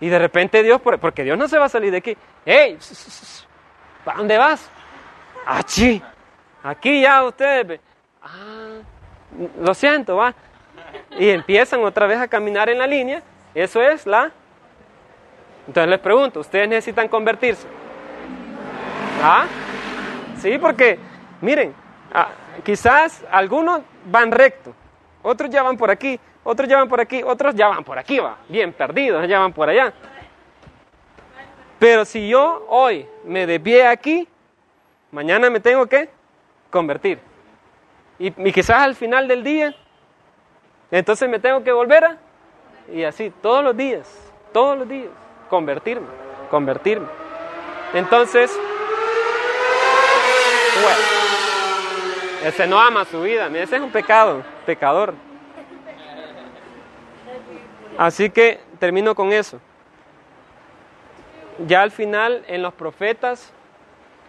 y 0.00 0.08
de 0.08 0.18
repente 0.18 0.62
Dios, 0.62 0.80
porque 0.80 1.24
Dios 1.24 1.38
no 1.38 1.48
se 1.48 1.58
va 1.58 1.66
a 1.66 1.68
salir 1.68 1.90
de 1.90 1.98
aquí, 1.98 2.16
¡Ey! 2.44 2.78
¿Para 4.04 4.18
dónde 4.18 4.36
vas? 4.36 4.70
Aquí, 5.46 6.02
aquí 6.62 7.02
ya 7.02 7.24
ustedes, 7.24 7.80
ah, 8.22 8.80
lo 9.60 9.74
siento, 9.74 10.16
va, 10.16 10.34
y 11.18 11.30
empiezan 11.30 11.82
otra 11.84 12.06
vez 12.06 12.18
a 12.18 12.28
caminar 12.28 12.68
en 12.68 12.78
la 12.78 12.86
línea, 12.86 13.22
eso 13.54 13.80
es 13.82 14.06
la... 14.06 14.30
Entonces 15.66 15.90
les 15.90 16.00
pregunto, 16.00 16.40
¿ustedes 16.40 16.68
necesitan 16.68 17.08
convertirse? 17.08 17.68
¿Ah? 19.22 19.46
Sí, 20.38 20.58
porque 20.58 20.98
Miren, 21.42 21.74
ah, 22.14 22.28
quizás 22.64 23.22
algunos 23.30 23.82
van 24.06 24.30
recto, 24.30 24.72
otros 25.22 25.50
ya 25.50 25.62
van 25.62 25.76
por 25.76 25.90
aquí, 25.90 26.18
otros 26.44 26.68
ya 26.68 26.78
van 26.78 26.88
por 26.88 27.00
aquí, 27.00 27.22
otros 27.22 27.54
ya 27.54 27.68
van 27.68 27.84
por 27.84 27.98
aquí, 27.98 28.18
va, 28.20 28.38
bien 28.48 28.72
perdidos, 28.72 29.28
ya 29.28 29.40
van 29.40 29.52
por 29.52 29.68
allá. 29.68 29.92
Pero 31.78 32.04
si 32.04 32.28
yo 32.28 32.64
hoy 32.68 33.06
me 33.24 33.44
desvié 33.44 33.86
aquí, 33.86 34.28
mañana 35.10 35.50
me 35.50 35.58
tengo 35.58 35.84
que 35.86 36.08
convertir. 36.70 37.18
Y, 38.20 38.28
y 38.48 38.52
quizás 38.52 38.82
al 38.82 38.94
final 38.94 39.26
del 39.26 39.42
día 39.42 39.74
Entonces 40.92 41.28
me 41.28 41.40
tengo 41.40 41.64
que 41.64 41.72
volver 41.72 42.04
a... 42.04 42.18
Y 42.92 43.02
así, 43.02 43.32
todos 43.42 43.64
los 43.64 43.76
días, 43.76 44.06
todos 44.52 44.78
los 44.78 44.88
días, 44.88 45.08
convertirme, 45.48 46.06
convertirme. 46.50 47.06
Entonces, 47.94 48.56
bueno, 50.82 51.21
ese 52.44 52.66
no 52.66 52.80
ama 52.80 53.04
su 53.04 53.22
vida, 53.22 53.46
ese 53.48 53.76
es 53.76 53.82
un 53.82 53.90
pecado, 53.90 54.42
pecador. 54.66 55.14
Así 57.98 58.30
que 58.30 58.60
termino 58.78 59.14
con 59.14 59.32
eso. 59.32 59.60
Ya 61.66 61.82
al 61.82 61.90
final, 61.90 62.44
en 62.48 62.62
los 62.62 62.72
profetas, 62.74 63.52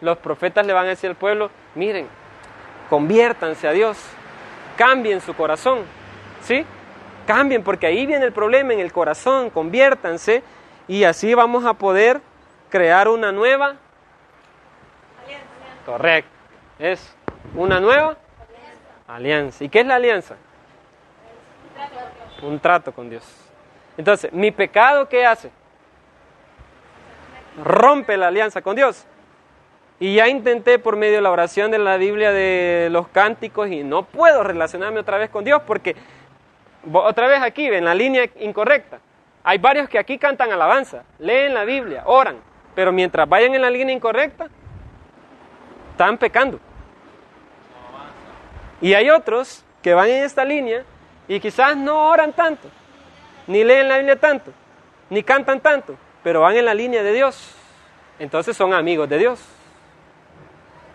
los 0.02 0.18
profetas 0.18 0.66
le 0.66 0.74
van 0.74 0.86
a 0.86 0.90
decir 0.90 1.10
al 1.10 1.16
pueblo, 1.16 1.50
miren, 1.76 2.08
conviértanse 2.90 3.68
a 3.68 3.72
Dios, 3.72 3.98
cambien 4.78 5.22
su 5.22 5.34
corazón, 5.34 5.80
¿sí? 6.42 6.66
Cambien, 7.26 7.64
porque 7.64 7.88
ahí 7.88 8.06
viene 8.06 8.26
el 8.26 8.34
problema 8.34 8.74
en 8.74 8.80
el 8.80 8.92
corazón, 8.92 9.50
conviértanse 9.50 10.44
y 10.88 11.06
así 11.06 11.34
vamos 11.34 11.66
a 11.66 11.74
poder 11.74 12.22
crear 12.70 13.08
una 13.08 13.32
nueva 13.32 13.78
Correcto. 15.86 16.30
Es 16.80 17.16
una 17.56 17.80
nueva 17.80 18.18
alianza. 19.08 19.64
¿Y 19.64 19.70
qué 19.70 19.82
es 19.82 19.86
la 19.86 19.96
alianza? 19.96 20.36
Un 22.42 22.60
trato 22.60 22.92
con 22.92 23.10
Dios. 23.10 23.24
Entonces, 23.98 24.32
mi 24.34 24.52
pecado, 24.52 25.08
¿qué 25.08 25.26
hace? 25.26 25.52
Rompe 27.64 28.18
la 28.18 28.28
alianza 28.28 28.62
con 28.62 28.76
Dios. 28.76 29.06
Y 30.00 30.16
ya 30.16 30.28
intenté 30.28 30.80
por 30.80 30.98
medio 30.98 31.16
de 31.16 31.22
la 31.22 31.32
oración 31.32 31.72
de 31.72 31.78
la 31.78 31.98
Biblia 31.98 32.32
de 32.32 32.90
los 32.92 33.08
cánticos 33.08 33.70
y 33.70 33.84
no 33.84 34.04
puedo 34.04 34.44
relacionarme 34.44 35.00
otra 35.00 35.18
vez 35.18 35.30
con 35.30 35.44
Dios 35.44 35.62
porque 35.66 35.96
otra 36.92 37.28
vez 37.28 37.42
aquí, 37.42 37.68
en 37.68 37.86
la 37.86 37.96
línea 37.96 38.30
incorrecta. 38.40 39.00
Hay 39.44 39.58
varios 39.58 39.88
que 39.88 40.00
aquí 40.00 40.18
cantan 40.18 40.52
alabanza, 40.52 41.04
leen 41.20 41.54
la 41.54 41.66
Biblia, 41.66 42.04
oran, 42.06 42.38
pero 42.76 42.92
mientras 42.92 43.28
vayan 43.28 43.54
en 43.56 43.62
la 43.62 43.70
línea 43.70 43.96
incorrecta, 43.96 44.48
están 45.92 46.18
pecando. 46.18 46.60
Y 48.84 48.96
hay 48.96 49.10
otros 49.10 49.64
que 49.82 49.94
van 49.94 50.10
en 50.10 50.26
esta 50.26 50.44
línea 50.44 50.84
y 51.30 51.40
quizás 51.40 51.78
no 51.78 52.10
oran 52.10 52.34
tanto, 52.34 52.68
ni 53.48 53.64
leen 53.64 53.88
la 53.88 53.96
Biblia 53.96 54.20
tanto, 54.20 54.52
ni 55.10 55.24
cantan 55.24 55.62
tanto, 55.62 55.96
pero 56.22 56.42
van 56.42 56.58
en 56.58 56.66
la 56.66 56.74
línea 56.74 57.02
de 57.02 57.14
Dios. 57.14 57.56
Entonces 58.20 58.58
son 58.58 58.74
amigos 58.74 59.08
de 59.08 59.18
Dios. 59.20 59.40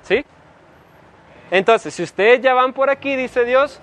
¿Sí? 0.02 0.22
Entonces, 1.50 1.94
si 1.94 2.02
ustedes 2.02 2.42
ya 2.42 2.52
van 2.52 2.74
por 2.74 2.90
aquí, 2.90 3.16
dice 3.16 3.46
Dios, 3.46 3.80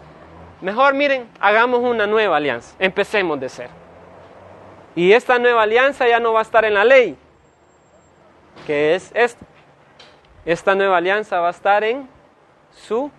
mejor 0.61 0.93
miren, 0.93 1.27
hagamos 1.39 1.79
una 1.79 2.05
nueva 2.05 2.37
alianza, 2.37 2.75
empecemos 2.77 3.39
de 3.39 3.49
ser. 3.49 3.69
Y 4.95 5.13
esta 5.13 5.39
nueva 5.39 5.63
alianza 5.63 6.07
ya 6.07 6.19
no 6.19 6.31
va 6.31 6.41
a 6.41 6.43
estar 6.43 6.63
en 6.63 6.75
la 6.75 6.85
ley, 6.85 7.17
que 8.67 8.93
es 8.93 9.11
esto. 9.15 9.43
Esta 10.45 10.75
nueva 10.75 10.97
alianza 10.97 11.39
va 11.39 11.47
a 11.47 11.51
estar 11.51 11.83
en 11.83 12.07
su 12.71 13.09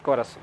corazón. 0.00 0.42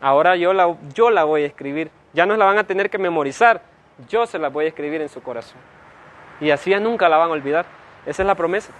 Ahora 0.00 0.36
yo 0.36 0.52
la, 0.52 0.76
yo 0.94 1.10
la 1.10 1.24
voy 1.24 1.42
a 1.42 1.46
escribir. 1.46 1.90
Ya 2.12 2.26
no 2.26 2.36
la 2.36 2.44
van 2.44 2.58
a 2.58 2.64
tener 2.64 2.90
que 2.90 2.98
memorizar. 2.98 3.62
Yo 4.08 4.26
se 4.26 4.38
la 4.38 4.48
voy 4.48 4.64
a 4.64 4.68
escribir 4.68 5.00
en 5.00 5.08
su 5.08 5.22
corazón. 5.22 5.58
Y 6.40 6.50
así 6.50 6.70
ya 6.70 6.80
nunca 6.80 7.08
la 7.08 7.18
van 7.18 7.28
a 7.28 7.32
olvidar. 7.32 7.66
Esa 8.06 8.22
es 8.22 8.26
la 8.26 8.34
promesa. 8.34 8.72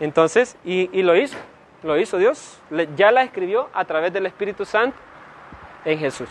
Entonces, 0.00 0.56
y, 0.64 0.88
y 0.96 1.02
lo 1.02 1.16
hizo. 1.16 1.36
Lo 1.82 1.98
hizo 1.98 2.18
Dios. 2.18 2.60
ya 2.96 3.10
la 3.10 3.22
escribió 3.22 3.68
a 3.72 3.84
través 3.84 4.12
del 4.12 4.26
Espíritu 4.26 4.64
Santo 4.64 4.96
en 5.84 5.98
Jesús. 5.98 6.28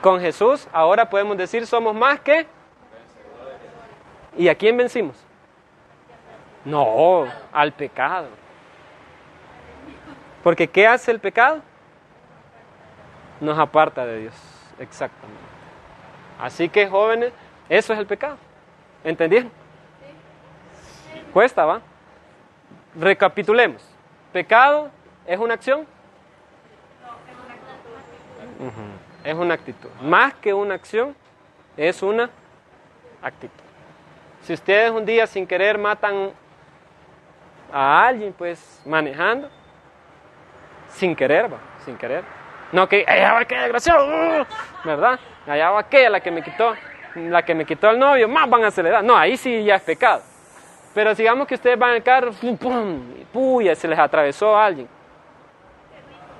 Con 0.00 0.20
Jesús 0.20 0.68
ahora 0.72 1.10
podemos 1.10 1.36
decir 1.36 1.66
somos 1.66 1.94
más 1.94 2.20
que... 2.20 2.46
¿Y 4.38 4.48
a 4.48 4.54
quién 4.54 4.76
vencimos? 4.76 5.16
No, 6.64 7.26
al 7.52 7.72
pecado. 7.72 8.28
Porque 10.46 10.68
¿qué 10.68 10.86
hace 10.86 11.10
el 11.10 11.18
pecado? 11.18 11.60
Nos 13.40 13.58
aparta 13.58 14.06
de 14.06 14.20
Dios, 14.20 14.34
exactamente. 14.78 15.42
Así 16.38 16.68
que 16.68 16.88
jóvenes, 16.88 17.32
eso 17.68 17.92
es 17.92 17.98
el 17.98 18.06
pecado. 18.06 18.36
¿Entendieron? 19.02 19.50
Cuesta, 21.32 21.64
¿va? 21.64 21.80
Recapitulemos. 22.94 23.82
Pecado 24.32 24.88
es 25.26 25.36
una 25.36 25.54
acción. 25.54 25.84
Es 29.24 29.34
una 29.34 29.54
actitud. 29.54 29.90
Más 30.00 30.32
que 30.34 30.54
una 30.54 30.76
acción, 30.76 31.16
es 31.76 32.00
una 32.04 32.30
actitud. 33.20 33.64
Si 34.42 34.52
ustedes 34.52 34.92
un 34.92 35.04
día 35.04 35.26
sin 35.26 35.44
querer 35.44 35.76
matan 35.76 36.30
a 37.72 38.06
alguien, 38.06 38.32
pues, 38.32 38.80
manejando, 38.86 39.50
sin 40.96 41.14
querer, 41.14 41.52
va, 41.52 41.58
sin 41.84 41.96
querer. 41.96 42.24
No 42.72 42.88
que, 42.88 43.04
allá 43.06 43.32
va 43.34 43.40
aquella 43.40 43.62
desgraciado, 43.62 44.46
¿verdad? 44.84 45.20
Allá 45.46 45.70
va 45.70 45.80
aquella 45.80 46.10
la 46.10 46.20
que 46.20 46.30
me 46.30 46.42
quitó, 46.42 46.74
la 47.14 47.44
que 47.44 47.54
me 47.54 47.64
quitó 47.64 47.90
el 47.90 47.98
novio, 47.98 48.28
más 48.28 48.48
van 48.48 48.64
a 48.64 48.68
acelerar. 48.68 49.04
No, 49.04 49.16
ahí 49.16 49.36
sí 49.36 49.62
ya 49.64 49.76
es 49.76 49.82
pecado. 49.82 50.22
Pero 50.94 51.14
digamos 51.14 51.46
que 51.46 51.54
ustedes 51.54 51.78
van 51.78 51.92
el 51.92 52.02
carro, 52.02 52.32
pum, 52.32 52.56
pum, 52.56 53.02
puya, 53.32 53.74
se 53.74 53.86
les 53.86 53.98
atravesó 53.98 54.56
a 54.56 54.66
alguien. 54.66 54.88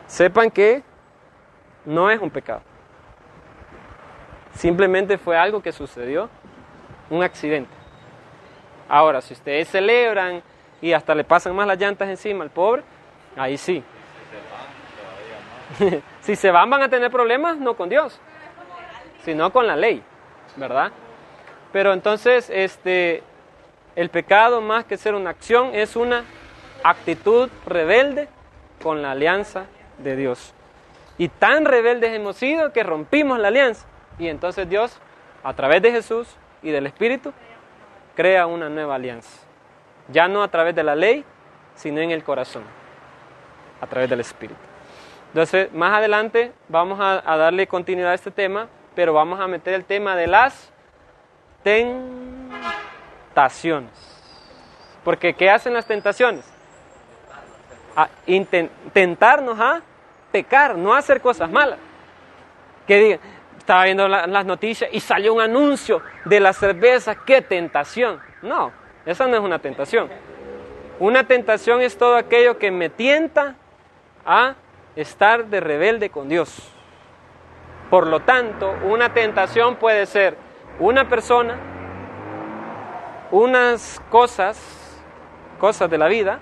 Sepan 0.07 0.51
que 0.51 0.83
no 1.85 2.11
es 2.11 2.21
un 2.21 2.31
pecado. 2.31 2.63
Simplemente 4.55 5.19
fue 5.19 5.37
algo 5.37 5.61
que 5.61 5.73
sucedió, 5.73 6.31
un 7.11 7.23
accidente. 7.23 7.71
Ahora, 8.89 9.21
si 9.21 9.35
ustedes 9.35 9.69
celebran 9.69 10.43
y 10.81 10.93
hasta 10.93 11.15
le 11.15 11.25
pasan 11.25 11.55
más 11.55 11.67
las 11.67 11.79
llantas 11.79 12.09
encima 12.09 12.43
al 12.43 12.51
pobre, 12.51 12.83
ahí 13.37 13.59
sí. 13.59 13.85
si 16.21 16.37
se 16.37 16.51
van 16.51 16.71
van 16.71 16.83
a 16.83 16.89
tener 16.89 17.11
problemas 17.11 17.59
no 17.59 17.75
con 17.75 17.89
Dios, 17.89 18.21
sino 19.25 19.53
con 19.53 19.67
la 19.67 19.77
ley, 19.77 20.03
¿verdad? 20.57 20.93
Pero 21.73 21.93
entonces, 21.93 22.51
este, 22.51 23.23
el 23.97 24.11
pecado 24.11 24.61
más 24.61 24.85
que 24.85 24.97
ser 24.97 25.15
una 25.15 25.31
acción 25.31 25.75
es 25.75 25.97
una 25.97 26.25
actitud 26.83 27.49
rebelde 27.67 28.29
con 28.83 29.03
la 29.03 29.13
alianza 29.13 29.67
de 29.99 30.17
Dios. 30.17 30.55
Y 31.19 31.29
tan 31.29 31.65
rebeldes 31.65 32.13
hemos 32.15 32.37
sido 32.37 32.73
que 32.73 32.83
rompimos 32.83 33.39
la 33.39 33.49
alianza. 33.49 33.87
Y 34.19 34.29
entonces 34.29 34.69
Dios, 34.69 34.99
a 35.43 35.55
través 35.55 35.83
de 35.83 35.91
Jesús 35.91 36.29
y 36.63 36.71
del 36.71 36.87
Espíritu, 36.87 37.33
crea 38.15 38.47
una 38.47 38.69
nueva 38.69 38.95
alianza 38.95 39.47
ya 40.09 40.29
no 40.29 40.43
a 40.43 40.49
través 40.49 40.75
de 40.75 40.83
la 40.83 40.95
ley, 40.95 41.25
sino 41.75 42.01
en 42.01 42.11
el 42.11 42.23
corazón, 42.23 42.63
a 43.81 43.87
través 43.87 44.09
del 44.09 44.21
Espíritu. 44.21 44.61
Entonces, 45.37 45.71
más 45.75 45.93
adelante 45.93 46.51
vamos 46.67 46.99
a, 46.99 47.21
darle 47.37 47.67
continuidad 47.67 48.13
a 48.13 48.15
este 48.15 48.31
tema, 48.31 48.69
pero 48.95 49.13
vamos 49.13 49.39
a 49.39 49.47
meter 49.47 49.75
el 49.75 49.85
tema 49.85 50.17
de 50.17 50.27
las 50.27 50.73
tentaciones. 51.63 53.91
Porque 55.05 55.35
¿qué 55.35 55.51
hacen 55.51 55.75
las 55.75 55.85
tentaciones? 55.85 56.43
A 57.95 58.09
intentarnos 58.25 59.61
a 59.61 59.83
pecar, 60.33 60.79
no 60.79 60.95
hacer 60.95 61.21
cosas 61.21 61.51
malas. 61.51 61.81
Que 62.87 62.97
digan, 62.97 63.21
estaba 63.59 63.85
viendo 63.85 64.09
las 64.09 64.47
noticias 64.47 64.89
y 64.91 65.01
salió 65.01 65.35
un 65.35 65.43
anuncio 65.43 66.01
de 66.25 66.41
la 66.41 66.55
cerveza, 66.55 67.15
qué 67.27 67.43
tentación. 67.43 68.23
No, 68.41 68.73
esa 69.05 69.27
no 69.27 69.37
es 69.37 69.43
una 69.43 69.59
tentación. 69.59 70.09
Una 70.99 71.25
tentación 71.25 71.83
es 71.83 71.99
todo 71.99 72.17
aquello 72.17 72.57
que 72.57 72.71
me 72.71 72.89
tienta 72.89 73.55
a 74.25 74.55
estar 74.97 75.47
de 75.47 75.61
rebelde 75.61 76.11
con 76.11 76.29
Dios. 76.29 76.73
Por 77.91 78.07
lo 78.07 78.21
tanto, 78.21 78.75
una 78.85 79.13
tentación 79.13 79.77
puede 79.77 80.07
ser 80.07 80.37
una 80.81 81.09
persona, 81.09 81.57
unas 83.31 84.03
cosas, 84.11 84.59
cosas 85.61 85.89
de 85.89 85.99
la 85.99 86.09
vida, 86.09 86.41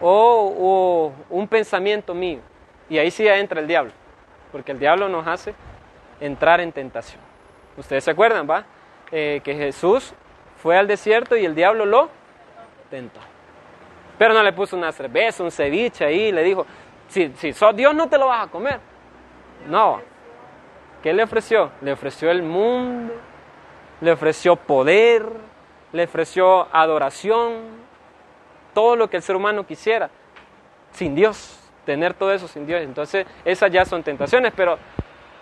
o, 0.00 1.12
un 1.30 1.48
pensamiento 1.48 2.14
mío. 2.14 2.40
Y 2.88 2.98
ahí 2.98 3.10
sí 3.10 3.26
entra 3.26 3.60
el 3.60 3.66
diablo, 3.66 3.92
porque 4.52 4.72
el 4.72 4.78
diablo 4.78 5.08
nos 5.08 5.26
hace 5.26 5.54
entrar 6.20 6.60
en 6.60 6.72
tentación. 6.72 7.20
Ustedes 7.76 8.04
se 8.04 8.10
acuerdan, 8.10 8.48
¿va? 8.48 8.64
Eh, 9.10 9.40
que 9.42 9.54
Jesús 9.54 10.14
fue 10.62 10.76
al 10.76 10.86
desierto 10.86 11.36
y 11.36 11.44
el 11.44 11.54
diablo 11.54 11.86
lo 11.86 12.08
tentó. 12.90 13.20
Pero 14.18 14.34
no 14.34 14.42
le 14.42 14.52
puso 14.52 14.76
una 14.76 14.92
cerveza, 14.92 15.42
un 15.42 15.50
ceviche 15.50 16.04
ahí, 16.04 16.32
le 16.32 16.42
dijo, 16.42 16.66
si, 17.08 17.32
si 17.36 17.52
sos 17.52 17.74
Dios 17.74 17.94
no 17.94 18.08
te 18.08 18.18
lo 18.18 18.26
vas 18.26 18.46
a 18.46 18.50
comer. 18.50 18.80
No. 19.68 20.00
¿Qué 21.02 21.12
le 21.12 21.22
ofreció? 21.22 21.70
Le 21.80 21.92
ofreció 21.92 22.30
el 22.30 22.42
mundo, 22.42 23.14
le 24.00 24.12
ofreció 24.12 24.56
poder, 24.56 25.26
le 25.92 26.04
ofreció 26.04 26.68
adoración, 26.74 27.78
todo 28.74 28.96
lo 28.96 29.08
que 29.08 29.16
el 29.16 29.22
ser 29.22 29.36
humano 29.36 29.66
quisiera, 29.66 30.10
sin 30.92 31.14
Dios. 31.14 31.54
tener 31.84 32.12
todo 32.12 32.32
eso 32.34 32.46
sin 32.48 32.66
Dios. 32.66 32.82
Entonces, 32.82 33.26
esas 33.46 33.70
ya 33.70 33.86
son 33.86 34.02
tentaciones, 34.02 34.52
pero 34.54 34.78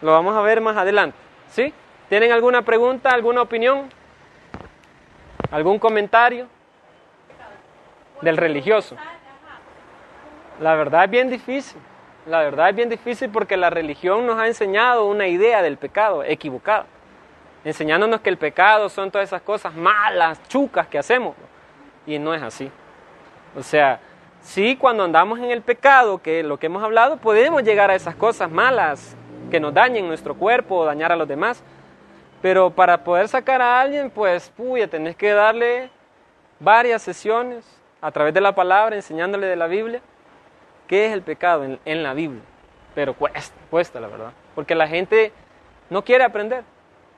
lo 0.01 0.13
vamos 0.13 0.37
a 0.37 0.43
ver 0.43 0.61
más 0.61 0.77
adelante. 0.77 1.19
¿Sí? 1.49 1.75
¿Tienen 2.09 2.31
alguna 2.31 2.63
pregunta, 2.63 3.11
alguna 3.11 3.43
opinión? 3.43 3.89
¿Algún 5.51 5.81
comentario? 5.81 6.47
Del 8.23 8.37
religioso. 8.37 8.97
La 10.61 10.75
verdad 10.75 11.05
es 11.05 11.11
bien 11.11 11.29
difícil. 11.29 11.81
La 12.27 12.41
verdad 12.41 12.71
es 12.71 12.77
bien 12.77 12.89
difícil 12.89 13.31
porque 13.31 13.57
la 13.57 13.71
religión 13.71 14.27
nos 14.27 14.39
ha 14.39 14.47
enseñado 14.47 15.07
una 15.07 15.29
idea 15.29 15.63
del 15.63 15.77
pecado 15.77 16.25
equivocada. 16.25 16.87
Enseñándonos 17.65 18.21
que 18.21 18.31
el 18.31 18.39
pecado 18.39 18.89
son 18.89 19.11
todas 19.11 19.29
esas 19.29 19.43
cosas 19.43 19.75
malas, 19.75 20.41
chucas 20.49 20.87
que 20.87 20.99
hacemos. 20.99 21.37
Y 22.07 22.19
no 22.19 22.33
es 22.35 22.43
así. 22.43 22.71
O 23.57 23.63
sea, 23.63 24.01
sí, 24.41 24.77
cuando 24.77 25.05
andamos 25.05 25.39
en 25.41 25.51
el 25.51 25.61
pecado, 25.61 26.19
que 26.19 26.41
es 26.41 26.47
lo 26.47 26.59
que 26.59 26.67
hemos 26.67 26.83
hablado, 26.83 27.19
podemos 27.19 27.63
llegar 27.63 27.91
a 27.91 27.95
esas 27.95 28.15
cosas 28.15 28.51
malas 28.51 29.15
que 29.51 29.61
nos 29.61 29.75
dañen 29.75 30.09
nuestro 30.09 30.35
cuerpo 30.35 30.79
o 30.79 30.85
dañar 30.85 31.13
a 31.13 31.17
los 31.17 31.29
demás. 31.29 31.63
Pero 32.41 32.71
para 32.71 33.05
poder 33.05 33.29
sacar 33.29 33.61
a 33.61 33.81
alguien, 33.81 34.11
pues, 34.11 34.49
puya, 34.57 34.89
tenés 34.89 35.17
que 35.17 35.33
darle 35.33 35.91
varias 36.61 37.03
sesiones 37.03 37.65
a 38.01 38.11
través 38.11 38.33
de 38.33 38.41
la 38.41 38.55
palabra, 38.55 38.97
enseñándole 38.97 39.47
de 39.47 39.57
la 39.57 39.67
Biblia 39.67 40.01
qué 40.87 41.07
es 41.07 41.13
el 41.13 41.23
pecado 41.23 41.65
en, 41.85 42.03
la 42.03 42.15
Biblia. 42.15 42.43
Pero 42.95 43.15
cuesta, 43.15 43.55
cuesta 43.71 44.01
la 44.01 44.09
verdad. 44.09 44.33
Porque 44.55 44.75
la 44.75 44.89
gente 44.89 45.33
no 45.91 46.03
quiere 46.03 46.25
aprender. 46.25 46.65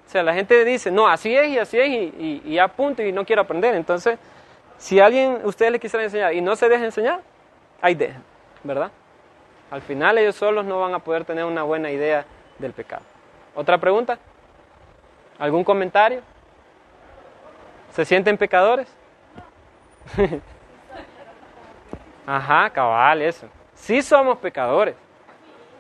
O 0.07 0.11
sea, 0.11 0.23
la 0.23 0.35
gente 0.35 0.65
dice, 0.65 0.91
no, 0.91 1.07
así 1.07 1.37
es 1.37 1.49
y 1.49 1.59
así 1.59 1.79
es 1.79 1.89
y, 1.89 2.43
y, 2.45 2.55
ya 2.55 2.69
punto 2.69 3.03
y 3.03 3.13
no 3.13 3.25
quiero 3.25 3.43
aprender. 3.43 3.75
Entonces, 3.75 4.19
si 4.79 5.01
alguien, 5.01 5.41
ustedes 5.45 5.71
le 5.71 5.79
quisiera 5.79 6.05
enseñar 6.05 6.33
y 6.33 6.41
no 6.41 6.57
se 6.57 6.69
deja 6.69 6.85
enseñar, 6.85 7.21
ahí 7.81 7.95
dejen, 7.95 8.23
¿verdad? 8.65 8.91
Al 9.71 9.83
final 9.83 10.17
ellos 10.17 10.37
solos 10.37 10.65
no 10.65 10.81
van 10.81 10.95
a 10.95 10.99
poder 10.99 11.25
tener 11.25 11.45
una 11.45 11.63
buena 11.63 11.91
idea 11.91 12.25
del 12.59 12.73
pecado. 12.73 13.03
¿Otra 13.55 13.77
pregunta? 13.79 14.19
¿Algún 15.39 15.63
comentario? 15.63 16.23
¿Se 17.93 18.05
sienten 18.05 18.39
pecadores? 18.39 18.89
Ajá, 22.27 22.71
cabal, 22.71 23.23
eso. 23.23 23.49
Sí 23.79 24.03
somos 24.03 24.39
pecadores, 24.39 24.95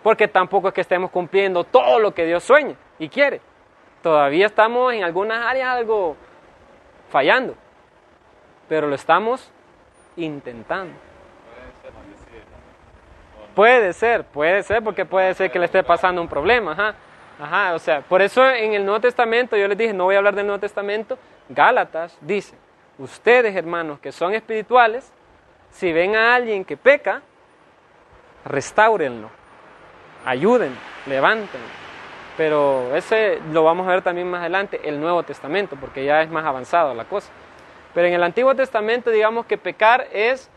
porque 0.02 0.28
tampoco 0.28 0.68
es 0.68 0.74
que 0.74 0.80
estemos 0.80 1.10
cumpliendo 1.10 1.64
todo 1.64 1.98
lo 1.98 2.14
que 2.14 2.24
Dios 2.24 2.42
sueña 2.42 2.74
y 2.98 3.08
quiere. 3.08 3.40
Todavía 4.02 4.46
estamos 4.46 4.94
en 4.94 5.04
algunas 5.04 5.44
áreas 5.44 5.68
algo 5.68 6.16
fallando, 7.10 7.54
pero 8.68 8.86
lo 8.86 8.94
estamos 8.94 9.50
intentando. 10.16 10.94
Puede 13.54 13.92
ser, 13.92 14.24
puede 14.24 14.62
ser, 14.62 14.82
porque 14.82 15.04
puede 15.04 15.34
ser 15.34 15.50
que 15.50 15.58
le 15.58 15.64
esté 15.64 15.82
pasando 15.82 16.22
un 16.22 16.28
problema, 16.28 16.72
ajá. 16.72 16.94
Ajá, 17.40 17.74
o 17.74 17.78
sea, 17.78 18.00
por 18.00 18.20
eso 18.22 18.48
en 18.48 18.72
el 18.72 18.84
Nuevo 18.84 19.00
Testamento, 19.00 19.56
yo 19.56 19.68
les 19.68 19.78
dije, 19.78 19.92
no 19.92 20.04
voy 20.04 20.14
a 20.14 20.18
hablar 20.18 20.34
del 20.34 20.46
Nuevo 20.46 20.60
Testamento, 20.60 21.18
Gálatas 21.48 22.16
dice, 22.20 22.56
ustedes 22.98 23.54
hermanos 23.54 24.00
que 24.00 24.10
son 24.10 24.34
espirituales, 24.34 25.12
si 25.70 25.92
ven 25.92 26.16
a 26.16 26.34
alguien 26.34 26.64
que 26.64 26.76
peca, 26.76 27.22
restáurenlo, 28.48 29.30
ayuden, 30.24 30.74
levanten. 31.06 31.60
Pero 32.36 32.94
ese 32.94 33.40
lo 33.52 33.64
vamos 33.64 33.86
a 33.86 33.90
ver 33.90 34.02
también 34.02 34.30
más 34.30 34.40
adelante, 34.40 34.80
el 34.84 35.00
Nuevo 35.00 35.22
Testamento, 35.22 35.76
porque 35.76 36.04
ya 36.04 36.22
es 36.22 36.30
más 36.30 36.44
avanzado 36.44 36.94
la 36.94 37.04
cosa. 37.04 37.30
Pero 37.94 38.06
en 38.06 38.14
el 38.14 38.22
Antiguo 38.22 38.54
Testamento 38.54 39.10
digamos 39.10 39.46
que 39.46 39.58
pecar 39.58 40.06
es 40.12 40.50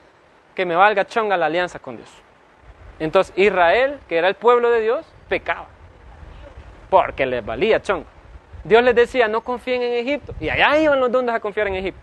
que 0.56 0.66
me 0.66 0.76
valga 0.76 1.06
chonga 1.06 1.38
la 1.38 1.48
alianza 1.48 1.80
con 1.80 1.98
Dios. 1.98 2.10
Entonces 3.00 3.34
Israel, 3.36 4.00
que 4.08 4.18
era 4.18 4.28
el 4.28 4.36
pueblo 4.36 4.70
de 4.70 4.82
Dios, 4.82 5.06
pecaba 5.28 5.68
porque 6.92 7.26
les 7.26 7.44
valía 7.44 7.82
chongo. 7.82 8.06
Dios 8.66 8.84
les 8.84 8.94
decía, 8.94 9.28
no 9.30 9.42
confíen 9.42 9.82
en 9.82 9.94
Egipto. 9.94 10.36
Y 10.40 10.50
allá 10.50 10.78
iban 10.78 11.00
los 11.00 11.10
dondes 11.10 11.34
a 11.34 11.40
confiar 11.40 11.68
en 11.68 11.76
Egipto. 11.76 12.02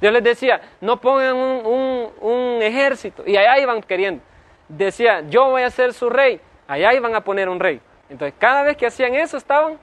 Dios 0.00 0.12
les 0.12 0.22
decía, 0.22 0.60
no 0.82 1.00
pongan 1.00 1.34
un, 1.34 2.58
ejército. 2.62 3.24
Y 3.26 3.36
allá 3.36 3.58
iban 3.58 3.82
queriendo. 3.82 4.22
Decía, 4.68 5.22
yo 5.28 5.50
voy 5.50 5.62
a 5.62 5.70
ser 5.70 5.92
su 5.92 6.10
rey. 6.10 6.40
Allá 6.66 6.92
iban 6.94 7.14
a 7.14 7.22
poner 7.22 7.48
un 7.48 7.60
rey. 7.60 7.80
Entonces, 8.08 8.34
cada 8.38 8.62
vez 8.62 8.76
que 8.76 8.86
hacían 8.86 9.14
eso, 9.14 9.36
estaban 9.36 9.78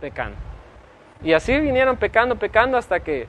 pecando. 0.00 0.36
Y 1.22 1.32
así 1.32 1.58
vinieron 1.58 1.96
pecando, 1.96 2.36
pecando, 2.36 2.78
hasta 2.78 3.00
que 3.00 3.26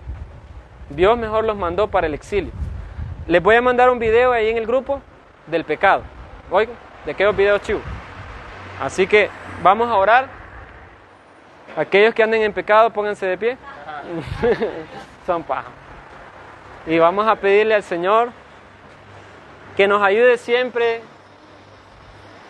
Dios 0.89 1.17
mejor 1.17 1.43
los 1.43 1.57
mandó 1.57 1.87
para 1.87 2.07
el 2.07 2.13
exilio. 2.13 2.51
Les 3.27 3.41
voy 3.41 3.55
a 3.55 3.61
mandar 3.61 3.89
un 3.89 3.99
video 3.99 4.31
ahí 4.31 4.49
en 4.49 4.57
el 4.57 4.65
grupo 4.65 5.01
del 5.47 5.63
pecado. 5.63 6.03
Oigan, 6.49 6.75
de 7.05 7.11
aquellos 7.11 7.35
videos 7.35 7.61
chivos. 7.61 7.83
Así 8.81 9.05
que 9.05 9.29
Vamos 9.61 9.89
a 9.89 9.95
orar. 9.95 10.27
Aquellos 11.75 12.13
que 12.13 12.23
anden 12.23 12.41
en 12.41 12.53
pecado, 12.53 12.89
pónganse 12.89 13.25
de 13.25 13.37
pie. 13.37 13.57
Son 15.25 15.43
paja. 15.43 15.69
Y 16.87 16.97
vamos 16.97 17.27
a 17.27 17.35
pedirle 17.35 17.75
al 17.75 17.83
Señor 17.83 18.31
que 19.79 19.87
nos 19.87 20.01
ayude 20.01 20.37
siempre 20.37 20.99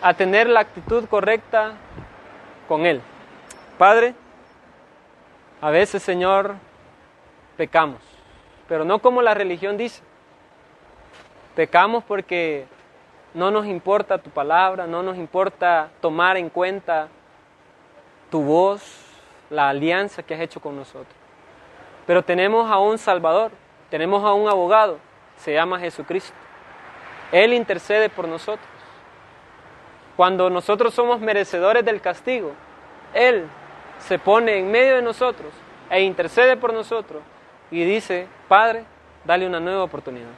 a 0.02 0.14
tener 0.14 0.48
la 0.48 0.58
actitud 0.58 1.04
correcta 1.08 1.74
con 2.66 2.86
Él. 2.86 3.00
Padre, 3.78 4.16
a 5.60 5.70
veces, 5.70 6.02
Señor, 6.02 6.56
pecamos, 7.56 8.00
pero 8.68 8.84
no 8.84 8.98
como 8.98 9.22
la 9.22 9.32
religión 9.32 9.76
dice. 9.76 10.02
Pecamos 11.54 12.02
porque 12.02 12.66
no 13.32 13.52
nos 13.52 13.64
importa 13.66 14.18
tu 14.18 14.30
palabra, 14.30 14.88
no 14.88 15.04
nos 15.04 15.16
importa 15.16 15.88
tomar 16.00 16.36
en 16.36 16.48
cuenta 16.48 17.06
tu 18.28 18.42
voz, 18.42 18.82
la 19.50 19.68
alianza 19.68 20.24
que 20.24 20.34
has 20.34 20.40
hecho 20.40 20.58
con 20.58 20.74
nosotros. 20.74 21.14
Pero 22.08 22.24
tenemos 22.24 22.68
a 22.68 22.80
un 22.80 22.98
Salvador, 22.98 23.52
tenemos 23.88 24.24
a 24.24 24.32
un 24.32 24.48
abogado, 24.48 24.98
se 25.36 25.52
llama 25.54 25.78
Jesucristo. 25.78 26.49
Él 27.32 27.52
intercede 27.52 28.08
por 28.08 28.28
nosotros. 28.28 28.66
Cuando 30.16 30.50
nosotros 30.50 30.92
somos 30.94 31.20
merecedores 31.20 31.84
del 31.84 32.00
castigo, 32.00 32.52
Él 33.14 33.46
se 33.98 34.18
pone 34.18 34.58
en 34.58 34.70
medio 34.70 34.96
de 34.96 35.02
nosotros 35.02 35.52
e 35.88 36.02
intercede 36.02 36.56
por 36.56 36.72
nosotros 36.72 37.22
y 37.70 37.84
dice, 37.84 38.26
Padre, 38.48 38.84
dale 39.24 39.46
una 39.46 39.60
nueva 39.60 39.84
oportunidad 39.84 40.30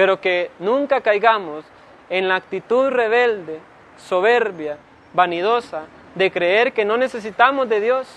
pero 0.00 0.18
que 0.18 0.50
nunca 0.58 1.02
caigamos 1.02 1.62
en 2.08 2.26
la 2.26 2.36
actitud 2.36 2.88
rebelde, 2.88 3.60
soberbia, 3.98 4.78
vanidosa, 5.12 5.82
de 6.14 6.30
creer 6.30 6.72
que 6.72 6.86
no 6.86 6.96
necesitamos 6.96 7.68
de 7.68 7.82
Dios, 7.82 8.08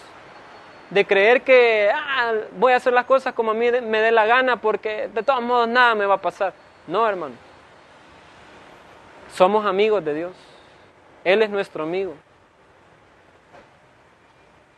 de 0.92 1.06
creer 1.06 1.42
que 1.42 1.90
ah, 1.94 2.32
voy 2.58 2.72
a 2.72 2.78
hacer 2.78 2.94
las 2.94 3.04
cosas 3.04 3.34
como 3.34 3.52
a 3.52 3.54
mí 3.54 3.70
me 3.70 4.00
dé 4.00 4.14
la 4.14 4.26
gana 4.26 4.62
porque 4.62 5.10
de 5.14 5.24
todos 5.24 5.42
modos 5.42 5.68
nada 5.68 5.94
me 5.94 6.06
va 6.06 6.16
a 6.16 6.22
pasar. 6.22 6.54
No, 6.88 7.08
hermano. 7.08 7.36
Somos 9.34 9.66
amigos 9.66 10.04
de 10.04 10.14
Dios. 10.14 10.34
Él 11.24 11.42
es 11.42 11.50
nuestro 11.50 11.84
amigo. 11.84 12.14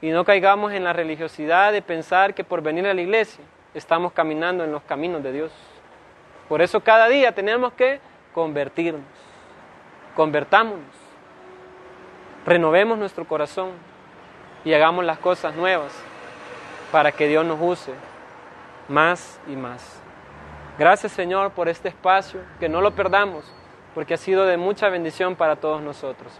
Y 0.01 0.11
no 0.11 0.23
caigamos 0.23 0.71
en 0.73 0.83
la 0.83 0.93
religiosidad 0.93 1.71
de 1.71 1.81
pensar 1.81 2.33
que 2.33 2.43
por 2.43 2.61
venir 2.61 2.85
a 2.87 2.93
la 2.93 3.01
iglesia 3.01 3.43
estamos 3.73 4.13
caminando 4.13 4.63
en 4.63 4.71
los 4.71 4.83
caminos 4.83 5.23
de 5.23 5.31
Dios. 5.31 5.51
Por 6.47 6.61
eso 6.61 6.79
cada 6.81 7.07
día 7.07 7.33
tenemos 7.33 7.73
que 7.73 7.99
convertirnos. 8.33 9.01
Convertámonos. 10.15 10.85
Renovemos 12.45 12.97
nuestro 12.97 13.25
corazón 13.25 13.71
y 14.63 14.73
hagamos 14.73 15.03
las 15.05 15.17
cosas 15.17 15.55
nuevas 15.55 15.93
para 16.91 17.11
que 17.11 17.27
Dios 17.27 17.43
nos 17.43 17.59
use 17.59 17.91
más 18.87 19.39
y 19.47 19.55
más. 19.55 20.04
Gracias 20.77 21.13
Señor 21.13 21.51
por 21.51 21.69
este 21.69 21.89
espacio, 21.89 22.41
que 22.59 22.67
no 22.67 22.81
lo 22.81 22.91
perdamos, 22.91 23.45
porque 23.93 24.13
ha 24.13 24.17
sido 24.17 24.45
de 24.45 24.57
mucha 24.57 24.89
bendición 24.89 25.35
para 25.35 25.55
todos 25.55 25.81
nosotros. 25.81 26.33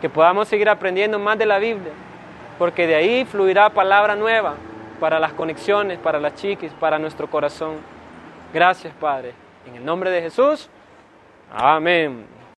Que 0.00 0.08
podamos 0.08 0.48
seguir 0.48 0.68
aprendiendo 0.68 1.18
más 1.18 1.36
de 1.38 1.46
la 1.46 1.58
Biblia, 1.58 1.92
porque 2.58 2.86
de 2.86 2.94
ahí 2.94 3.24
fluirá 3.24 3.70
palabra 3.70 4.14
nueva 4.14 4.54
para 5.00 5.18
las 5.18 5.32
conexiones, 5.32 5.98
para 5.98 6.20
las 6.20 6.34
chiquis, 6.36 6.72
para 6.72 6.98
nuestro 6.98 7.28
corazón. 7.28 7.76
Gracias, 8.52 8.94
Padre. 8.94 9.34
En 9.66 9.76
el 9.76 9.84
nombre 9.84 10.10
de 10.10 10.22
Jesús. 10.22 10.68
Amén. 11.52 12.43